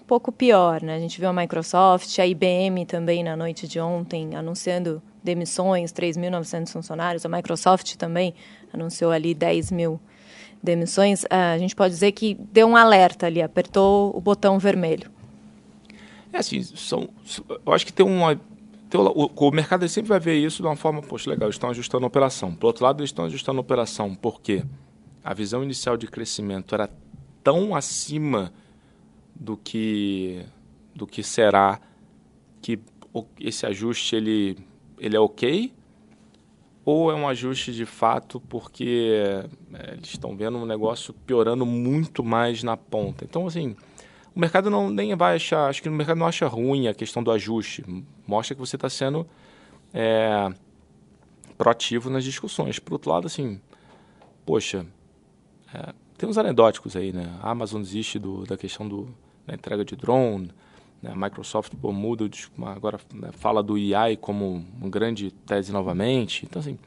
um 0.00 0.04
pouco 0.06 0.30
pior, 0.30 0.82
né? 0.82 0.94
A 0.96 1.00
gente 1.00 1.18
viu 1.18 1.28
a 1.28 1.32
Microsoft, 1.32 2.18
a 2.18 2.26
IBM 2.26 2.86
também 2.86 3.24
na 3.24 3.36
noite 3.36 3.66
de 3.66 3.80
ontem 3.80 4.36
anunciando 4.36 5.02
demissões, 5.22 5.92
3.900 5.92 6.72
funcionários. 6.72 7.24
A 7.24 7.28
Microsoft 7.28 7.96
também 7.96 8.34
anunciou 8.72 9.10
ali 9.10 9.34
10 9.34 9.70
mil 9.72 10.00
demissões. 10.62 11.24
Ah, 11.30 11.52
a 11.52 11.58
gente 11.58 11.74
pode 11.74 11.94
dizer 11.94 12.12
que 12.12 12.34
deu 12.52 12.66
um 12.66 12.76
alerta 12.76 13.26
ali, 13.26 13.42
apertou 13.42 14.16
o 14.16 14.20
botão 14.20 14.58
vermelho. 14.58 15.10
É 16.32 16.38
assim, 16.38 16.62
são, 16.62 17.08
eu 17.64 17.72
acho 17.72 17.86
que 17.86 17.92
tem 17.92 18.04
uma 18.04 18.38
então, 18.88 19.04
o, 19.14 19.30
o, 19.34 19.50
mercado 19.50 19.86
sempre 19.86 20.08
vai 20.08 20.18
ver 20.18 20.36
isso 20.36 20.62
de 20.62 20.66
uma 20.66 20.74
forma, 20.74 21.02
poxa, 21.02 21.28
legal, 21.28 21.50
estão 21.50 21.68
ajustando 21.68 22.04
a 22.04 22.06
operação. 22.06 22.54
Por 22.54 22.68
outro 22.68 22.84
lado, 22.84 23.00
eles 23.00 23.10
estão 23.10 23.26
ajustando 23.26 23.58
a 23.58 23.60
operação 23.60 24.14
porque 24.14 24.64
a 25.22 25.34
visão 25.34 25.62
inicial 25.62 25.94
de 25.94 26.06
crescimento 26.06 26.74
era 26.74 26.88
tão 27.44 27.74
acima 27.74 28.50
do 29.34 29.58
que, 29.58 30.42
do 30.94 31.06
que 31.06 31.22
será 31.22 31.78
que 32.62 32.80
esse 33.38 33.66
ajuste 33.66 34.16
ele, 34.16 34.56
ele 35.00 35.16
é 35.16 35.20
ok 35.20 35.72
ou 36.84 37.10
é 37.10 37.14
um 37.14 37.28
ajuste 37.28 37.72
de 37.72 37.84
fato 37.84 38.40
porque 38.40 39.22
é, 39.74 39.92
eles 39.92 40.08
estão 40.08 40.34
vendo 40.34 40.56
um 40.56 40.64
negócio 40.64 41.12
piorando 41.12 41.66
muito 41.66 42.24
mais 42.24 42.62
na 42.62 42.78
ponta. 42.78 43.26
Então, 43.26 43.46
assim, 43.46 43.76
o 44.34 44.40
mercado 44.40 44.70
não 44.70 44.88
nem 44.88 45.14
vai 45.14 45.36
achar, 45.36 45.68
acho 45.68 45.82
que 45.82 45.88
o 45.88 45.92
mercado 45.92 46.16
não 46.16 46.26
acha 46.26 46.46
ruim 46.46 46.88
a 46.88 46.94
questão 46.94 47.22
do 47.22 47.30
ajuste. 47.30 47.84
Mostra 48.26 48.54
que 48.54 48.60
você 48.60 48.76
está 48.76 48.88
sendo 48.88 49.26
é, 49.92 50.50
proativo 51.58 52.08
nas 52.08 52.24
discussões. 52.24 52.78
Por 52.78 52.94
outro 52.94 53.10
lado, 53.10 53.26
assim, 53.26 53.60
poxa, 54.46 54.86
é, 55.74 55.92
tem 56.16 56.28
uns 56.28 56.38
anedóticos 56.38 56.96
aí, 56.96 57.12
né? 57.12 57.38
A 57.42 57.50
Amazon 57.50 57.82
existe 57.82 58.18
do, 58.18 58.44
da 58.44 58.56
questão 58.56 58.88
do, 58.88 59.14
da 59.46 59.54
entrega 59.54 59.84
de 59.84 59.94
drone? 59.94 60.50
A 61.04 61.14
Microsoft 61.14 61.74
pô, 61.80 61.92
muda, 61.92 62.28
agora 62.66 62.98
né, 63.14 63.30
fala 63.32 63.62
do 63.62 63.74
AI 63.74 64.16
como 64.16 64.64
uma 64.80 64.90
grande 64.90 65.30
tese 65.30 65.72
novamente. 65.72 66.44
Então, 66.44 66.60
assim, 66.60 66.78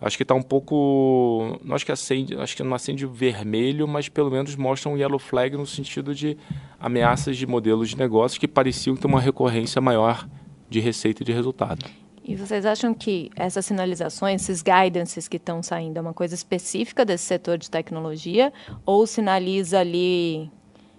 Acho 0.00 0.16
que 0.16 0.22
está 0.22 0.34
um 0.34 0.42
pouco. 0.42 1.58
Não 1.64 1.74
acho 1.74 1.84
que 1.84 1.90
acende, 1.90 2.36
acho 2.36 2.56
que 2.56 2.62
não 2.62 2.74
acende 2.74 3.04
vermelho, 3.04 3.88
mas 3.88 4.08
pelo 4.08 4.30
menos 4.30 4.54
mostra 4.54 4.88
um 4.88 4.96
yellow 4.96 5.18
flag 5.18 5.56
no 5.56 5.66
sentido 5.66 6.14
de 6.14 6.36
ameaças 6.78 7.36
de 7.36 7.46
modelos 7.46 7.90
de 7.90 7.98
negócio 7.98 8.38
que 8.38 8.46
pareciam 8.46 8.96
ter 8.96 9.08
uma 9.08 9.20
recorrência 9.20 9.80
maior 9.80 10.28
de 10.70 10.78
receita 10.78 11.22
e 11.22 11.26
de 11.26 11.32
resultado. 11.32 11.84
E 12.22 12.36
vocês 12.36 12.64
acham 12.64 12.94
que 12.94 13.30
essas 13.34 13.64
sinalizações, 13.64 14.42
esses 14.42 14.62
guidances 14.62 15.26
que 15.26 15.38
estão 15.38 15.62
saindo, 15.62 15.96
é 15.96 16.00
uma 16.00 16.14
coisa 16.14 16.34
específica 16.34 17.04
desse 17.04 17.24
setor 17.24 17.58
de 17.58 17.70
tecnologia 17.70 18.52
ou 18.86 19.06
sinaliza 19.06 19.80
ali 19.80 20.48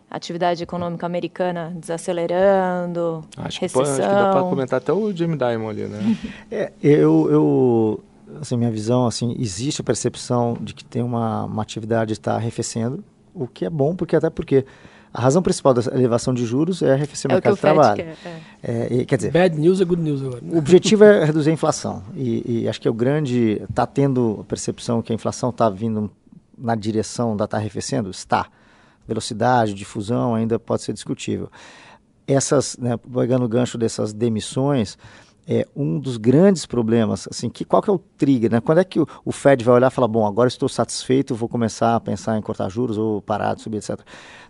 atividade 0.10 0.64
econômica 0.64 1.06
americana 1.06 1.74
desacelerando, 1.80 3.24
acho 3.38 3.60
recessão? 3.62 3.84
Que, 3.84 3.90
acho 3.90 4.02
que 4.02 4.16
dá 4.16 4.32
para 4.32 4.44
comentar 4.44 4.78
até 4.78 4.92
o 4.92 5.12
Jimmy 5.12 5.38
Dimon 5.38 5.70
ali, 5.70 5.86
né? 5.86 6.18
é, 6.50 6.72
eu, 6.82 7.28
eu 7.32 8.04
assim, 8.42 8.58
minha 8.58 8.72
visão, 8.72 9.06
assim, 9.06 9.36
existe 9.40 9.82
a 9.82 9.84
percepção 9.84 10.58
de 10.60 10.74
que 10.74 10.84
tem 10.84 11.02
uma, 11.02 11.46
uma 11.46 11.62
atividade 11.62 12.14
está 12.14 12.36
arrefecendo, 12.36 13.04
o 13.34 13.48
que 13.48 13.66
é 13.66 13.70
bom, 13.70 13.96
porque 13.96 14.16
até 14.16 14.30
porque 14.30 14.66
a 15.14 15.22
razão 15.22 15.42
principal 15.42 15.74
da 15.74 15.82
elevação 15.96 16.34
de 16.34 16.46
juros 16.46 16.82
é 16.82 16.94
arrefecer 16.94 17.30
o 17.30 17.34
é 17.34 17.36
mercado 17.36 17.56
de 17.56 17.62
trabalho. 17.62 17.96
Quer, 17.96 18.16
é. 18.64 19.02
É, 19.02 19.06
quer 19.06 19.16
dizer, 19.16 19.32
bad 19.32 19.60
news 19.60 19.82
é 19.82 19.86
good 19.86 20.02
news 20.02 20.22
agora. 20.22 20.42
O 20.52 20.58
objetivo 20.58 21.04
é 21.04 21.26
reduzir 21.26 21.50
a 21.50 21.54
inflação 21.54 22.04
e, 22.16 22.62
e 22.64 22.70
acho 22.70 22.80
que 22.80 22.88
é 22.88 22.92
o 22.92 22.94
grande 22.94 23.62
está 23.70 23.88
tendo 23.88 24.40
a 24.42 24.44
percepção 24.44 25.02
que 25.02 25.12
a 25.12 25.16
inflação 25.16 25.50
está 25.50 25.70
vindo 25.70 26.12
na 26.58 26.76
direção 26.76 27.36
da 27.36 27.46
está 27.46 27.58
arrefecendo, 27.58 28.10
está. 28.10 28.48
Velocidade, 29.10 29.74
difusão 29.74 30.36
ainda 30.36 30.58
pode 30.58 30.84
ser 30.84 30.94
discutível. 30.94 31.50
Essas, 32.28 32.78
né, 32.78 32.96
pegando 32.98 33.46
o 33.46 33.50
gancho 33.50 33.78
dessas 33.78 34.14
demissões, 34.14 34.98
é 35.52 35.66
um 35.76 36.00
dos 36.00 36.18
grandes 36.18 36.68
problemas, 36.68 37.28
assim, 37.28 37.50
que, 37.50 37.66
qual 37.66 37.82
que 37.82 37.90
é 37.90 37.94
o 37.94 37.98
trigger, 37.98 38.52
né? 38.52 38.62
Quando 38.62 38.78
é 38.78 38.84
que 38.84 39.00
o, 39.00 39.08
o 39.26 39.32
Fed 39.32 39.66
vai 39.66 39.74
olhar 39.74 39.88
e 39.88 39.94
falar, 39.94 40.08
bom, 40.08 40.24
agora 40.28 40.48
estou 40.48 40.70
satisfeito, 40.70 41.34
vou 41.34 41.50
começar 41.50 41.96
a 41.96 42.00
pensar 42.00 42.38
em 42.38 42.42
cortar 42.42 42.70
juros 42.70 43.00
ou 43.00 43.20
parar 43.20 43.56
de 43.56 43.64
subir, 43.64 43.78
etc. 43.78 44.00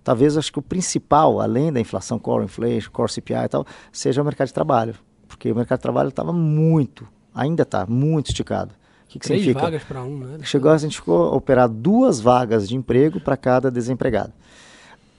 Talvez, 0.04 0.36
acho 0.36 0.52
que 0.52 0.60
o 0.60 0.62
principal, 0.62 1.40
além 1.40 1.72
da 1.72 1.80
inflação, 1.80 2.20
core 2.20 2.44
inflation, 2.44 2.92
core 2.92 3.10
CPI 3.14 3.46
e 3.46 3.48
tal, 3.48 3.66
seja 3.94 4.22
o 4.22 4.26
mercado 4.26 4.48
de 4.48 4.54
trabalho, 4.54 4.94
porque 5.26 5.50
o 5.50 5.56
mercado 5.56 5.80
de 5.80 5.84
trabalho 5.84 6.10
estava 6.10 6.34
muito, 6.34 7.08
ainda 7.34 7.64
está, 7.64 7.86
muito 7.86 8.28
esticado. 8.28 8.74
O 9.06 9.08
que, 9.08 9.20
que 9.20 9.26
Três 9.26 9.40
significa? 9.40 9.66
vagas 9.66 9.84
para 9.86 10.04
um, 10.04 10.18
né? 10.18 10.38
Chegou, 10.44 10.70
a 10.70 10.78
gente 10.78 10.98
ficou 10.98 11.30
a 11.30 11.36
operar 11.36 11.70
duas 11.70 12.20
vagas 12.20 12.68
de 12.68 12.76
emprego 12.76 13.22
para 13.22 13.38
cada 13.38 13.72
desempregado. 13.72 14.34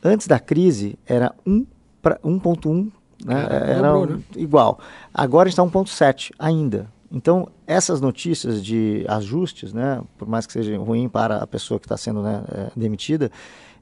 Antes 0.02 0.26
da 0.26 0.38
crise, 0.38 0.98
era 1.06 1.34
1.1 1.46 2.90
né? 3.24 3.46
É, 3.50 3.72
era 3.72 3.92
dobrou, 3.92 4.16
né? 4.16 4.22
igual. 4.36 4.78
Agora 5.12 5.48
está 5.48 5.62
1,7 5.62 6.30
ainda. 6.38 6.90
Então, 7.12 7.48
essas 7.66 8.00
notícias 8.00 8.64
de 8.64 9.04
ajustes, 9.08 9.72
né, 9.72 10.00
por 10.16 10.28
mais 10.28 10.46
que 10.46 10.52
seja 10.52 10.78
ruim 10.78 11.08
para 11.08 11.38
a 11.38 11.46
pessoa 11.46 11.78
que 11.80 11.86
está 11.86 11.96
sendo 11.96 12.22
né, 12.22 12.42
é, 12.52 12.70
demitida, 12.76 13.30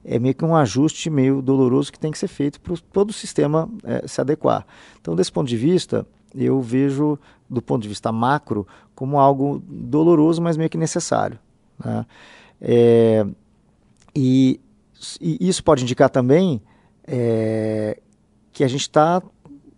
é 0.03 0.17
meio 0.17 0.33
que 0.33 0.43
um 0.43 0.55
ajuste 0.55 1.09
meio 1.09 1.41
doloroso 1.41 1.91
que 1.91 1.99
tem 1.99 2.11
que 2.11 2.17
ser 2.17 2.27
feito 2.27 2.59
para 2.59 2.75
todo 2.91 3.11
o 3.11 3.13
sistema 3.13 3.69
é, 3.83 4.07
se 4.07 4.19
adequar. 4.19 4.65
Então, 4.99 5.15
desse 5.15 5.31
ponto 5.31 5.47
de 5.47 5.57
vista, 5.57 6.05
eu 6.33 6.59
vejo, 6.61 7.19
do 7.49 7.61
ponto 7.61 7.83
de 7.83 7.89
vista 7.89 8.11
macro, 8.11 8.65
como 8.95 9.19
algo 9.19 9.61
doloroso, 9.67 10.41
mas 10.41 10.57
meio 10.57 10.69
que 10.69 10.77
necessário. 10.77 11.37
Né? 11.83 12.05
É, 12.61 13.25
e, 14.15 14.59
e, 15.21 15.37
isso 15.47 15.63
pode 15.63 15.83
indicar 15.83 16.09
também 16.09 16.61
é, 17.07 17.99
que 18.51 18.63
a 18.63 18.67
gente 18.67 18.81
está 18.81 19.21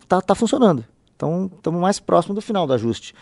tá, 0.08 0.20
tá 0.20 0.34
funcionando. 0.34 0.84
Então, 1.16 1.50
estamos 1.54 1.80
mais 1.80 2.00
próximo 2.00 2.34
do 2.34 2.40
final 2.40 2.66
do 2.66 2.72
ajuste. 2.72 3.14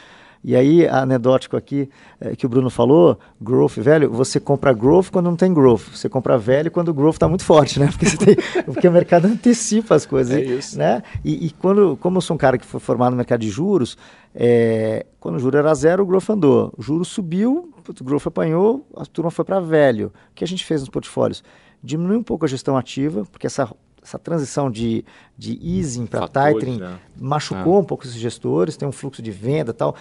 E 0.43 0.57
aí, 0.57 0.89
anedótico 0.89 1.55
aqui, 1.55 1.91
é, 2.19 2.35
que 2.35 2.47
o 2.47 2.49
Bruno 2.49 2.71
falou, 2.71 3.19
growth, 3.39 3.77
velho, 3.77 4.11
você 4.11 4.41
compra 4.41 4.73
growth 4.73 5.11
quando 5.11 5.27
não 5.27 5.37
tem 5.37 5.53
growth. 5.53 5.83
Você 5.93 6.09
compra 6.09 6.39
velho 6.39 6.71
quando 6.71 6.89
o 6.89 6.95
growth 6.95 7.17
está 7.17 7.29
muito 7.29 7.45
forte, 7.45 7.79
né? 7.79 7.89
Porque, 7.89 8.17
tem, 8.17 8.37
porque, 8.65 8.89
o 8.89 8.93
mercado 8.93 9.27
antecipa 9.27 9.95
as 9.95 10.07
coisas. 10.07 10.35
É 10.35 10.41
isso. 10.41 10.79
Né? 10.79 11.03
E, 11.23 11.47
e, 11.47 11.51
quando, 11.51 11.99
como 12.01 12.17
eu 12.17 12.23
sou 12.23 12.35
um 12.35 12.39
cara 12.39 12.57
que 12.57 12.65
foi 12.65 12.81
formado 12.81 13.11
no 13.11 13.19
mercado 13.19 13.41
de 13.41 13.51
juros, 13.51 13.99
é, 14.35 15.05
quando 15.21 15.37
o 15.37 15.39
juro 15.39 15.59
era 15.59 15.75
zero, 15.75 16.05
o 16.05 16.07
growth 16.07 16.31
andou. 16.31 16.73
O 16.75 16.83
juro 16.83 17.05
subiu, 17.05 17.75
o 17.87 18.05
growth 18.05 18.27
apanhou, 18.27 18.87
a 18.97 19.05
turma 19.05 19.31
foi 19.31 19.45
para 19.45 19.61
velho. 19.61 20.11
O 20.31 20.35
que 20.35 20.43
a 20.43 20.49
gente 20.49 20.65
fez 20.65 20.81
nos 20.81 20.89
portfólios? 20.89 21.45
Diminuiu 21.83 22.21
um 22.21 22.23
pouco 22.23 22.45
a 22.45 22.49
gestão 22.49 22.77
ativa, 22.77 23.25
porque 23.31 23.47
essa 23.47 23.71
essa 24.03 24.19
transição 24.19 24.71
de, 24.71 25.05
de 25.37 25.59
easing 25.63 26.07
para 26.07 26.27
tightening 26.27 26.79
né? 26.79 26.99
machucou 27.19 27.77
é. 27.77 27.81
um 27.81 27.85
pouco 27.85 28.05
esses 28.05 28.17
gestores, 28.17 28.77
tem 28.77 28.89
um 28.89 28.93
fluxo 28.93 29.23
de 29.23 29.31
venda 29.31 29.73
tal, 29.73 29.95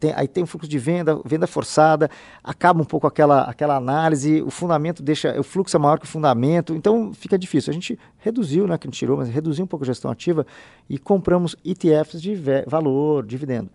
tem, 0.00 0.12
aí 0.14 0.26
tem 0.26 0.44
um 0.44 0.46
fluxo 0.46 0.68
de 0.68 0.78
venda, 0.78 1.20
venda 1.24 1.46
forçada, 1.46 2.10
acaba 2.42 2.80
um 2.80 2.84
pouco 2.84 3.06
aquela, 3.06 3.42
aquela 3.42 3.76
análise, 3.76 4.42
o 4.42 4.50
fundamento 4.50 5.02
deixa, 5.02 5.38
o 5.38 5.44
fluxo 5.44 5.76
é 5.76 5.80
maior 5.80 5.98
que 5.98 6.04
o 6.04 6.08
fundamento, 6.08 6.74
então 6.74 7.12
fica 7.12 7.38
difícil. 7.38 7.70
A 7.70 7.74
gente 7.74 7.98
reduziu, 8.18 8.66
né, 8.66 8.78
que 8.78 8.86
gente 8.86 8.98
tirou, 8.98 9.18
mas 9.18 9.28
reduziu 9.28 9.64
um 9.64 9.68
pouco 9.68 9.84
a 9.84 9.86
gestão 9.86 10.10
ativa 10.10 10.46
e 10.88 10.98
compramos 10.98 11.54
ETFs 11.64 12.20
de 12.20 12.34
valor, 12.66 13.26
dividendo. 13.26 13.70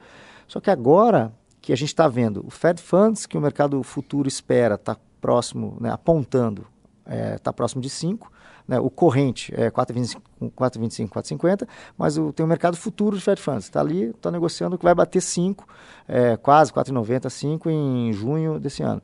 Só 0.48 0.60
que 0.60 0.72
agora 0.72 1.32
que 1.62 1.72
a 1.72 1.76
gente 1.76 1.90
está 1.90 2.08
vendo 2.08 2.44
o 2.46 2.50
Fed 2.50 2.82
Funds, 2.82 3.26
que 3.26 3.38
o 3.38 3.42
mercado 3.42 3.84
futuro 3.84 4.28
espera, 4.28 4.76
está 4.76 4.98
próximo, 5.22 5.78
né, 5.80 5.92
apontando, 5.92 6.66
está 7.10 7.16
é, 7.16 7.38
tá 7.38 7.52
próximo 7.52 7.82
de 7.82 7.90
5, 7.90 8.32
né, 8.68 8.80
o 8.80 8.90
corrente 8.90 9.52
é 9.56 9.72
4,25, 9.72 10.22
4,50, 10.52 11.68
mas 11.98 12.18
o, 12.18 12.32
tem 12.32 12.46
o 12.46 12.50
mercado 12.50 12.78
futuro 12.78 13.18
de 13.18 13.24
Fed 13.24 13.42
Funds. 13.42 13.66
Está 13.66 13.80
ali, 13.80 14.12
está 14.12 14.30
negociando 14.30 14.78
que 14.78 14.84
vai 14.84 14.94
bater 14.94 15.22
5, 15.22 15.68
é, 16.08 16.38
quase 16.38 16.72
4,90, 16.72 17.30
5 17.30 17.70
em 17.70 18.14
junho 18.14 18.60
desse 18.60 18.84
ano. 18.84 19.02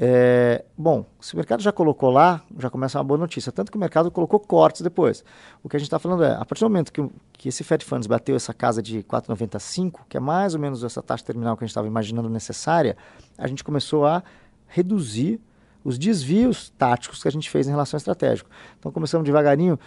É, 0.00 0.64
bom, 0.76 1.04
se 1.20 1.34
o 1.34 1.36
mercado 1.36 1.60
já 1.60 1.72
colocou 1.72 2.08
lá, 2.08 2.40
já 2.56 2.70
começa 2.70 2.98
uma 2.98 3.04
boa 3.04 3.18
notícia. 3.18 3.50
Tanto 3.50 3.72
que 3.72 3.76
o 3.76 3.80
mercado 3.80 4.12
colocou 4.12 4.38
cortes 4.38 4.80
depois. 4.80 5.24
O 5.60 5.68
que 5.68 5.74
a 5.74 5.78
gente 5.80 5.88
está 5.88 5.98
falando 5.98 6.22
é, 6.22 6.34
a 6.34 6.44
partir 6.44 6.60
do 6.60 6.70
momento 6.70 6.92
que, 6.92 7.04
que 7.32 7.48
esse 7.48 7.64
Fed 7.64 7.84
Funds 7.84 8.06
bateu 8.06 8.36
essa 8.36 8.54
casa 8.54 8.80
de 8.80 9.02
4,95, 9.02 10.02
que 10.08 10.16
é 10.16 10.20
mais 10.20 10.54
ou 10.54 10.60
menos 10.60 10.84
essa 10.84 11.02
taxa 11.02 11.24
terminal 11.24 11.56
que 11.56 11.64
a 11.64 11.66
gente 11.66 11.72
estava 11.72 11.88
imaginando 11.88 12.30
necessária, 12.30 12.96
a 13.36 13.48
gente 13.48 13.64
começou 13.64 14.06
a 14.06 14.22
reduzir 14.68 15.40
os 15.84 15.98
desvios 15.98 16.70
táticos 16.76 17.22
que 17.22 17.28
a 17.28 17.32
gente 17.32 17.48
fez 17.48 17.66
em 17.66 17.70
relação 17.70 17.96
ao 17.96 17.98
estratégico. 17.98 18.50
Então 18.78 18.92
começamos 18.92 19.24
devagarinho, 19.24 19.78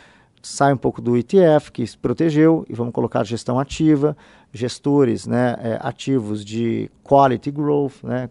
sai 0.42 0.74
um 0.74 0.78
pouco 0.78 1.02
do 1.02 1.16
ETF, 1.16 1.72
que 1.72 1.86
se 1.86 1.98
protegeu, 1.98 2.66
e 2.68 2.74
vamos 2.74 2.94
colocar 2.94 3.24
gestão 3.24 3.60
ativa, 3.60 4.18
gestores 4.52 5.28
né, 5.28 5.56
é, 5.60 5.80
ativos 5.82 6.44
de 6.44 6.90
quality 7.04 7.52
growth, 7.52 8.04
né, 8.04 8.28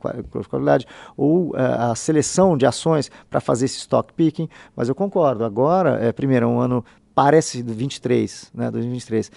qualidade, 0.48 0.86
ou 1.16 1.56
é, 1.56 1.62
a 1.62 1.94
seleção 1.94 2.56
de 2.56 2.66
ações 2.66 3.10
para 3.28 3.40
fazer 3.40 3.66
esse 3.66 3.78
stock 3.78 4.12
picking. 4.12 4.48
Mas 4.74 4.88
eu 4.88 4.94
concordo, 4.94 5.44
agora, 5.44 5.98
é, 6.04 6.12
primeiro, 6.12 6.46
é 6.46 6.48
um 6.48 6.60
ano 6.60 6.84
parece 7.14 7.62
do 7.62 7.72
23, 7.72 8.50
né, 8.54 8.70
2023, 8.70 9.30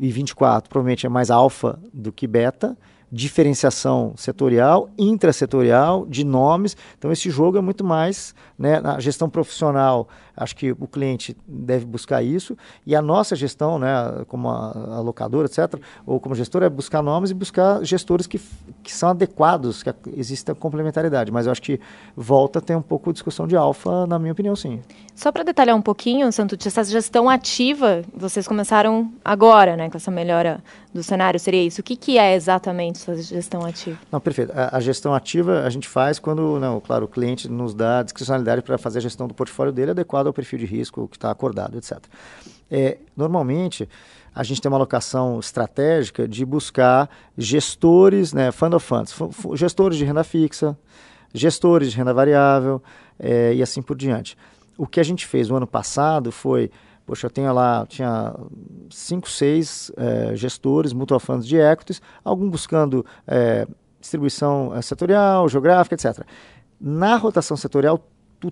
e 0.00 0.10
24 0.10 0.70
provavelmente 0.70 1.06
é 1.06 1.08
mais 1.08 1.30
alfa 1.30 1.78
do 1.92 2.12
que 2.12 2.26
beta, 2.26 2.76
diferenciação 3.10 4.12
setorial, 4.16 4.90
intrasetorial, 4.98 6.06
de 6.06 6.24
nomes. 6.24 6.76
Então, 6.98 7.10
esse 7.10 7.30
jogo 7.30 7.58
é 7.58 7.60
muito 7.60 7.84
mais 7.84 8.34
né, 8.58 8.80
na 8.80 9.00
gestão 9.00 9.28
profissional. 9.28 10.08
Acho 10.38 10.54
que 10.56 10.72
o 10.72 10.86
cliente 10.86 11.36
deve 11.46 11.84
buscar 11.84 12.22
isso. 12.22 12.56
E 12.86 12.94
a 12.94 13.02
nossa 13.02 13.34
gestão, 13.34 13.78
né, 13.78 13.88
como 14.28 14.48
alocadora, 14.48 15.46
etc., 15.46 15.80
ou 16.06 16.20
como 16.20 16.34
gestor, 16.34 16.62
é 16.62 16.68
buscar 16.68 17.02
nomes 17.02 17.30
e 17.30 17.34
buscar 17.34 17.84
gestores 17.84 18.26
que, 18.26 18.40
que 18.82 18.92
são 18.92 19.10
adequados, 19.10 19.82
que 19.82 19.92
exista 20.16 20.54
complementaridade. 20.54 21.32
Mas 21.32 21.46
eu 21.46 21.52
acho 21.52 21.62
que 21.62 21.80
volta 22.16 22.58
a 22.58 22.62
ter 22.62 22.76
um 22.76 22.82
pouco 22.82 23.10
de 23.10 23.14
discussão 23.14 23.46
de 23.46 23.56
alfa, 23.56 24.06
na 24.06 24.18
minha 24.18 24.32
opinião, 24.32 24.54
sim. 24.54 24.80
Só 25.14 25.32
para 25.32 25.42
detalhar 25.42 25.74
um 25.74 25.82
pouquinho, 25.82 26.30
Santucci, 26.30 26.68
essa 26.68 26.84
gestão 26.84 27.28
ativa, 27.28 28.02
vocês 28.14 28.46
começaram 28.46 29.12
agora, 29.24 29.76
né, 29.76 29.90
com 29.90 29.96
essa 29.96 30.10
melhora 30.10 30.62
do 30.94 31.02
cenário, 31.02 31.38
seria 31.40 31.62
isso? 31.64 31.80
O 31.80 31.84
que, 31.84 31.96
que 31.96 32.18
é 32.18 32.34
exatamente 32.34 32.96
essa 33.00 33.20
gestão 33.20 33.64
ativa? 33.64 33.98
Não, 34.10 34.20
perfeito. 34.20 34.52
A, 34.54 34.76
a 34.76 34.80
gestão 34.80 35.12
ativa 35.12 35.64
a 35.64 35.70
gente 35.70 35.88
faz 35.88 36.18
quando, 36.18 36.60
não, 36.60 36.80
claro, 36.80 37.04
o 37.04 37.08
cliente 37.08 37.48
nos 37.48 37.74
dá 37.74 38.02
discricionalidade 38.02 38.62
para 38.62 38.78
fazer 38.78 38.98
a 38.98 39.02
gestão 39.02 39.26
do 39.26 39.34
portfólio 39.34 39.72
dele 39.72 39.90
adequado 39.90 40.27
ao 40.28 40.34
perfil 40.34 40.58
de 40.58 40.66
risco 40.66 41.08
que 41.08 41.16
está 41.16 41.30
acordado, 41.30 41.76
etc. 41.76 41.98
É, 42.70 42.98
normalmente, 43.16 43.88
a 44.34 44.42
gente 44.42 44.60
tem 44.60 44.70
uma 44.70 44.76
alocação 44.76 45.40
estratégica 45.40 46.28
de 46.28 46.44
buscar 46.44 47.08
gestores, 47.36 48.32
né, 48.32 48.52
fund 48.52 48.74
of 48.74 48.86
funds, 48.86 49.14
gestores 49.54 49.98
de 49.98 50.04
renda 50.04 50.22
fixa, 50.22 50.78
gestores 51.32 51.90
de 51.90 51.96
renda 51.96 52.14
variável 52.14 52.82
é, 53.18 53.54
e 53.54 53.62
assim 53.62 53.82
por 53.82 53.96
diante. 53.96 54.36
O 54.76 54.86
que 54.86 55.00
a 55.00 55.02
gente 55.02 55.26
fez 55.26 55.48
no 55.48 55.56
ano 55.56 55.66
passado 55.66 56.30
foi, 56.30 56.70
poxa, 57.04 57.26
eu 57.26 57.30
tenho 57.30 57.52
lá, 57.52 57.84
tinha 57.88 58.34
cinco, 58.90 59.28
seis 59.28 59.90
é, 59.96 60.36
gestores, 60.36 60.92
mutual 60.92 61.18
funds 61.18 61.46
de 61.46 61.56
equities, 61.56 62.00
algum 62.22 62.48
buscando 62.48 63.04
é, 63.26 63.66
distribuição 64.00 64.72
é, 64.74 64.80
setorial, 64.82 65.48
geográfica, 65.48 65.94
etc. 65.94 66.24
Na 66.80 67.16
rotação 67.16 67.56
setorial, 67.56 68.06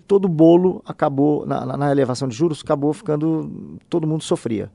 todo 0.07 0.25
o 0.25 0.29
bolo 0.29 0.83
acabou, 0.85 1.47
na, 1.47 1.77
na, 1.77 1.91
elevação 1.91 2.27
de 2.27 2.35
juros, 2.35 2.61
acabou 2.65 2.93
ficando, 2.93 3.79
todo 3.89 4.07
mundo 4.07 4.23
sofria. 4.23 4.71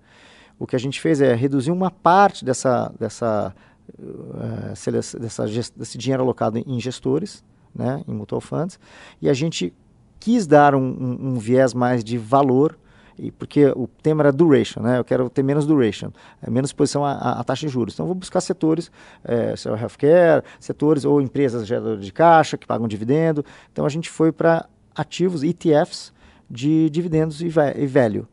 O 0.58 0.66
que 0.66 0.76
a 0.76 0.80
gente 0.80 1.02
fez 1.02 1.22
é 1.22 1.34
reduzir 1.34 1.72
uma 1.72 1.92
parte 1.92 2.46
dessa, 2.46 2.94
dessa, 3.00 3.54
uh, 4.00 5.20
dessa 5.20 5.46
desse 5.76 5.98
dinheiro 5.98 6.24
alocado 6.24 6.58
em 6.60 6.80
gestores, 6.80 7.44
né, 7.74 8.04
em 8.08 8.14
mutual 8.14 8.42
funds, 8.42 8.80
e 9.22 9.30
a 9.30 9.34
gente 9.34 9.74
quis 10.20 10.46
dar 10.46 10.76
um, 10.76 10.80
um, 10.80 11.30
um 11.30 11.40
viés 11.40 11.74
mais 11.74 12.04
de 12.04 12.18
valor, 12.18 12.78
e 13.18 13.32
porque 13.32 13.68
o 13.76 13.88
tema 14.02 14.24
era 14.24 14.32
duration, 14.32 14.82
né? 14.82 14.98
Eu 14.98 15.04
quero 15.04 15.30
ter 15.30 15.44
menos 15.44 15.68
duration, 15.68 16.12
é, 16.42 16.50
menos 16.50 16.70
exposição 16.70 17.06
à, 17.06 17.40
à, 17.40 17.44
taxa 17.44 17.68
de 17.68 17.72
juros. 17.72 17.94
Então, 17.94 18.06
vou 18.06 18.16
buscar 18.16 18.42
setores, 18.42 18.92
é, 19.24 19.54
healthcare, 19.80 20.44
setores 20.60 21.06
ou 21.06 21.22
empresas 21.22 21.68
geradoras 21.68 22.04
de 22.04 22.12
caixa 22.12 22.58
que 22.58 22.66
pagam 22.66 22.88
dividendo. 22.88 23.46
Então, 23.72 23.86
a 23.86 23.90
gente 23.90 24.10
foi 24.10 24.32
para 24.32 24.68
ativos, 24.96 25.44
ETFs, 25.44 26.14
de 26.50 26.90
dividendos 26.90 27.42
e, 27.42 27.48
e 27.48 27.88
velho. 27.88 28.28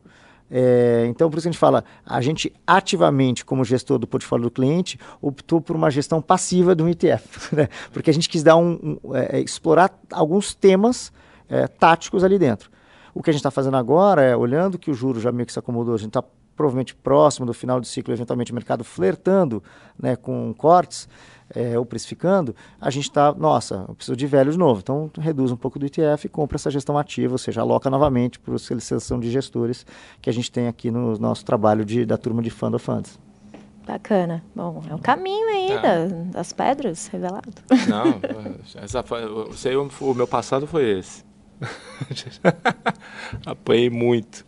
É, 0.51 1.05
então, 1.07 1.29
por 1.29 1.37
isso 1.37 1.45
que 1.45 1.49
a 1.49 1.51
gente 1.51 1.59
fala, 1.59 1.83
a 2.05 2.19
gente 2.21 2.51
ativamente, 2.65 3.45
como 3.45 3.63
gestor 3.63 3.99
do 3.99 4.07
portfólio 4.07 4.45
do 4.45 4.51
cliente, 4.51 4.99
optou 5.21 5.61
por 5.61 5.75
uma 5.75 5.91
gestão 5.91 6.21
passiva 6.21 6.73
do 6.73 6.89
ETF, 6.89 7.53
né? 7.55 7.69
porque 7.93 8.09
a 8.09 8.13
gente 8.13 8.27
quis 8.27 8.41
dar 8.41 8.57
um, 8.57 8.97
um 9.03 9.15
é, 9.15 9.39
explorar 9.39 9.93
alguns 10.11 10.55
temas 10.55 11.13
é, 11.47 11.67
táticos 11.67 12.23
ali 12.23 12.39
dentro. 12.39 12.71
O 13.13 13.21
que 13.21 13.29
a 13.29 13.33
gente 13.33 13.41
está 13.41 13.51
fazendo 13.51 13.77
agora 13.77 14.23
é, 14.23 14.35
olhando 14.35 14.79
que 14.79 14.89
o 14.89 14.93
juro 14.93 15.19
já 15.19 15.31
meio 15.31 15.45
que 15.45 15.53
se 15.53 15.59
acomodou, 15.59 15.93
a 15.93 15.97
gente 15.97 16.09
está 16.09 16.23
provavelmente 16.55 16.93
próximo 16.95 17.45
do 17.45 17.53
final 17.53 17.79
do 17.79 17.85
ciclo, 17.85 18.13
eventualmente 18.13 18.51
o 18.51 18.55
mercado 18.55 18.83
flertando 18.83 19.63
né, 19.97 20.15
com 20.15 20.53
cortes 20.57 21.07
é, 21.55 21.77
ou 21.77 21.85
precificando, 21.85 22.55
a 22.79 22.89
gente 22.89 23.05
está, 23.05 23.33
nossa, 23.33 23.85
eu 23.87 23.95
preciso 23.95 24.15
de 24.15 24.27
velho 24.27 24.51
de 24.51 24.57
novo. 24.57 24.79
Então, 24.81 25.11
reduz 25.19 25.51
um 25.51 25.57
pouco 25.57 25.79
do 25.79 25.85
ETF 25.85 26.25
e 26.25 26.29
compra 26.29 26.57
essa 26.57 26.69
gestão 26.69 26.97
ativa, 26.97 27.33
ou 27.33 27.37
seja, 27.37 27.61
aloca 27.61 27.89
novamente 27.89 28.39
para 28.39 28.55
a 28.55 28.59
seleção 28.59 29.19
de 29.19 29.29
gestores 29.29 29.85
que 30.21 30.29
a 30.29 30.33
gente 30.33 30.51
tem 30.51 30.67
aqui 30.67 30.91
no 30.91 31.17
nosso 31.17 31.43
trabalho 31.45 31.83
de, 31.83 32.05
da 32.05 32.17
turma 32.17 32.41
de 32.41 32.49
Fund 32.49 32.75
of 32.75 32.85
Funds. 32.85 33.19
Bacana. 33.85 34.43
Bom, 34.55 34.83
é 34.87 34.93
o 34.93 34.99
caminho 34.99 35.47
aí 35.49 35.81
da, 35.81 36.05
das 36.31 36.53
pedras 36.53 37.07
revelado. 37.07 37.49
Não, 37.87 38.19
essa 38.83 39.01
foi, 39.01 39.21
sei, 39.53 39.75
o, 39.75 39.89
o 40.01 40.13
meu 40.13 40.27
passado 40.27 40.67
foi 40.67 40.99
esse. 40.99 41.25
Apanhei 43.45 43.89
muito. 43.89 44.45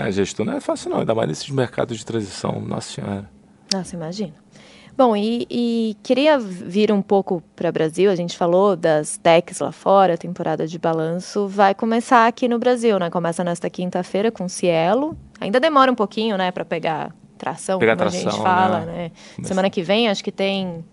A 0.00 0.08
gestão 0.10 0.46
não 0.46 0.52
é 0.52 0.60
fácil, 0.60 0.90
não, 0.90 1.00
ainda 1.00 1.14
mais 1.14 1.28
nesses 1.28 1.50
mercados 1.50 1.98
de 1.98 2.06
transição. 2.06 2.60
Nossa 2.60 2.92
Senhora. 2.92 3.28
Nossa, 3.72 3.96
imagina. 3.96 4.34
Bom, 5.00 5.16
e, 5.16 5.46
e, 5.48 5.96
queria 6.02 6.38
vir 6.38 6.92
um 6.92 7.00
pouco 7.00 7.42
para 7.56 7.70
o 7.70 7.72
Brasil. 7.72 8.10
A 8.10 8.14
gente 8.14 8.36
falou 8.36 8.76
das 8.76 9.16
techs 9.16 9.58
lá 9.58 9.72
fora, 9.72 10.12
a 10.12 10.18
temporada 10.18 10.66
de 10.66 10.78
balanço 10.78 11.48
vai 11.48 11.74
começar 11.74 12.26
aqui 12.26 12.46
no 12.46 12.58
Brasil, 12.58 12.98
né? 12.98 13.08
Começa 13.08 13.42
nesta 13.42 13.70
quinta-feira 13.70 14.30
com 14.30 14.46
Cielo. 14.46 15.16
Ainda 15.40 15.58
demora 15.58 15.90
um 15.90 15.94
pouquinho, 15.94 16.36
né, 16.36 16.50
para 16.50 16.66
pegar 16.66 17.14
tração, 17.38 17.78
pegar 17.78 17.96
como 17.96 18.10
tração, 18.10 18.28
a 18.28 18.30
gente 18.30 18.42
fala, 18.42 18.80
né? 18.80 19.10
né? 19.38 19.42
Semana 19.42 19.70
que 19.70 19.82
vem 19.82 20.10
acho 20.10 20.22
que 20.22 20.30
tem 20.30 20.84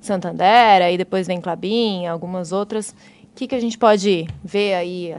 Santander, 0.00 0.82
aí 0.82 0.96
depois 0.96 1.26
vem 1.26 1.40
Clabin, 1.40 2.06
algumas 2.06 2.52
outras. 2.52 2.94
O 3.24 3.34
que, 3.34 3.48
que 3.48 3.56
a 3.56 3.60
gente 3.60 3.76
pode 3.76 4.28
ver 4.44 4.74
aí 4.74 5.16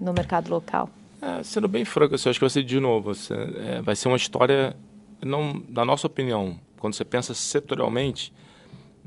no 0.00 0.14
mercado 0.14 0.48
local? 0.48 0.88
É, 1.20 1.42
sendo 1.42 1.68
bem 1.68 1.84
franco, 1.84 2.14
assim, 2.14 2.30
acho 2.30 2.38
que 2.38 2.44
vai 2.44 2.48
ser 2.48 2.62
de 2.62 2.80
novo. 2.80 3.14
Você, 3.14 3.34
é, 3.34 3.82
vai 3.82 3.94
ser 3.94 4.08
uma 4.08 4.16
história, 4.16 4.74
não, 5.22 5.62
na 5.68 5.84
nossa 5.84 6.06
opinião, 6.06 6.58
quando 6.84 6.92
você 6.92 7.04
pensa 7.06 7.32
setorialmente, 7.32 8.30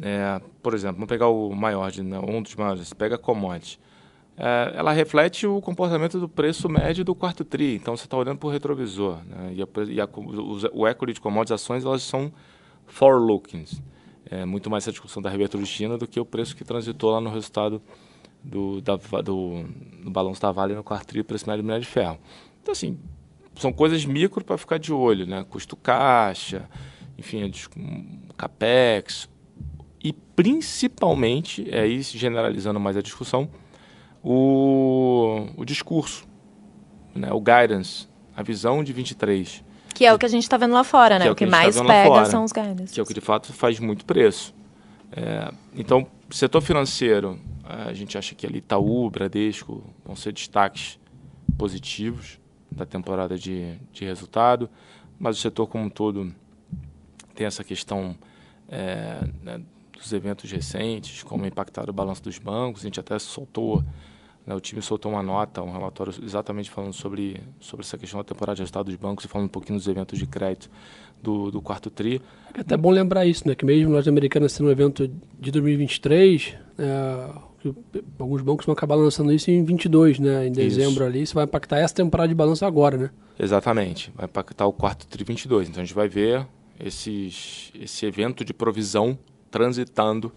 é, 0.01 0.41
por 0.63 0.73
exemplo, 0.73 0.95
vamos 0.95 1.09
pegar 1.09 1.27
o 1.27 1.53
maior, 1.53 1.95
né, 1.97 2.19
um 2.27 2.41
dos 2.41 2.55
maiores, 2.55 2.91
pega 2.91 3.13
a 3.13 3.17
commodity. 3.19 3.79
É, 4.35 4.73
ela 4.73 4.91
reflete 4.91 5.45
o 5.45 5.61
comportamento 5.61 6.19
do 6.19 6.27
preço 6.27 6.67
médio 6.67 7.05
do 7.05 7.13
quarto 7.13 7.45
tri. 7.45 7.75
Então 7.75 7.95
você 7.95 8.05
está 8.05 8.17
olhando 8.17 8.39
para 8.39 8.47
o 8.47 8.51
retrovisor. 8.51 9.19
Né, 9.27 9.53
e, 9.53 9.61
a, 9.61 9.67
e 9.89 10.01
a, 10.01 10.05
o, 10.05 10.81
o 10.81 10.87
equity 10.87 11.13
de 11.13 11.21
commodities 11.21 11.51
ações 11.51 11.85
elas 11.85 12.01
são 12.01 12.33
forward-looking. 12.87 13.65
é, 14.31 14.43
muito 14.43 14.71
mais 14.71 14.83
essa 14.83 14.91
discussão 14.91 15.21
da 15.21 15.29
reabertura 15.29 15.61
de 15.61 15.69
China 15.69 15.99
do 15.99 16.07
que 16.07 16.19
o 16.19 16.25
preço 16.25 16.55
que 16.55 16.63
transitou 16.63 17.11
lá 17.11 17.21
no 17.21 17.29
resultado 17.29 17.79
do, 18.43 18.81
da, 18.81 18.95
do, 18.95 19.65
do 20.03 20.09
balanço 20.09 20.41
da 20.41 20.51
Vale 20.51 20.73
no 20.73 20.83
quarto 20.83 21.05
tri 21.05 21.19
esse 21.19 21.45
minério 21.45 21.61
de 21.61 21.67
minério 21.67 21.85
de 21.85 21.91
ferro. 21.91 22.17
Então, 22.59 22.71
assim, 22.71 22.97
são 23.55 23.71
coisas 23.71 24.03
micro 24.03 24.43
para 24.43 24.57
ficar 24.57 24.79
de 24.79 24.91
olho, 24.91 25.27
né? 25.27 25.45
Custo 25.47 25.75
caixa, 25.75 26.67
enfim, 27.17 27.51
capex, 28.37 29.29
e 30.03 30.13
principalmente, 30.13 31.67
é 31.69 31.81
aí 31.81 32.01
generalizando 32.01 32.79
mais 32.79 32.95
a 32.95 33.01
discussão, 33.01 33.49
o, 34.23 35.47
o 35.57 35.65
discurso, 35.65 36.27
né? 37.15 37.31
o 37.31 37.39
guidance, 37.39 38.07
a 38.35 38.43
visão 38.43 38.83
de 38.83 38.93
23. 38.93 39.63
Que 39.93 40.05
é 40.05 40.13
o 40.13 40.19
que 40.19 40.25
a 40.25 40.29
gente 40.29 40.43
está 40.43 40.57
vendo 40.57 40.73
lá 40.73 40.83
fora, 40.83 41.17
né? 41.17 41.25
Que 41.25 41.29
é 41.29 41.31
o 41.31 41.35
que, 41.35 41.45
que 41.45 41.51
tá 41.51 41.57
mais 41.57 41.75
tá 41.75 41.83
pega 41.83 42.07
fora, 42.07 42.25
são 42.25 42.43
os 42.43 42.51
guidance. 42.51 42.93
Que 42.93 42.99
é 42.99 43.03
o 43.03 43.05
que 43.05 43.13
de 43.13 43.21
fato 43.21 43.51
faz 43.51 43.79
muito 43.79 44.05
preço. 44.05 44.53
É, 45.11 45.51
então, 45.75 46.05
setor 46.29 46.61
financeiro, 46.61 47.39
a 47.63 47.93
gente 47.93 48.17
acha 48.17 48.35
que 48.35 48.45
ali 48.45 48.59
Itaú, 48.59 49.09
Bradesco 49.09 49.83
vão 50.05 50.15
ser 50.15 50.33
destaques 50.33 50.99
positivos 51.57 52.39
da 52.71 52.85
temporada 52.85 53.37
de, 53.37 53.75
de 53.91 54.05
resultado, 54.05 54.69
mas 55.19 55.37
o 55.37 55.41
setor 55.41 55.67
como 55.67 55.85
um 55.85 55.89
todo 55.89 56.33
tem 57.37 57.45
essa 57.45 57.63
questão 57.63 58.15
é, 58.67 59.19
né, 59.43 59.61
dos 59.95 60.11
eventos 60.11 60.51
recentes, 60.51 61.21
como 61.21 61.45
impactaram 61.45 61.91
o 61.91 61.93
balanço 61.93 62.23
dos 62.23 62.39
bancos. 62.39 62.81
A 62.81 62.85
gente 62.85 62.99
até 62.99 63.17
soltou, 63.19 63.83
né, 64.45 64.55
o 64.55 64.59
time 64.59 64.81
soltou 64.81 65.11
uma 65.11 65.21
nota, 65.21 65.61
um 65.61 65.71
relatório 65.71 66.13
exatamente 66.23 66.69
falando 66.69 66.93
sobre, 66.93 67.39
sobre 67.59 67.85
essa 67.85 67.97
questão 67.97 68.19
da 68.19 68.23
temporada 68.23 68.55
de 68.55 68.63
resultado 68.63 68.85
dos 68.87 68.95
bancos 68.95 69.23
e 69.23 69.27
falando 69.27 69.45
um 69.45 69.51
pouquinho 69.51 69.77
dos 69.77 69.87
eventos 69.87 70.17
de 70.17 70.25
crédito 70.25 70.69
do, 71.21 71.51
do 71.51 71.61
quarto 71.61 71.91
TRI. 71.91 72.19
É 72.55 72.61
até 72.61 72.75
bom 72.75 72.89
lembrar 72.89 73.25
isso, 73.25 73.47
né, 73.47 73.53
que 73.53 73.63
mesmo 73.63 73.91
nós 73.91 74.07
americanos 74.07 74.51
sendo 74.51 74.67
um 74.67 74.71
evento 74.71 75.07
de 75.39 75.51
2023, 75.51 76.55
é, 76.79 77.29
alguns 78.17 78.41
bancos 78.41 78.65
vão 78.65 78.73
acabar 78.73 78.95
lançando 78.95 79.31
isso 79.31 79.51
em 79.51 79.63
22, 79.63 80.17
né, 80.17 80.47
em 80.47 80.51
dezembro 80.51 80.93
isso. 80.93 81.03
ali. 81.03 81.21
Isso 81.21 81.35
vai 81.35 81.43
impactar 81.43 81.77
essa 81.77 81.93
temporada 81.93 82.29
de 82.29 82.35
balanço 82.35 82.65
agora, 82.65 82.97
né? 82.97 83.09
Exatamente, 83.39 84.11
vai 84.15 84.25
impactar 84.25 84.65
o 84.65 84.73
quarto 84.73 85.05
TRI 85.05 85.23
22. 85.23 85.69
Então 85.69 85.83
a 85.83 85.85
gente 85.85 85.93
vai 85.93 86.07
ver 86.07 86.47
esses, 86.79 87.71
esse 87.79 88.05
evento 88.05 88.45
de 88.45 88.53
provisão 88.53 89.17
transitando, 89.49 90.31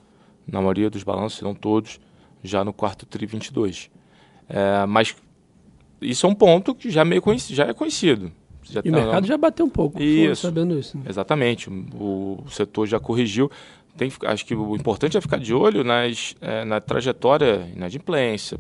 na 0.46 0.60
maioria 0.60 0.90
dos 0.90 1.02
balanços, 1.02 1.38
se 1.38 1.44
não 1.44 1.54
todos, 1.54 2.00
já 2.42 2.64
no 2.64 2.72
quarto 2.72 3.06
TRI 3.06 3.26
22. 3.26 3.90
É, 4.48 4.86
mas 4.86 5.14
isso 6.00 6.26
é 6.26 6.28
um 6.28 6.34
ponto 6.34 6.74
que 6.74 6.90
já, 6.90 7.04
meio 7.04 7.22
conhecido, 7.22 7.54
já 7.54 7.66
é 7.66 7.74
conhecido. 7.74 8.32
Já 8.62 8.80
e 8.84 8.90
tá, 8.90 8.98
o 8.98 9.00
mercado 9.00 9.26
já 9.26 9.38
bateu 9.38 9.66
um 9.66 9.70
pouco, 9.70 10.00
isso, 10.00 10.42
sabendo 10.42 10.78
isso. 10.78 10.96
Né? 10.96 11.04
Exatamente, 11.08 11.68
o, 11.70 12.42
o, 12.44 12.50
setor 12.50 12.86
já 12.86 13.00
corrigiu. 13.00 13.50
Tem, 13.96 14.10
acho 14.26 14.46
que 14.46 14.54
o 14.54 14.76
importante 14.76 15.16
é 15.16 15.20
ficar 15.20 15.38
de 15.38 15.52
olho 15.52 15.82
nas, 15.82 16.34
é, 16.40 16.64
na 16.64 16.80
trajetória 16.80 17.68
inadimplência, 17.74 18.58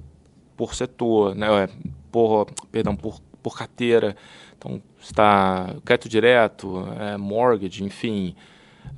por 0.56 0.74
setor, 0.74 1.34
né, 1.34 1.64
é, 1.64 1.68
por, 2.10 2.46
perdão, 2.70 2.96
por, 2.96 3.20
por 3.42 3.56
carteira. 3.56 4.16
Então, 4.60 4.82
está 5.00 5.74
crédito 5.86 6.06
direto, 6.06 6.86
é, 6.98 7.16
mortgage, 7.16 7.82
enfim, 7.82 8.36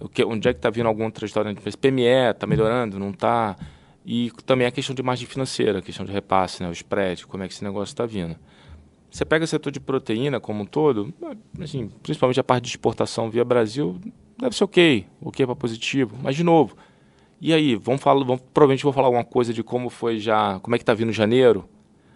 o 0.01 0.09
que, 0.09 0.25
onde 0.25 0.49
é 0.49 0.53
que 0.53 0.59
está 0.59 0.69
vindo 0.71 0.89
alguma 0.89 1.09
trajetória 1.09 1.55
de 1.55 1.77
PME, 1.77 2.31
está 2.31 2.49
melhorando, 2.49 2.99
não 2.99 3.11
está? 3.11 3.57
E 4.05 4.33
também 4.45 4.67
a 4.67 4.73
questão 4.73 4.93
de 4.93 5.03
margem 5.05 5.25
financeira, 5.25 5.79
a 5.79 5.83
questão 5.83 6.05
de 6.05 6.11
repasse, 6.11 6.65
né, 6.65 6.69
o 6.69 6.73
spread, 6.73 7.25
como 7.29 7.45
é 7.45 7.47
que 7.47 7.55
esse 7.55 7.63
negócio 7.63 7.93
está 7.93 8.05
vindo. 8.05 8.35
Você 9.09 9.25
pega 9.25 9.45
o 9.45 9.47
setor 9.47 9.71
de 9.71 9.79
proteína 9.79 10.41
como 10.41 10.65
um 10.65 10.67
todo, 10.67 11.15
assim, 11.61 11.89
principalmente 12.03 12.41
a 12.41 12.45
parte 12.45 12.65
de 12.65 12.71
exportação 12.71 13.31
via 13.31 13.45
Brasil, 13.45 14.01
deve 14.37 14.57
ser 14.57 14.65
ok, 14.65 15.07
ok 15.21 15.47
para 15.47 15.55
positivo, 15.55 16.19
mas 16.21 16.35
de 16.35 16.43
novo, 16.43 16.77
e 17.41 17.53
aí, 17.53 17.77
vamos 17.77 18.03
falar, 18.03 18.25
vamos, 18.25 18.43
provavelmente 18.53 18.83
vou 18.83 18.93
falar 18.93 19.07
alguma 19.07 19.25
coisa 19.25 19.53
de 19.53 19.63
como 19.63 19.91
foi 19.91 20.19
já, 20.19 20.59
como 20.59 20.75
é 20.75 20.79
que 20.79 20.83
está 20.83 20.95
vindo 20.95 21.13
janeiro, 21.13 21.69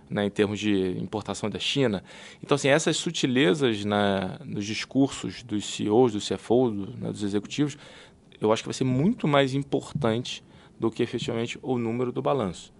né, 0.08 0.26
em 0.26 0.30
termos 0.30 0.58
de 0.58 0.96
importação 1.00 1.50
da 1.50 1.58
China. 1.58 2.02
Então, 2.42 2.54
assim, 2.54 2.68
essas 2.68 2.96
sutilezas 2.96 3.84
na, 3.84 4.38
nos 4.44 4.64
discursos 4.64 5.42
dos 5.42 5.64
CEOs, 5.64 6.12
dos 6.12 6.28
CFOs, 6.28 6.72
do, 6.72 6.96
né, 6.96 7.10
dos 7.10 7.22
executivos, 7.22 7.76
eu 8.40 8.52
acho 8.52 8.62
que 8.62 8.68
vai 8.68 8.74
ser 8.74 8.84
muito 8.84 9.26
mais 9.26 9.54
importante 9.54 10.44
do 10.78 10.90
que 10.90 11.02
efetivamente 11.02 11.58
o 11.62 11.78
número 11.78 12.12
do 12.12 12.20
balanço. 12.20 12.72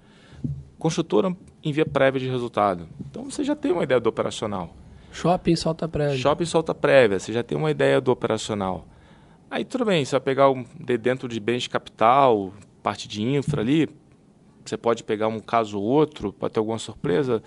Construtora 0.79 1.35
envia 1.65 1.87
prévia 1.87 2.21
de 2.21 2.29
resultado. 2.29 2.87
Então, 3.09 3.25
você 3.31 3.43
já 3.43 3.57
tem 3.57 3.73
uma 3.73 3.83
ideia 3.83 4.01
do 4.01 4.09
operacional. 4.09 4.75
Shopping 5.11 5.57
solta 5.57 5.89
prévia. 5.89 6.17
Shopping 6.17 6.45
solta 6.45 6.75
prévia, 6.75 7.19
você 7.19 7.33
já 7.33 7.43
tem 7.43 7.57
uma 7.57 7.71
ideia 7.71 8.01
do 8.01 8.13
operacional. 8.13 8.87
Aí 9.51 9.65
tudo 9.65 9.85
bem, 9.85 10.05
você 10.05 10.11
vai 10.11 10.21
pegar 10.21 10.51
um, 10.51 10.65
de 10.79 10.99
dentro 10.99 11.29
de 11.29 11.41
bens 11.41 11.63
de 11.63 11.71
capital, 11.71 12.53
parte 12.83 13.09
de 13.09 13.23
infra 13.23 13.63
ali, 13.63 13.89
você 14.71 14.77
pode 14.77 15.05
pegar 15.05 15.29
um 15.29 15.41
caso 15.41 15.79
ou 15.79 15.85
outro, 15.85 16.33
pode 16.33 16.55
ter 16.55 16.61
alguma 16.61 16.79
surpresa, 16.79 17.43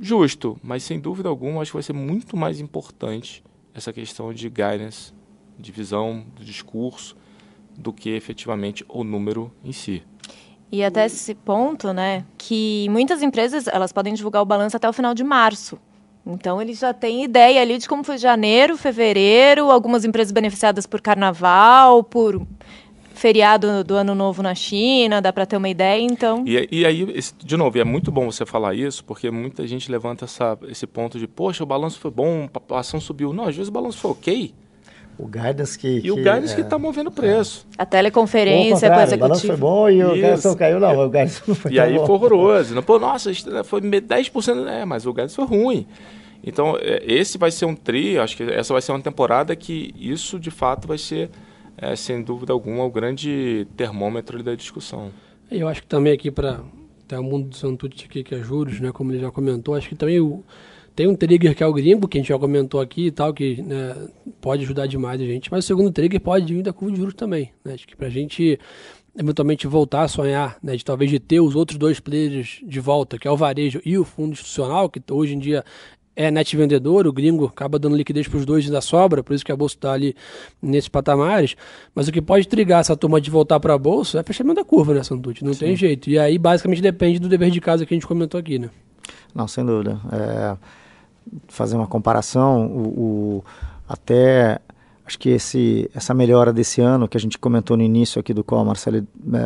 justo, 0.00 0.58
mas 0.62 0.82
sem 0.82 1.00
dúvida 1.00 1.28
alguma 1.28 1.62
acho 1.62 1.70
que 1.70 1.76
vai 1.76 1.82
ser 1.82 1.92
muito 1.92 2.36
mais 2.36 2.60
importante 2.60 3.42
essa 3.74 3.92
questão 3.92 4.32
de 4.32 4.48
guidance, 4.48 5.12
de 5.58 5.72
visão, 5.72 6.24
do 6.36 6.44
discurso, 6.44 7.16
do 7.76 7.92
que 7.92 8.10
efetivamente 8.10 8.84
o 8.88 9.04
número 9.04 9.52
em 9.64 9.72
si. 9.72 10.02
E 10.70 10.84
até 10.84 11.06
esse 11.06 11.34
ponto, 11.34 11.92
né, 11.92 12.24
que 12.36 12.86
muitas 12.90 13.22
empresas 13.22 13.66
elas 13.66 13.92
podem 13.92 14.12
divulgar 14.12 14.42
o 14.42 14.46
balanço 14.46 14.76
até 14.76 14.88
o 14.88 14.92
final 14.92 15.14
de 15.14 15.24
março. 15.24 15.78
Então 16.26 16.60
eles 16.60 16.78
já 16.78 16.92
têm 16.92 17.24
ideia 17.24 17.62
ali 17.62 17.78
de 17.78 17.88
como 17.88 18.04
foi 18.04 18.18
janeiro, 18.18 18.76
fevereiro, 18.76 19.70
algumas 19.70 20.04
empresas 20.04 20.30
beneficiadas 20.30 20.86
por 20.86 21.00
carnaval, 21.00 22.04
por 22.04 22.46
feriado 23.18 23.84
do 23.84 23.94
Ano 23.94 24.14
Novo 24.14 24.42
na 24.42 24.54
China, 24.54 25.20
dá 25.20 25.32
para 25.32 25.44
ter 25.44 25.56
uma 25.56 25.68
ideia, 25.68 26.00
então... 26.00 26.44
E, 26.46 26.68
e 26.70 26.86
aí, 26.86 27.10
esse, 27.14 27.34
de 27.36 27.56
novo, 27.56 27.78
é 27.78 27.84
muito 27.84 28.10
bom 28.10 28.30
você 28.30 28.46
falar 28.46 28.74
isso, 28.74 29.04
porque 29.04 29.30
muita 29.30 29.66
gente 29.66 29.90
levanta 29.90 30.24
essa, 30.24 30.56
esse 30.68 30.86
ponto 30.86 31.18
de, 31.18 31.26
poxa, 31.26 31.62
o 31.62 31.66
balanço 31.66 31.98
foi 31.98 32.10
bom, 32.10 32.48
a 32.70 32.78
ação 32.78 33.00
subiu. 33.00 33.32
Não, 33.32 33.44
às 33.44 33.54
vezes 33.54 33.68
o 33.68 33.72
balanço 33.72 33.98
foi 33.98 34.10
ok, 34.12 34.54
o 35.18 35.26
guidance 35.26 35.76
que. 35.76 35.88
E 35.88 36.02
que, 36.02 36.12
o 36.12 36.16
guidance 36.16 36.52
é, 36.52 36.54
que 36.54 36.60
está 36.60 36.78
movendo 36.78 37.08
o 37.08 37.10
preço. 37.10 37.66
É. 37.76 37.82
A 37.82 37.84
teleconferência 37.84 38.88
com 38.88 38.96
o 38.96 39.00
executivo. 39.00 39.16
O 39.16 39.28
balanço 39.28 39.46
foi 39.48 39.56
bom 39.56 39.90
e 39.90 40.04
o 40.04 40.14
guidance 40.14 40.56
caiu, 40.56 40.78
não. 40.78 40.96
O 40.96 41.08
guidance 41.08 41.42
não 41.46 41.54
foi 41.56 41.72
E 41.72 41.80
aí 41.80 41.94
bom. 41.94 42.06
foi 42.06 42.14
horroroso. 42.14 42.74
Não, 42.74 42.82
pô, 42.84 43.00
nossa, 43.00 43.32
foi 43.64 43.80
10%, 43.80 44.68
é, 44.68 44.84
mas 44.84 45.06
o 45.06 45.12
guidance 45.12 45.34
foi 45.34 45.44
ruim. 45.44 45.86
Então, 46.44 46.78
é, 46.80 47.02
esse 47.04 47.36
vai 47.36 47.50
ser 47.50 47.64
um 47.64 47.74
tri, 47.74 48.16
acho 48.16 48.36
que 48.36 48.44
essa 48.44 48.72
vai 48.72 48.80
ser 48.80 48.92
uma 48.92 49.00
temporada 49.00 49.56
que 49.56 49.92
isso 49.98 50.38
de 50.38 50.52
fato 50.52 50.86
vai 50.86 50.98
ser 50.98 51.30
é, 51.80 51.94
sem 51.96 52.22
dúvida 52.22 52.52
alguma, 52.52 52.84
o 52.84 52.90
grande 52.90 53.66
termômetro 53.76 54.42
da 54.42 54.54
discussão. 54.54 55.10
Eu 55.50 55.68
acho 55.68 55.82
que 55.82 55.88
também 55.88 56.12
aqui 56.12 56.30
para 56.30 56.60
até 57.04 57.18
o 57.18 57.22
mundo 57.22 57.48
do 57.48 57.56
Santucci 57.56 58.04
aqui, 58.04 58.22
que 58.22 58.34
é 58.34 58.38
juros, 58.40 58.80
né, 58.80 58.92
como 58.92 59.12
ele 59.12 59.20
já 59.20 59.30
comentou, 59.30 59.74
acho 59.74 59.88
que 59.88 59.94
também 59.94 60.20
o, 60.20 60.44
tem 60.94 61.06
um 61.06 61.14
trigger 61.14 61.54
que 61.54 61.62
é 61.62 61.66
o 61.66 61.72
gringo, 61.72 62.06
que 62.06 62.18
a 62.18 62.20
gente 62.20 62.28
já 62.28 62.38
comentou 62.38 62.80
aqui 62.80 63.06
e 63.06 63.10
tal, 63.10 63.32
que 63.32 63.62
né, 63.62 63.96
pode 64.42 64.64
ajudar 64.64 64.86
demais 64.86 65.18
a 65.18 65.24
gente, 65.24 65.50
mas 65.50 65.64
o 65.64 65.66
segundo 65.66 65.90
trigger 65.90 66.20
pode 66.20 66.52
vir 66.52 66.62
da 66.62 66.72
curva 66.72 66.92
de 66.92 66.98
juros 66.98 67.14
também. 67.14 67.50
Né? 67.64 67.74
Acho 67.74 67.86
que 67.86 67.96
para 67.96 68.08
a 68.08 68.10
gente 68.10 68.58
eventualmente 69.16 69.66
voltar 69.66 70.02
a 70.02 70.08
sonhar, 70.08 70.58
né, 70.62 70.76
de 70.76 70.84
talvez 70.84 71.10
de 71.10 71.18
ter 71.18 71.40
os 71.40 71.56
outros 71.56 71.78
dois 71.78 71.98
players 71.98 72.60
de 72.62 72.78
volta, 72.78 73.18
que 73.18 73.26
é 73.26 73.30
o 73.30 73.36
varejo 73.36 73.80
e 73.84 73.96
o 73.96 74.04
fundo 74.04 74.32
institucional, 74.32 74.88
que 74.90 75.00
hoje 75.10 75.34
em 75.34 75.38
dia 75.38 75.64
é 76.18 76.32
net 76.32 76.56
vendedor, 76.56 77.06
o 77.06 77.12
gringo 77.12 77.44
acaba 77.44 77.78
dando 77.78 77.94
liquidez 77.94 78.26
para 78.26 78.38
os 78.38 78.44
dois 78.44 78.64
e 78.64 78.66
ainda 78.66 78.80
sobra, 78.80 79.22
por 79.22 79.34
isso 79.34 79.44
que 79.44 79.52
a 79.52 79.56
bolsa 79.56 79.76
está 79.76 79.92
ali 79.92 80.16
nesses 80.60 80.88
patamares. 80.88 81.54
Mas 81.94 82.08
o 82.08 82.12
que 82.12 82.20
pode 82.20 82.48
trigar 82.48 82.80
essa 82.80 82.96
turma 82.96 83.20
de 83.20 83.30
voltar 83.30 83.60
para 83.60 83.72
a 83.74 83.78
bolsa 83.78 84.18
é 84.18 84.22
fechamento 84.24 84.56
da 84.56 84.64
curva, 84.64 84.94
né, 84.94 85.04
Santucci? 85.04 85.44
Não 85.44 85.54
Sim. 85.54 85.60
tem 85.60 85.76
jeito. 85.76 86.10
E 86.10 86.18
aí, 86.18 86.36
basicamente, 86.36 86.82
depende 86.82 87.20
do 87.20 87.28
dever 87.28 87.52
de 87.52 87.60
casa 87.60 87.86
que 87.86 87.94
a 87.94 87.96
gente 87.96 88.06
comentou 88.06 88.40
aqui, 88.40 88.58
né? 88.58 88.68
Não, 89.32 89.46
sem 89.46 89.64
dúvida. 89.64 90.00
É, 90.10 90.56
fazer 91.46 91.76
uma 91.76 91.86
comparação, 91.86 92.66
o, 92.66 92.80
o 92.80 93.44
até 93.88 94.58
Acho 95.08 95.18
que 95.18 95.30
esse, 95.30 95.90
essa 95.94 96.12
melhora 96.12 96.52
desse 96.52 96.82
ano, 96.82 97.08
que 97.08 97.16
a 97.16 97.20
gente 97.20 97.38
comentou 97.38 97.78
no 97.78 97.82
início 97.82 98.20
aqui 98.20 98.34
do 98.34 98.44
qual 98.44 98.60
a 98.60 98.64
Marcelo 98.64 98.98
é, 98.98 99.04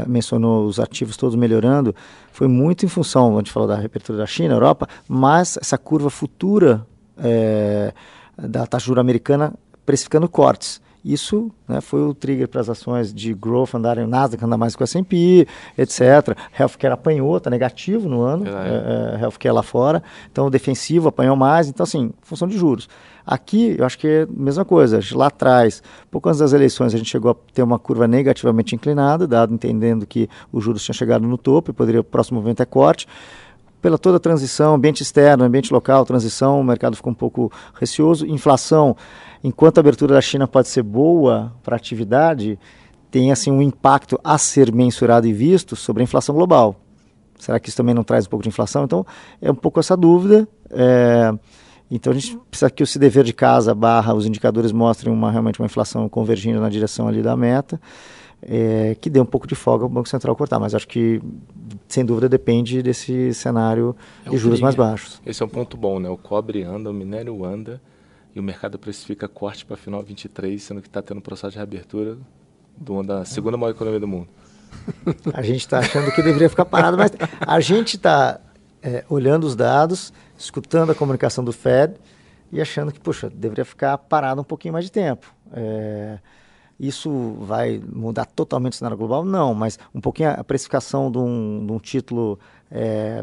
mencionou 0.08 0.66
os 0.66 0.80
ativos 0.80 1.16
todos 1.16 1.36
melhorando, 1.36 1.94
foi 2.32 2.48
muito 2.48 2.84
em 2.84 2.88
função, 2.88 3.34
a 3.34 3.38
gente 3.38 3.52
falou 3.52 3.68
da 3.68 3.76
reapertura 3.76 4.18
da 4.18 4.26
China, 4.26 4.54
Europa, 4.54 4.88
mas 5.06 5.56
essa 5.56 5.78
curva 5.78 6.10
futura 6.10 6.84
é, 7.16 7.94
da 8.36 8.66
taxa 8.66 8.86
juros 8.86 9.00
americana 9.00 9.54
precificando 9.86 10.28
cortes. 10.28 10.80
Isso 11.04 11.48
né, 11.68 11.80
foi 11.80 12.00
o 12.02 12.12
trigger 12.12 12.48
para 12.48 12.60
as 12.60 12.68
ações 12.68 13.14
de 13.14 13.32
growth 13.32 13.72
andarem, 13.74 14.02
o 14.02 14.08
Nasdaq 14.08 14.44
andar 14.44 14.56
mais 14.56 14.74
com 14.74 14.82
o 14.82 14.84
S&P, 14.84 15.46
etc. 15.78 16.36
Healthcare 16.58 16.94
apanhou, 16.94 17.36
está 17.36 17.48
negativo 17.48 18.08
no 18.08 18.22
ano, 18.22 18.46
é, 18.48 19.18
é, 19.18 19.22
healthcare 19.22 19.54
lá 19.54 19.62
fora. 19.62 20.02
Então, 20.30 20.46
o 20.46 20.50
defensivo 20.50 21.08
apanhou 21.08 21.36
mais. 21.36 21.68
Então, 21.68 21.84
assim, 21.84 22.10
função 22.20 22.48
de 22.48 22.58
juros. 22.58 22.88
Aqui, 23.26 23.76
eu 23.78 23.84
acho 23.84 23.98
que 23.98 24.06
é 24.06 24.22
a 24.22 24.26
mesma 24.28 24.64
coisa. 24.64 25.00
Lá 25.12 25.28
atrás, 25.28 25.82
pouco 26.10 26.28
antes 26.28 26.40
das 26.40 26.52
eleições, 26.52 26.94
a 26.94 26.98
gente 26.98 27.10
chegou 27.10 27.30
a 27.30 27.36
ter 27.52 27.62
uma 27.62 27.78
curva 27.78 28.08
negativamente 28.08 28.74
inclinada, 28.74 29.26
dado 29.26 29.54
entendendo 29.54 30.06
que 30.06 30.28
os 30.52 30.62
juros 30.62 30.82
tinham 30.84 30.94
chegado 30.94 31.26
no 31.26 31.38
topo 31.38 31.70
e 31.70 31.74
poderia 31.74 32.00
o 32.00 32.04
próximo 32.04 32.40
momento 32.40 32.62
é 32.62 32.66
corte 32.66 33.06
pela 33.82 33.98
toda 33.98 34.16
a 34.16 34.20
transição, 34.20 34.74
ambiente 34.74 35.02
externo, 35.02 35.42
ambiente 35.42 35.72
local, 35.72 36.06
transição, 36.06 36.60
o 36.60 36.64
mercado 36.64 36.94
ficou 36.94 37.10
um 37.10 37.14
pouco 37.16 37.52
receoso. 37.74 38.24
Inflação, 38.24 38.96
enquanto 39.42 39.78
a 39.78 39.80
abertura 39.80 40.14
da 40.14 40.20
China 40.20 40.46
pode 40.46 40.68
ser 40.68 40.84
boa 40.84 41.52
para 41.64 41.74
atividade, 41.74 42.56
tem 43.10 43.32
assim 43.32 43.50
um 43.50 43.60
impacto 43.60 44.18
a 44.22 44.38
ser 44.38 44.72
mensurado 44.72 45.26
e 45.26 45.32
visto 45.32 45.74
sobre 45.74 46.02
a 46.02 46.04
inflação 46.04 46.32
global. 46.32 46.76
Será 47.38 47.58
que 47.58 47.68
isso 47.68 47.76
também 47.76 47.92
não 47.92 48.04
traz 48.04 48.24
um 48.24 48.30
pouco 48.30 48.44
de 48.44 48.48
inflação? 48.48 48.84
Então, 48.84 49.04
é 49.40 49.50
um 49.50 49.54
pouco 49.54 49.80
essa 49.80 49.96
dúvida. 49.96 50.46
É, 50.70 51.34
então, 51.95 52.11
a 52.11 52.16
gente 52.16 52.38
precisa 52.49 52.70
que 52.70 52.82
esse 52.82 52.99
dever 52.99 53.22
de 53.22 53.34
casa 53.34 53.74
barra 53.74 54.14
os 54.14 54.24
indicadores 54.24 54.72
mostrem 54.72 55.12
uma, 55.12 55.30
realmente 55.30 55.61
uma 55.61 55.66
inflação 55.66 56.09
convergindo 56.09 56.59
na 56.59 56.70
direção 56.70 57.07
ali 57.07 57.22
da 57.22 57.36
meta, 57.36 57.78
é, 58.40 58.97
que 58.99 59.11
dê 59.11 59.20
um 59.20 59.26
pouco 59.26 59.47
de 59.47 59.55
folga 59.55 59.84
ao 59.84 59.90
Banco 59.90 60.09
Central 60.09 60.34
cortar. 60.34 60.59
Mas 60.59 60.74
acho 60.74 60.88
que, 60.88 61.20
sem 61.86 62.03
dúvida, 62.03 62.30
depende 62.30 62.82
desse 62.82 63.34
cenário 63.34 63.95
é 64.24 64.30
de 64.30 64.38
juros 64.38 64.59
mais 64.59 64.74
baixos. 64.74 65.20
Esse 65.26 65.43
é 65.43 65.47
um 65.47 65.51
ponto 65.51 65.76
bom, 65.76 66.01
né? 66.01 66.09
O 66.09 66.16
cobre 66.16 66.62
anda, 66.62 66.88
o 66.88 66.95
minério 66.95 67.45
anda, 67.45 67.78
e 68.34 68.40
o 68.40 68.43
mercado 68.43 68.78
precifica 68.78 69.28
corte 69.28 69.66
para 69.66 69.76
final 69.76 70.03
23, 70.03 70.62
sendo 70.62 70.80
que 70.80 70.88
está 70.88 71.03
tendo 71.03 71.20
processo 71.20 71.51
de 71.51 71.57
reabertura 71.59 72.16
do, 72.74 73.03
da 73.03 73.26
segunda 73.26 73.59
maior 73.59 73.72
economia 73.72 74.01
do 74.01 74.09
mundo. 74.09 74.28
A 75.34 75.43
gente 75.43 75.61
está 75.61 75.80
achando 75.80 76.11
que 76.11 76.22
deveria 76.22 76.49
ficar 76.49 76.64
parado, 76.64 76.97
mas 76.97 77.12
a 77.38 77.61
gente 77.61 77.97
está 77.97 78.40
é, 78.83 79.05
olhando 79.09 79.45
os 79.45 79.55
dados, 79.55 80.12
escutando 80.37 80.91
a 80.91 80.95
comunicação 80.95 81.45
do 81.45 81.53
Fed 81.53 81.95
e 82.51 82.61
achando 82.61 82.93
que, 82.93 83.01
puxa, 83.01 83.30
deveria 83.30 83.64
ficar 83.64 83.97
parado 83.97 84.41
um 84.41 84.45
pouquinho 84.45 84.72
mais 84.72 84.85
de 84.85 84.93
tempo. 84.93 85.33
É, 85.53 86.18
isso 86.78 87.37
vai 87.41 87.80
mudar 87.93 88.24
totalmente 88.26 88.72
o 88.72 88.76
cenário 88.76 88.97
global? 88.97 89.24
Não, 89.24 89.55
mas 89.55 89.78
um 89.95 90.01
pouquinho 90.01 90.30
a 90.30 90.43
precificação 90.43 91.11
de 91.11 91.18
um, 91.18 91.64
de 91.64 91.72
um 91.72 91.78
título 91.78 92.39
é, 92.70 93.22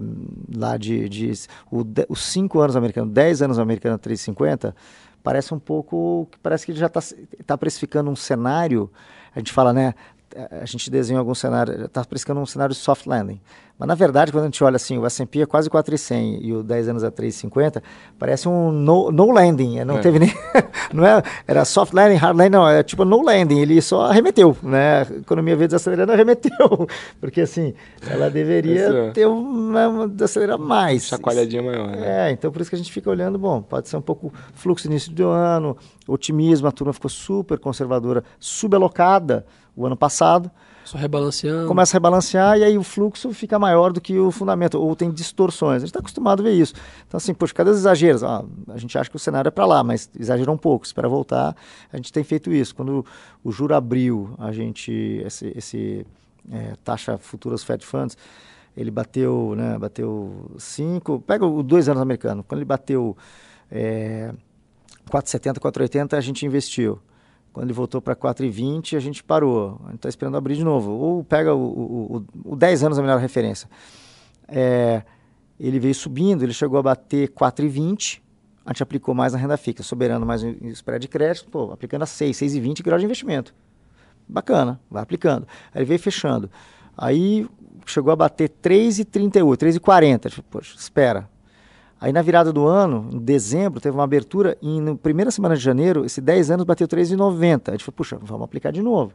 lá 0.56 0.78
de, 0.78 1.10
de 1.10 1.32
o, 1.70 1.84
os 2.08 2.24
5 2.24 2.60
anos 2.60 2.76
americano, 2.76 3.12
10 3.12 3.42
anos 3.42 3.60
americano 3.60 3.98
350, 3.98 4.74
parece 5.22 5.54
um 5.54 5.60
pouco, 5.60 6.30
parece 6.42 6.66
que 6.66 6.72
ele 6.72 6.80
já 6.80 6.88
está 6.88 7.02
tá 7.46 7.58
precificando 7.58 8.10
um 8.10 8.16
cenário, 8.16 8.90
a 9.36 9.40
gente 9.40 9.52
fala, 9.52 9.74
né, 9.74 9.94
a 10.36 10.66
gente 10.66 10.90
desenha 10.90 11.20
algum 11.20 11.34
cenário, 11.34 11.86
está 11.86 12.04
precificando 12.04 12.40
um 12.40 12.46
cenário 12.46 12.74
de 12.74 12.80
soft 12.80 13.06
landing. 13.06 13.40
Mas, 13.80 13.88
na 13.88 13.96
verdade, 13.96 14.30
quando 14.34 14.44
a 14.44 14.48
gente 14.48 14.62
olha 14.62 14.76
assim, 14.76 14.98
o 14.98 15.06
S&P 15.06 15.42
é 15.42 15.46
quase 15.46 15.70
4,100 15.70 16.46
e 16.46 16.52
o 16.52 16.62
10 16.62 16.90
anos 16.90 17.04
a 17.04 17.10
3,50, 17.10 17.82
parece 18.20 18.50
um 18.50 18.74
no, 18.74 19.10
no 19.10 19.32
landing. 19.32 19.86
Não 19.86 20.00
é. 20.00 20.02
teve 20.02 20.20
nem... 20.20 20.34
não 20.94 21.06
é, 21.06 21.24
era 21.48 21.64
soft 21.64 21.94
landing, 21.94 22.18
hard 22.18 22.38
landing, 22.38 22.58
não. 22.58 22.68
É 22.68 22.84
tipo 22.84 23.06
no 23.06 23.22
landing. 23.22 23.58
Ele 23.58 23.82
só 23.82 24.02
arremeteu, 24.02 24.58
né? 24.62 25.04
A 25.04 25.14
economia 25.20 25.56
veio 25.56 25.70
desacelerando, 25.70 26.12
arremeteu. 26.12 26.90
Porque, 27.22 27.40
assim, 27.40 27.74
ela 28.06 28.30
deveria 28.30 28.90
é. 28.90 29.12
ter 29.12 29.26
uma, 29.26 29.88
uma 29.88 30.08
desacelerar 30.10 30.60
mais. 30.60 31.06
Chacoalhadinha 31.06 31.64
maior, 31.64 31.88
né? 31.88 32.28
É, 32.28 32.32
então 32.32 32.52
por 32.52 32.60
isso 32.60 32.70
que 32.70 32.76
a 32.76 32.80
gente 32.80 32.92
fica 32.92 33.10
olhando, 33.10 33.40
bom, 33.40 33.62
pode 33.62 33.88
ser 33.88 33.96
um 33.96 34.02
pouco 34.02 34.34
fluxo 34.56 34.88
início 34.88 35.10
do 35.14 35.30
ano, 35.30 35.78
otimismo, 36.06 36.68
a 36.68 36.72
turma 36.74 36.92
ficou 36.92 37.10
super 37.10 37.58
conservadora, 37.58 38.26
subalocada 38.38 39.46
o 39.80 39.86
ano 39.86 39.96
passado. 39.96 40.52
Só 40.84 40.98
rebalanceando. 40.98 41.68
Começa 41.68 41.96
a 41.96 41.98
rebalancear 41.98 42.58
e 42.58 42.64
aí 42.64 42.78
o 42.78 42.84
fluxo 42.84 43.32
fica 43.32 43.58
maior 43.60 43.94
do 43.94 44.02
que 44.02 44.18
o 44.18 44.32
fundamento, 44.32 44.80
ou 44.80 44.96
tem 44.96 45.12
distorções. 45.12 45.78
A 45.78 45.80
gente 45.80 45.90
está 45.90 46.00
acostumado 46.00 46.42
a 46.42 46.44
ver 46.44 46.54
isso. 46.54 46.74
Então, 47.08 47.18
assim, 47.18 47.34
poxa, 47.34 47.54
cadê 47.54 47.70
os 47.70 47.78
exageros? 47.78 48.24
Ah, 48.24 48.44
a 48.68 48.78
gente 48.78 48.98
acha 48.98 49.10
que 49.10 49.16
o 49.16 49.20
cenário 49.20 49.48
é 49.48 49.52
para 49.52 49.66
lá, 49.66 49.84
mas 49.84 50.10
exagerou 50.20 50.54
um 50.54 50.58
pouco. 50.58 50.86
Espera 50.86 51.08
voltar. 51.08 51.56
A 51.94 51.96
gente 51.96 52.12
tem 52.12 52.24
feito 52.24 52.52
isso. 52.52 52.76
Quando 52.76 53.06
o 53.44 53.52
juro 53.52 53.76
abriu, 53.76 54.34
a 54.38 54.52
gente, 54.52 54.92
esse, 55.24 55.54
esse 55.56 56.06
é, 56.52 56.74
taxa 56.84 57.18
futuras 57.18 57.64
Fed 57.64 57.86
Funds, 57.86 58.18
ele 58.76 58.92
bateu, 58.92 59.54
né, 59.56 59.78
bateu 59.78 60.52
5, 60.58 61.20
pega 61.22 61.46
o 61.46 61.62
dois 61.62 61.88
anos 61.88 62.02
americano, 62.02 62.44
quando 62.44 62.60
ele 62.60 62.66
bateu 62.66 63.16
é, 63.70 64.34
4,70, 65.10 65.60
4,80, 65.60 66.18
a 66.18 66.22
gente 66.22 66.46
investiu. 66.46 67.00
Quando 67.52 67.66
ele 67.66 67.74
voltou 67.74 68.02
para 68.02 68.16
4,20, 68.16 68.96
a 68.96 69.00
gente 69.00 69.24
parou. 69.24 69.80
A 69.84 69.88
gente 69.88 69.96
está 69.96 70.10
esperando 70.10 70.38
abrir 70.38 70.56
de 70.56 70.64
novo. 70.64 70.92
Ou 70.92 71.24
pega 71.24 71.54
o, 71.54 71.60
o, 71.60 72.26
o, 72.46 72.54
o 72.54 72.56
10 72.56 72.84
anos 72.84 73.00
a 73.00 73.02
melhor 73.02 73.20
referência. 73.20 73.70
É, 74.48 75.04
ele 75.60 75.80
veio 75.80 75.94
subindo, 75.94 76.44
ele 76.44 76.54
chegou 76.54 76.80
a 76.80 76.84
bater 76.84 77.30
4,20. 77.30 78.22
A 78.66 78.72
gente 78.72 78.84
aplicou 78.84 79.16
mais 79.16 79.34
na 79.34 79.40
renda 79.40 79.58
fixa, 79.58 79.84
soberano 79.84 80.26
mais 80.26 80.44
em 80.44 80.68
spread 80.70 81.02
de 81.02 81.08
crédito, 81.08 81.50
pô, 81.50 81.72
aplicando 81.72 82.04
a 82.04 82.06
6, 82.06 82.38
6,20 82.38 82.84
grau 82.84 83.00
de 83.00 83.06
investimento. 83.06 83.54
Bacana, 84.28 84.80
vai 84.90 85.02
aplicando. 85.02 85.48
Aí 85.74 85.80
ele 85.82 85.86
veio 85.86 86.00
fechando. 86.00 86.52
Aí 86.96 87.48
chegou 87.86 88.14
a 88.14 88.16
bater 88.16 88.50
3,38, 88.62 89.58
3,40. 89.58 90.44
Poxa, 90.50 90.76
espera, 90.78 91.28
Aí 92.00 92.14
na 92.14 92.22
virada 92.22 92.54
do 92.54 92.66
ano, 92.66 93.10
em 93.12 93.20
dezembro, 93.20 93.82
teve 93.82 93.96
uma 93.96 94.04
abertura 94.04 94.58
e 94.62 94.80
na 94.80 94.96
primeira 94.96 95.32
semana 95.32 95.56
de 95.56 95.62
janeiro, 95.62 96.06
esse 96.06 96.22
10 96.22 96.52
anos 96.52 96.66
bateu 96.66 96.88
3,90. 96.88 97.70
A 97.70 97.72
gente 97.72 97.84
falou, 97.84 97.96
puxa, 97.96 98.18
vamos 98.22 98.46
aplicar 98.46 98.72
de 98.72 98.82
novo. 98.82 99.14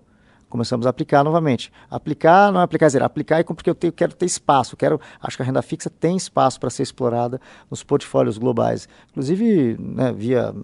Começamos 0.51 0.87
a 0.87 0.91
aplicar 0.91 1.25
novamente. 1.25 1.73
Aplicar 1.91 2.53
não 2.53 2.61
é 2.61 2.65
aplicar 2.65 2.89
zero, 2.89 3.05
aplicar 3.05 3.41
é 3.41 3.43
porque 3.43 3.69
eu 3.69 3.75
tenho, 3.75 3.93
quero 3.93 4.15
ter 4.15 4.27
espaço, 4.27 4.77
quero, 4.77 5.01
acho 5.21 5.37
que 5.37 5.43
a 5.43 5.47
renda 5.47 5.63
fixa 5.63 5.91
tem 5.91 6.17
espaço 6.17 6.61
para 6.61 6.71
ser 6.71 6.83
explorada 6.83 7.41
nos 7.71 7.83
portfólios 7.83 8.39
globais. 8.39 8.89
Inclusive, 9.11 9.77
né, 9.81 10.13
via 10.13 10.55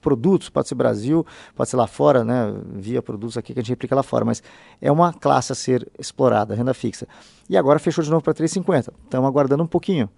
produtos, 0.00 0.48
pode 0.48 0.66
ser 0.66 0.74
Brasil, 0.74 1.24
pode 1.54 1.70
ser 1.70 1.76
lá 1.76 1.86
fora, 1.86 2.24
né, 2.24 2.52
via 2.74 3.00
produtos 3.00 3.36
aqui 3.36 3.54
que 3.54 3.60
a 3.60 3.62
gente 3.62 3.74
aplica 3.74 3.94
lá 3.94 4.02
fora, 4.02 4.24
mas 4.24 4.42
é 4.80 4.90
uma 4.90 5.12
classe 5.12 5.52
a 5.52 5.54
ser 5.54 5.88
explorada, 5.98 6.54
renda 6.54 6.74
fixa. 6.74 7.06
E 7.48 7.56
agora 7.56 7.78
fechou 7.78 8.02
de 8.02 8.10
novo 8.10 8.24
para 8.24 8.34
3,50. 8.34 8.92
Estamos 9.04 9.28
aguardando 9.28 9.62
um 9.62 9.68
pouquinho. 9.68 10.10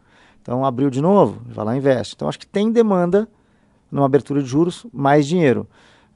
Então 0.44 0.62
abriu 0.62 0.90
de 0.90 1.00
novo, 1.00 1.40
vai 1.46 1.64
lá 1.64 1.74
e 1.74 1.78
investe. 1.78 2.14
Então 2.14 2.28
acho 2.28 2.38
que 2.38 2.46
tem 2.46 2.70
demanda 2.70 3.26
numa 3.90 4.04
abertura 4.04 4.42
de 4.42 4.48
juros, 4.48 4.84
mais 4.92 5.26
dinheiro. 5.26 5.66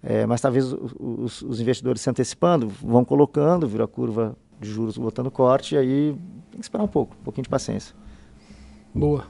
É, 0.02 0.26
mas 0.26 0.42
talvez 0.42 0.70
os, 1.00 1.40
os, 1.40 1.60
investidores 1.60 2.02
se 2.02 2.10
antecipando, 2.10 2.68
vão 2.68 3.06
colocando, 3.06 3.66
vira 3.66 3.84
a 3.84 3.88
curva 3.88 4.36
de 4.60 4.68
juros 4.68 4.98
botando 4.98 5.30
corte, 5.30 5.74
e 5.74 5.78
aí 5.78 6.16
tem 6.50 6.60
que 6.60 6.64
esperar 6.64 6.84
um 6.84 6.88
pouco, 6.88 7.16
um 7.18 7.24
pouquinho 7.24 7.44
de 7.44 7.48
paciência. 7.48 7.94
Boa. 8.94 9.24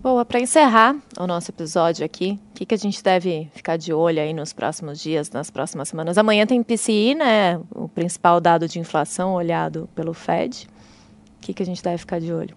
Boa, 0.00 0.24
para 0.24 0.38
encerrar 0.38 0.96
o 1.18 1.26
nosso 1.26 1.50
episódio 1.50 2.04
aqui, 2.04 2.38
o 2.52 2.54
que, 2.54 2.66
que 2.66 2.74
a 2.74 2.78
gente 2.78 3.02
deve 3.02 3.50
ficar 3.52 3.76
de 3.76 3.92
olho 3.92 4.20
aí 4.20 4.32
nos 4.32 4.52
próximos 4.52 5.00
dias, 5.00 5.28
nas 5.30 5.50
próximas 5.50 5.88
semanas? 5.88 6.16
Amanhã 6.16 6.46
tem 6.46 6.62
PCI, 6.62 7.16
né? 7.16 7.60
O 7.74 7.88
principal 7.88 8.40
dado 8.40 8.68
de 8.68 8.78
inflação 8.78 9.34
olhado 9.34 9.88
pelo 9.94 10.14
Fed. 10.14 10.68
O 11.38 11.40
que, 11.40 11.52
que 11.52 11.62
a 11.62 11.66
gente 11.66 11.82
deve 11.82 11.98
ficar 11.98 12.20
de 12.20 12.32
olho? 12.32 12.56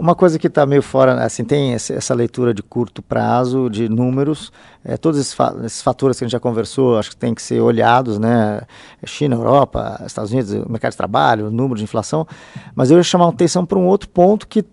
Uma 0.00 0.14
coisa 0.14 0.38
que 0.38 0.46
está 0.46 0.64
meio 0.64 0.80
fora, 0.80 1.22
assim, 1.22 1.44
tem 1.44 1.74
essa 1.74 2.14
leitura 2.14 2.54
de 2.54 2.62
curto 2.62 3.02
prazo, 3.02 3.68
de 3.68 3.86
números, 3.86 4.50
é, 4.82 4.96
todos 4.96 5.20
esses, 5.20 5.34
fa 5.34 5.54
esses, 5.62 5.82
fatores 5.82 6.18
que 6.18 6.24
a 6.24 6.26
gente 6.26 6.32
já 6.32 6.40
conversou, 6.40 6.98
acho 6.98 7.10
que 7.10 7.16
tem 7.16 7.34
que 7.34 7.42
ser 7.42 7.60
olhados, 7.60 8.18
né? 8.18 8.62
China, 9.04 9.36
Europa, 9.36 10.02
Estados 10.06 10.32
Unidos, 10.32 10.54
mercado 10.70 10.92
de 10.92 10.96
trabalho, 10.96 11.50
número 11.50 11.76
de 11.76 11.84
inflação, 11.84 12.26
mas 12.74 12.90
eu 12.90 12.96
ia 12.96 13.02
chamar 13.02 13.26
a 13.26 13.28
atenção 13.28 13.66
para 13.66 13.78
um 13.78 13.86
outro 13.86 14.08
ponto 14.08 14.48
que 14.48 14.64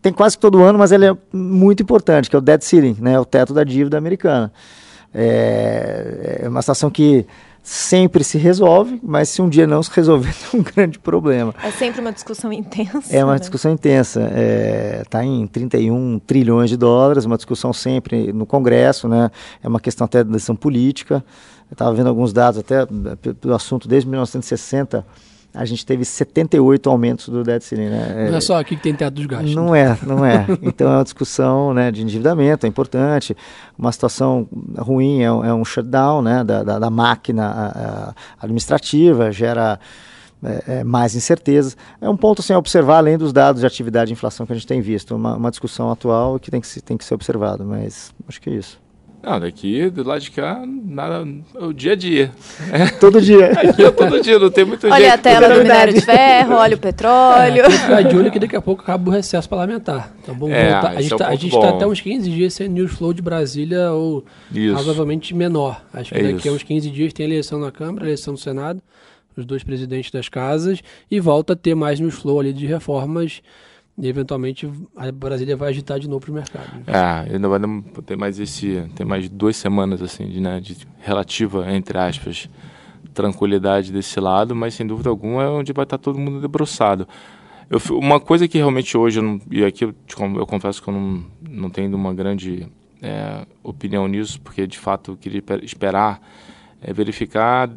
tem 0.00 0.12
quase 0.12 0.36
todo 0.36 0.60
ano, 0.60 0.80
mas 0.80 0.90
ele 0.90 1.06
é 1.06 1.16
muito 1.32 1.80
importante, 1.80 2.28
que 2.28 2.34
é 2.34 2.38
o 2.40 2.42
debt 2.42 2.64
ceiling, 2.64 2.96
né? 3.00 3.20
O 3.20 3.24
teto 3.24 3.54
da 3.54 3.62
dívida 3.62 3.96
americana. 3.96 4.52
É, 5.14 6.40
é 6.42 6.48
uma 6.48 6.60
situação 6.60 6.90
que 6.90 7.24
sempre 7.62 8.24
se 8.24 8.36
resolve, 8.38 8.98
mas 9.02 9.28
se 9.28 9.40
um 9.40 9.48
dia 9.48 9.66
não 9.66 9.82
se 9.82 9.90
resolver, 9.94 10.34
é 10.52 10.56
um 10.56 10.62
grande 10.62 10.98
problema. 10.98 11.54
É 11.62 11.70
sempre 11.70 12.00
uma 12.00 12.12
discussão 12.12 12.52
intensa. 12.52 13.14
É 13.14 13.24
uma 13.24 13.34
né? 13.34 13.38
discussão 13.38 13.70
intensa. 13.70 14.20
Está 14.20 14.38
é, 14.38 15.04
tá 15.08 15.24
em 15.24 15.46
31 15.46 16.18
trilhões 16.18 16.70
de 16.70 16.76
dólares, 16.76 17.24
uma 17.24 17.36
discussão 17.36 17.72
sempre 17.72 18.32
no 18.32 18.44
Congresso, 18.44 19.08
né? 19.08 19.30
é 19.62 19.68
uma 19.68 19.80
questão 19.80 20.04
até 20.04 20.24
de 20.24 20.30
decisão 20.30 20.56
política. 20.56 21.24
Eu 21.70 21.74
estava 21.74 21.94
vendo 21.94 22.08
alguns 22.08 22.32
dados 22.32 22.58
até 22.58 22.84
do 22.84 23.54
assunto 23.54 23.88
desde 23.88 24.08
1960 24.08 25.06
a 25.54 25.64
gente 25.64 25.84
teve 25.84 26.04
78 26.04 26.88
aumentos 26.88 27.28
do 27.28 27.44
ceiling. 27.60 27.90
Né? 27.90 28.28
Não 28.30 28.38
é 28.38 28.40
só 28.40 28.58
aqui 28.58 28.76
que 28.76 28.82
tem 28.82 28.94
teto 28.94 29.14
dos 29.14 29.26
gastos. 29.26 29.54
Não 29.54 29.74
é, 29.74 29.98
não 30.02 30.24
é. 30.24 30.46
Então 30.62 30.90
é 30.90 30.96
uma 30.96 31.04
discussão 31.04 31.74
né, 31.74 31.90
de 31.90 32.02
endividamento, 32.02 32.64
é 32.64 32.68
importante. 32.68 33.36
Uma 33.78 33.92
situação 33.92 34.48
ruim 34.78 35.20
é, 35.20 35.24
é 35.24 35.54
um 35.54 35.64
shutdown 35.64 36.22
né, 36.22 36.42
da, 36.42 36.62
da, 36.62 36.78
da 36.78 36.90
máquina 36.90 37.46
a, 37.46 38.08
a 38.10 38.14
administrativa, 38.40 39.30
gera 39.30 39.78
é, 40.42 40.78
é, 40.78 40.84
mais 40.84 41.14
incertezas. 41.14 41.76
É 42.00 42.08
um 42.08 42.16
ponto 42.16 42.40
assim, 42.40 42.52
a 42.52 42.58
observar, 42.58 42.98
além 42.98 43.16
dos 43.16 43.32
dados 43.32 43.60
de 43.60 43.66
atividade 43.66 44.10
e 44.10 44.14
inflação 44.14 44.44
que 44.44 44.52
a 44.52 44.56
gente 44.56 44.66
tem 44.66 44.80
visto. 44.80 45.14
Uma, 45.14 45.36
uma 45.36 45.50
discussão 45.50 45.90
atual 45.90 46.38
que 46.40 46.50
tem 46.50 46.60
que, 46.60 46.66
se, 46.66 46.80
tem 46.80 46.96
que 46.96 47.04
ser 47.04 47.14
observado, 47.14 47.64
mas 47.64 48.12
acho 48.28 48.40
que 48.40 48.50
é 48.50 48.54
isso. 48.54 48.81
Não, 49.22 49.38
daqui 49.38 49.88
do 49.88 50.02
lado 50.02 50.20
de 50.20 50.32
cá, 50.32 50.64
nada. 50.66 51.24
O 51.54 51.72
dia 51.72 51.92
a 51.92 51.94
dia. 51.94 52.32
Todo 52.98 53.20
dia. 53.20 53.52
Aqui 53.62 53.84
é 53.84 53.90
todo 53.90 54.20
dia, 54.20 54.38
não 54.38 54.50
tem 54.50 54.64
muito 54.64 54.84
olha 54.86 54.96
jeito. 54.96 55.10
Olha 55.10 55.14
a 55.14 55.18
tela 55.18 55.48
do 55.54 55.62
minério 55.62 55.94
de 55.94 56.00
ferro, 56.00 56.54
olha 56.56 56.74
o 56.74 56.78
petróleo. 56.78 57.62
É, 57.62 57.70
ficar 57.70 58.02
de 58.02 58.16
olho 58.16 58.30
que 58.32 58.38
daqui 58.40 58.56
a 58.56 58.60
pouco 58.60 58.82
acaba 58.82 59.08
o 59.08 59.12
recesso 59.12 59.48
parlamentar. 59.48 60.12
Então 60.20 60.34
vamos 60.34 60.56
é, 60.56 60.72
voltar. 60.72 60.90
A 60.96 61.00
gente, 61.00 61.14
é 61.14 61.16
tá, 61.16 61.34
está 61.34 61.68
até 61.68 61.86
uns 61.86 62.00
15 62.00 62.30
dias 62.30 62.52
sem 62.54 62.68
news 62.68 62.92
flow 62.92 63.12
de 63.12 63.22
Brasília 63.22 63.92
ou 63.92 64.24
isso. 64.52 64.74
razoavelmente 64.74 65.34
menor. 65.34 65.80
Acho 65.92 66.12
que 66.12 66.18
é 66.18 66.22
daqui 66.24 66.38
isso. 66.38 66.48
a 66.48 66.52
uns 66.52 66.62
15 66.64 66.90
dias 66.90 67.12
tem 67.12 67.24
eleição 67.24 67.60
na 67.60 67.70
Câmara, 67.70 68.06
eleição 68.06 68.32
no 68.32 68.38
Senado, 68.38 68.82
os 69.36 69.44
dois 69.44 69.62
presidentes 69.62 70.10
das 70.10 70.28
casas, 70.28 70.80
e 71.08 71.20
volta 71.20 71.52
a 71.52 71.56
ter 71.56 71.76
mais 71.76 72.00
news 72.00 72.14
flow 72.14 72.40
ali 72.40 72.52
de 72.52 72.66
reformas 72.66 73.40
e 74.02 74.08
eventualmente 74.08 74.68
a 74.96 75.12
Brasília 75.12 75.56
vai 75.56 75.68
agitar 75.68 76.00
de 76.00 76.08
novo 76.08 76.20
para 76.20 76.30
o 76.32 76.34
mercado. 76.34 76.82
É, 76.88 77.34
ainda 77.34 77.48
vai 77.48 77.60
ter 78.04 78.16
mais 78.16 78.40
esse, 78.40 78.84
tem 78.96 79.06
mais 79.06 79.28
duas 79.28 79.56
semanas 79.56 80.02
assim 80.02 80.28
de, 80.28 80.40
né, 80.40 80.60
de 80.60 80.76
relativa 80.98 81.72
entre 81.72 81.96
aspas 81.96 82.50
tranquilidade 83.14 83.92
desse 83.92 84.18
lado, 84.18 84.56
mas 84.56 84.74
sem 84.74 84.86
dúvida 84.86 85.08
alguma 85.08 85.42
é 85.44 85.46
onde 85.46 85.72
vai 85.72 85.84
estar 85.84 85.98
todo 85.98 86.18
mundo 86.18 86.40
debruçado. 86.40 87.06
Eu, 87.70 87.78
uma 87.96 88.18
coisa 88.18 88.48
que 88.48 88.58
realmente 88.58 88.96
hoje, 88.96 89.20
eu 89.20 89.22
não, 89.22 89.40
e 89.50 89.64
aqui 89.64 89.84
eu, 89.84 89.94
eu, 90.36 90.46
confesso 90.46 90.82
que 90.82 90.88
eu 90.88 90.94
não, 90.94 91.24
não 91.48 91.70
tenho 91.70 91.94
uma 91.94 92.12
grande 92.12 92.66
é, 93.00 93.46
opinião 93.62 94.08
nisso, 94.08 94.40
porque 94.40 94.66
de 94.66 94.78
fato 94.78 95.12
eu 95.12 95.16
queria 95.16 95.42
esperar 95.62 96.20
é, 96.80 96.92
verificar, 96.92 97.70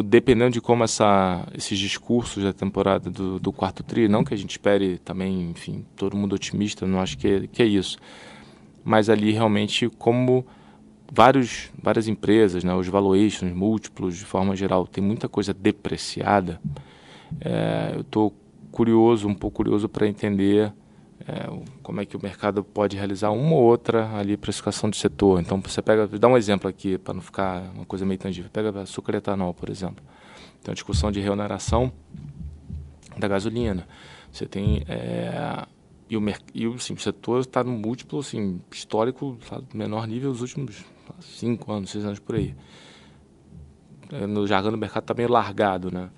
dependendo 0.00 0.52
de 0.52 0.60
como 0.60 0.84
essa, 0.84 1.46
esses 1.54 1.78
discursos 1.78 2.44
da 2.44 2.52
temporada 2.52 3.10
do, 3.10 3.38
do 3.38 3.52
quarto 3.52 3.82
tri, 3.82 4.08
não 4.08 4.22
que 4.24 4.32
a 4.32 4.36
gente 4.36 4.52
espere 4.52 4.98
também, 4.98 5.50
enfim, 5.50 5.84
todo 5.96 6.16
mundo 6.16 6.34
otimista, 6.34 6.86
não 6.86 7.00
acho 7.00 7.18
que 7.18 7.26
é, 7.26 7.46
que 7.46 7.62
é 7.62 7.66
isso, 7.66 7.98
mas 8.84 9.10
ali 9.10 9.32
realmente 9.32 9.90
como 9.98 10.46
vários, 11.12 11.70
várias 11.80 12.08
empresas, 12.08 12.64
né, 12.64 12.74
os 12.74 12.88
valuations 12.88 13.52
múltiplos, 13.52 14.16
de 14.16 14.24
forma 14.24 14.56
geral, 14.56 14.86
tem 14.86 15.04
muita 15.04 15.28
coisa 15.28 15.52
depreciada. 15.52 16.58
É, 17.40 17.92
eu 17.94 18.00
estou 18.00 18.34
curioso, 18.70 19.28
um 19.28 19.34
pouco 19.34 19.58
curioso 19.58 19.88
para 19.88 20.08
entender 20.08 20.72
é, 21.26 21.48
como 21.82 22.00
é 22.00 22.06
que 22.06 22.16
o 22.16 22.20
mercado 22.22 22.64
pode 22.64 22.96
realizar 22.96 23.30
uma 23.30 23.54
ou 23.54 23.62
outra 23.62 24.16
ali 24.16 24.36
precificação 24.36 24.90
do 24.90 24.96
setor. 24.96 25.40
Então 25.40 25.60
você 25.60 25.80
pega, 25.82 26.06
dá 26.06 26.28
um 26.28 26.36
exemplo 26.36 26.68
aqui 26.68 26.98
para 26.98 27.14
não 27.14 27.20
ficar 27.20 27.70
uma 27.74 27.84
coisa 27.84 28.04
meio 28.04 28.18
tangível. 28.18 28.50
Pega 28.52 28.80
açúcar 28.80 29.14
e 29.14 29.16
etanol, 29.18 29.54
por 29.54 29.70
exemplo. 29.70 30.04
Tem 30.62 30.70
uma 30.70 30.74
discussão 30.74 31.10
de 31.10 31.20
reoneração 31.20 31.92
da 33.18 33.28
gasolina. 33.28 33.86
Você 34.30 34.46
tem 34.46 34.84
é, 34.88 35.66
e 36.08 36.16
o, 36.16 36.22
e 36.54 36.66
o, 36.66 36.74
assim, 36.74 36.94
o 36.94 36.98
setor 36.98 37.40
está 37.40 37.64
no 37.64 37.72
múltiplo 37.72 38.20
assim, 38.20 38.60
histórico, 38.70 39.38
sabe, 39.48 39.66
menor 39.72 40.06
nível 40.06 40.30
nos 40.30 40.42
últimos 40.42 40.84
cinco 41.20 41.72
anos, 41.72 41.90
seis 41.90 42.04
anos 42.04 42.18
por 42.18 42.34
aí. 42.34 42.54
É, 44.10 44.26
no 44.26 44.46
jargão 44.46 44.70
do 44.70 44.76
mercado 44.76 45.04
está 45.04 45.14
meio 45.14 45.30
largado, 45.30 45.90
né? 45.90 46.10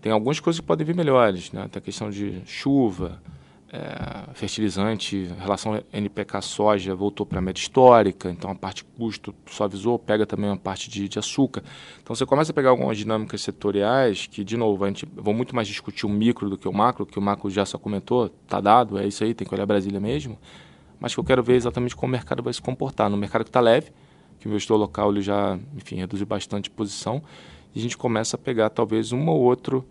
Tem 0.00 0.12
algumas 0.12 0.40
coisas 0.40 0.60
que 0.60 0.66
podem 0.66 0.86
vir 0.86 0.94
melhores, 0.94 1.52
né? 1.52 1.68
Tem 1.68 1.78
a 1.78 1.82
questão 1.82 2.08
de 2.08 2.40
chuva, 2.46 3.20
é, 3.70 4.32
fertilizante, 4.32 5.30
relação 5.38 5.82
NPK 5.92 6.40
soja 6.40 6.94
voltou 6.94 7.26
para 7.26 7.38
a 7.38 7.42
média 7.42 7.60
histórica, 7.60 8.30
então 8.30 8.50
a 8.50 8.54
parte 8.54 8.82
custo 8.82 9.34
suavizou, 9.46 9.98
pega 9.98 10.24
também 10.24 10.48
uma 10.48 10.56
parte 10.56 10.88
de, 10.88 11.06
de, 11.06 11.18
açúcar. 11.18 11.62
Então 12.02 12.16
você 12.16 12.24
começa 12.24 12.50
a 12.50 12.54
pegar 12.54 12.70
algumas 12.70 12.96
dinâmicas 12.96 13.42
setoriais 13.42 14.26
que, 14.26 14.42
de 14.42 14.56
novo, 14.56 14.84
a 14.84 14.88
gente 14.88 15.06
vou 15.14 15.34
muito 15.34 15.54
mais 15.54 15.68
discutir 15.68 16.06
o 16.06 16.08
micro 16.08 16.48
do 16.48 16.56
que 16.56 16.66
o 16.66 16.72
macro, 16.72 17.04
que 17.04 17.18
o 17.18 17.22
macro 17.22 17.50
já 17.50 17.66
só 17.66 17.78
comentou, 17.78 18.30
tá 18.48 18.60
dado, 18.60 18.98
é 18.98 19.06
isso 19.06 19.22
aí, 19.22 19.34
tem 19.34 19.46
que 19.46 19.54
olhar 19.54 19.66
Brasília 19.66 20.00
mesmo, 20.00 20.38
mas 20.98 21.12
que 21.12 21.20
eu 21.20 21.24
quero 21.24 21.42
ver 21.42 21.56
exatamente 21.56 21.94
como 21.94 22.08
o 22.08 22.12
mercado 22.12 22.42
vai 22.42 22.52
se 22.52 22.62
comportar. 22.62 23.10
No 23.10 23.18
mercado 23.18 23.44
que 23.44 23.50
está 23.50 23.60
leve, 23.60 23.92
que 24.40 24.46
o 24.46 24.48
investidor 24.48 24.78
local 24.78 25.10
ele 25.10 25.20
já, 25.20 25.58
enfim, 25.76 25.96
reduziu 25.96 26.26
bastante 26.26 26.70
posição, 26.70 27.22
e 27.74 27.78
a 27.78 27.82
gente 27.82 27.98
começa 27.98 28.36
a 28.36 28.38
pegar 28.38 28.70
talvez 28.70 29.12
um 29.12 29.28
ou 29.28 29.40
outro 29.42 29.86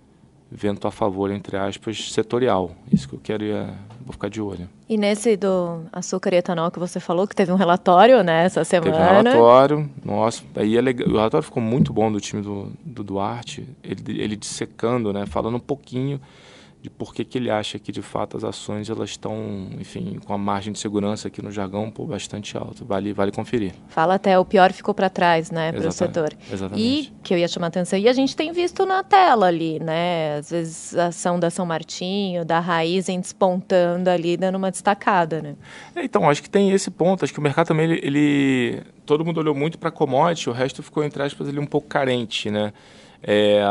vento 0.51 0.87
a 0.87 0.91
favor, 0.91 1.31
entre 1.31 1.57
aspas, 1.57 2.11
setorial. 2.11 2.71
Isso 2.91 3.07
que 3.07 3.15
eu 3.15 3.19
quero 3.21 3.43
é, 3.43 3.67
vou 4.01 4.13
ficar 4.13 4.29
de 4.29 4.41
olho. 4.41 4.69
E 4.87 4.97
nesse 4.97 5.35
do 5.35 5.81
açúcar 5.91 6.33
e 6.33 6.37
etanol 6.37 6.71
que 6.71 6.79
você 6.79 6.99
falou, 6.99 7.27
que 7.27 7.35
teve 7.35 7.51
um 7.51 7.55
relatório, 7.55 8.23
né, 8.23 8.45
essa 8.45 8.63
semana. 8.63 8.91
Teve 8.91 9.03
um 9.03 9.23
relatório, 9.23 9.89
nossa, 10.03 10.43
aí 10.55 10.77
é 10.77 10.81
legal. 10.81 11.07
o 11.07 11.11
relatório 11.13 11.43
ficou 11.43 11.61
muito 11.61 11.91
bom 11.91 12.11
do 12.11 12.21
time 12.21 12.41
do, 12.41 12.71
do 12.85 13.03
Duarte, 13.03 13.67
ele, 13.83 14.21
ele 14.21 14.35
dissecando, 14.35 15.11
né, 15.11 15.25
falando 15.25 15.55
um 15.55 15.59
pouquinho 15.59 16.21
de 16.87 16.89
por 16.89 17.13
que, 17.13 17.25
que 17.25 17.37
ele 17.37 17.49
acha 17.49 17.77
que 17.77 17.91
de 17.91 18.01
fato 18.01 18.37
as 18.37 18.43
ações 18.43 18.89
elas 18.89 19.09
estão, 19.09 19.67
enfim, 19.77 20.19
com 20.25 20.33
a 20.33 20.37
margem 20.37 20.71
de 20.71 20.79
segurança 20.79 21.27
aqui 21.27 21.41
no 21.41 21.51
jargão 21.51 21.91
pô, 21.91 22.05
bastante 22.05 22.57
alta. 22.57 22.85
Vale, 22.85 23.11
vale 23.11 23.31
conferir. 23.31 23.73
Fala 23.89 24.15
até 24.15 24.39
o 24.39 24.45
pior 24.45 24.71
ficou 24.71 24.93
para 24.93 25.09
trás, 25.09 25.51
né, 25.51 25.71
para 25.73 25.87
o 25.87 25.91
setor. 25.91 26.33
Exatamente. 26.51 26.81
E 26.81 27.13
que 27.21 27.33
eu 27.33 27.37
ia 27.37 27.47
chamar 27.47 27.67
a 27.67 27.69
atenção 27.69 27.99
e 27.99 28.07
a 28.07 28.13
gente 28.13 28.35
tem 28.35 28.53
visto 28.53 28.85
na 28.85 29.03
tela 29.03 29.47
ali, 29.47 29.79
né, 29.79 30.37
às 30.37 30.49
vezes 30.49 30.95
a 30.95 31.07
ação 31.07 31.37
da 31.39 31.49
São 31.49 31.65
Martinho, 31.65 32.45
da 32.45 32.59
Raizen 32.59 33.19
despontando 33.19 34.09
ali, 34.09 34.37
dando 34.37 34.55
uma 34.55 34.71
destacada, 34.71 35.41
né? 35.41 35.55
É, 35.93 36.03
então 36.03 36.29
acho 36.29 36.41
que 36.41 36.49
tem 36.49 36.71
esse 36.71 36.89
ponto. 36.89 37.25
Acho 37.25 37.33
que 37.33 37.39
o 37.39 37.43
mercado 37.43 37.67
também 37.67 37.91
ele, 37.91 37.99
ele 38.01 38.83
todo 39.05 39.25
mundo 39.25 39.39
olhou 39.39 39.53
muito 39.53 39.77
para 39.77 39.91
commodity, 39.91 40.49
o 40.49 40.53
resto 40.53 40.81
ficou 40.81 41.03
entre 41.03 41.21
aspas 41.21 41.47
ele 41.49 41.59
um 41.59 41.65
pouco 41.65 41.87
carente, 41.87 42.49
né? 42.49 42.71
É, 43.21 43.61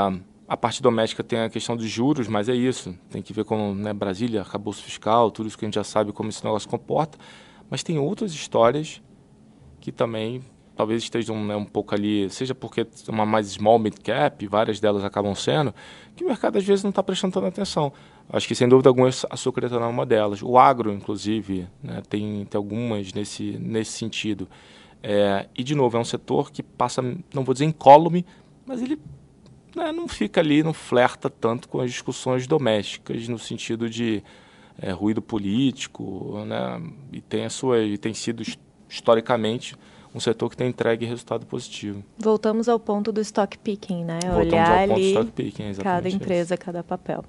a 0.48 0.56
parte 0.56 0.80
doméstica 0.80 1.24
tem 1.24 1.40
a 1.40 1.50
questão 1.50 1.76
dos 1.76 1.88
juros, 1.88 2.28
mas 2.28 2.48
é 2.48 2.54
isso. 2.54 2.96
Tem 3.10 3.20
que 3.20 3.32
ver 3.32 3.44
com 3.44 3.74
né, 3.74 3.92
Brasília, 3.92 4.40
arcabouço 4.40 4.82
fiscal, 4.82 5.30
tudo 5.30 5.48
isso 5.48 5.58
que 5.58 5.64
a 5.64 5.68
gente 5.68 5.74
já 5.74 5.84
sabe 5.84 6.12
como 6.12 6.28
esse 6.28 6.44
negócio 6.44 6.68
comporta. 6.68 7.18
Mas 7.68 7.82
tem 7.82 7.98
outras 7.98 8.32
histórias 8.32 9.02
que 9.80 9.90
também 9.90 10.42
talvez 10.76 11.02
estejam 11.02 11.42
né, 11.42 11.56
um 11.56 11.64
pouco 11.64 11.94
ali, 11.94 12.28
seja 12.28 12.54
porque 12.54 12.86
uma 13.08 13.24
mais 13.24 13.48
small 13.48 13.78
mid 13.78 13.94
cap, 14.04 14.46
várias 14.46 14.78
delas 14.78 15.02
acabam 15.02 15.34
sendo, 15.34 15.74
que 16.14 16.22
o 16.22 16.28
mercado 16.28 16.58
às 16.58 16.64
vezes 16.64 16.84
não 16.84 16.90
está 16.90 17.02
prestando 17.02 17.32
tanta 17.32 17.48
atenção. 17.48 17.92
Acho 18.28 18.46
que 18.46 18.54
sem 18.54 18.68
dúvida 18.68 18.90
alguma 18.90 19.08
a 19.08 19.36
sucretanol 19.36 19.88
é 19.88 19.90
uma 19.90 20.04
delas. 20.04 20.42
O 20.42 20.58
agro, 20.58 20.92
inclusive, 20.92 21.66
né, 21.82 22.02
tem, 22.08 22.44
tem 22.44 22.58
algumas 22.58 23.12
nesse, 23.12 23.56
nesse 23.58 23.92
sentido. 23.92 24.48
É, 25.02 25.48
e, 25.56 25.64
de 25.64 25.74
novo, 25.74 25.96
é 25.96 26.00
um 26.00 26.04
setor 26.04 26.50
que 26.50 26.62
passa, 26.62 27.02
não 27.32 27.42
vou 27.42 27.52
dizer 27.52 27.64
incólume, 27.64 28.26
mas 28.66 28.82
ele 28.82 28.98
né, 29.76 29.92
não 29.92 30.08
fica 30.08 30.40
ali, 30.40 30.62
não 30.62 30.72
flerta 30.72 31.28
tanto 31.28 31.68
com 31.68 31.80
as 31.80 31.90
discussões 31.90 32.46
domésticas, 32.46 33.28
no 33.28 33.38
sentido 33.38 33.88
de 33.88 34.22
é, 34.80 34.90
ruído 34.90 35.20
político, 35.20 36.42
né, 36.46 36.82
e 37.12 37.20
tem, 37.20 37.44
a 37.44 37.50
sua, 37.50 37.80
e 37.80 37.98
tem 37.98 38.14
sido 38.14 38.42
historicamente 38.88 39.76
um 40.14 40.20
setor 40.20 40.48
que 40.48 40.56
tem 40.56 40.68
entregue 40.68 41.04
resultado 41.04 41.44
positivo. 41.44 42.02
Voltamos 42.18 42.68
ao 42.68 42.80
ponto 42.80 43.12
do 43.12 43.20
stock 43.20 43.58
picking, 43.58 44.02
né? 44.02 44.18
Voltamos 44.22 44.46
Olhar 44.46 44.70
ao 44.70 44.88
ponto 44.88 44.92
ali 44.92 45.02
do 45.02 45.08
stock 45.08 45.32
picking, 45.32 45.74
cada 45.74 46.08
empresa, 46.08 46.54
isso. 46.54 46.64
cada 46.64 46.82
papel. 46.82 47.22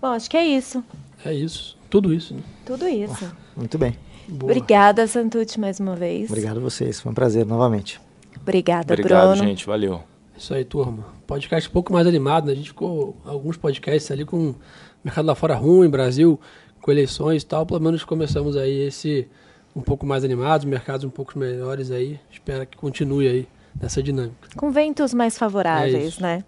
Bom, 0.00 0.08
acho 0.08 0.30
que 0.30 0.36
é 0.36 0.46
isso. 0.46 0.84
É 1.24 1.34
isso. 1.34 1.76
Tudo 1.90 2.14
isso. 2.14 2.34
Né? 2.34 2.42
Tudo 2.64 2.86
isso. 2.86 3.32
Oh, 3.56 3.58
muito 3.58 3.76
bem. 3.76 3.96
Boa. 4.28 4.52
Obrigada, 4.52 5.06
Santucci, 5.06 5.58
mais 5.58 5.80
uma 5.80 5.96
vez. 5.96 6.30
Obrigado 6.30 6.58
a 6.58 6.60
vocês. 6.60 7.00
Foi 7.00 7.10
um 7.10 7.14
prazer 7.14 7.44
novamente. 7.44 8.00
Obrigada, 8.40 8.94
Obrigado, 8.94 9.30
Bruno. 9.30 9.48
gente. 9.48 9.66
Valeu. 9.66 10.15
Isso 10.36 10.52
aí, 10.52 10.64
turma. 10.64 11.04
Podcast 11.26 11.68
um 11.68 11.72
pouco 11.72 11.92
mais 11.92 12.06
animado, 12.06 12.46
né? 12.46 12.52
A 12.52 12.54
gente 12.54 12.68
ficou 12.68 13.16
alguns 13.24 13.56
podcasts 13.56 14.10
ali 14.10 14.24
com 14.24 14.50
o 14.50 14.56
mercado 15.02 15.24
lá 15.26 15.34
fora 15.34 15.54
ruim, 15.54 15.88
Brasil, 15.88 16.38
com 16.80 16.90
eleições 16.90 17.42
e 17.42 17.46
tal. 17.46 17.64
Pelo 17.64 17.80
menos 17.80 18.04
começamos 18.04 18.56
aí 18.56 18.86
esse 18.86 19.26
um 19.74 19.80
pouco 19.80 20.06
mais 20.06 20.24
animados, 20.24 20.64
mercados 20.66 21.04
um 21.04 21.10
pouco 21.10 21.38
melhores 21.38 21.90
aí. 21.90 22.20
Espero 22.30 22.66
que 22.66 22.76
continue 22.76 23.28
aí 23.28 23.48
nessa 23.80 24.02
dinâmica. 24.02 24.48
Com 24.56 24.70
ventos 24.70 25.14
mais 25.14 25.38
favoráveis, 25.38 26.18
é 26.18 26.22
né? 26.22 26.44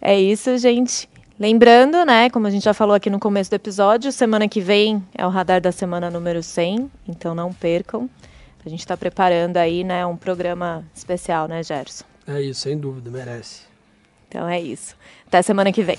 É 0.00 0.18
isso, 0.18 0.56
gente. 0.58 1.08
Lembrando, 1.38 2.04
né, 2.04 2.30
como 2.30 2.46
a 2.46 2.50
gente 2.50 2.64
já 2.64 2.74
falou 2.74 2.94
aqui 2.94 3.10
no 3.10 3.18
começo 3.18 3.50
do 3.50 3.54
episódio, 3.54 4.12
semana 4.12 4.46
que 4.46 4.60
vem 4.60 5.02
é 5.14 5.26
o 5.26 5.30
radar 5.30 5.60
da 5.60 5.72
semana 5.72 6.10
número 6.10 6.42
100, 6.42 6.90
então 7.08 7.34
não 7.34 7.52
percam. 7.52 8.08
A 8.64 8.68
gente 8.68 8.80
está 8.80 8.96
preparando 8.96 9.56
aí, 9.56 9.82
né, 9.82 10.06
um 10.06 10.16
programa 10.16 10.84
especial, 10.94 11.48
né, 11.48 11.62
Gerson? 11.62 12.11
É 12.26 12.40
isso, 12.40 12.60
sem 12.60 12.78
dúvida, 12.78 13.10
merece. 13.10 13.62
Então 14.28 14.48
é 14.48 14.60
isso. 14.60 14.96
Até 15.26 15.42
semana 15.42 15.72
que 15.72 15.82
vem. 15.82 15.96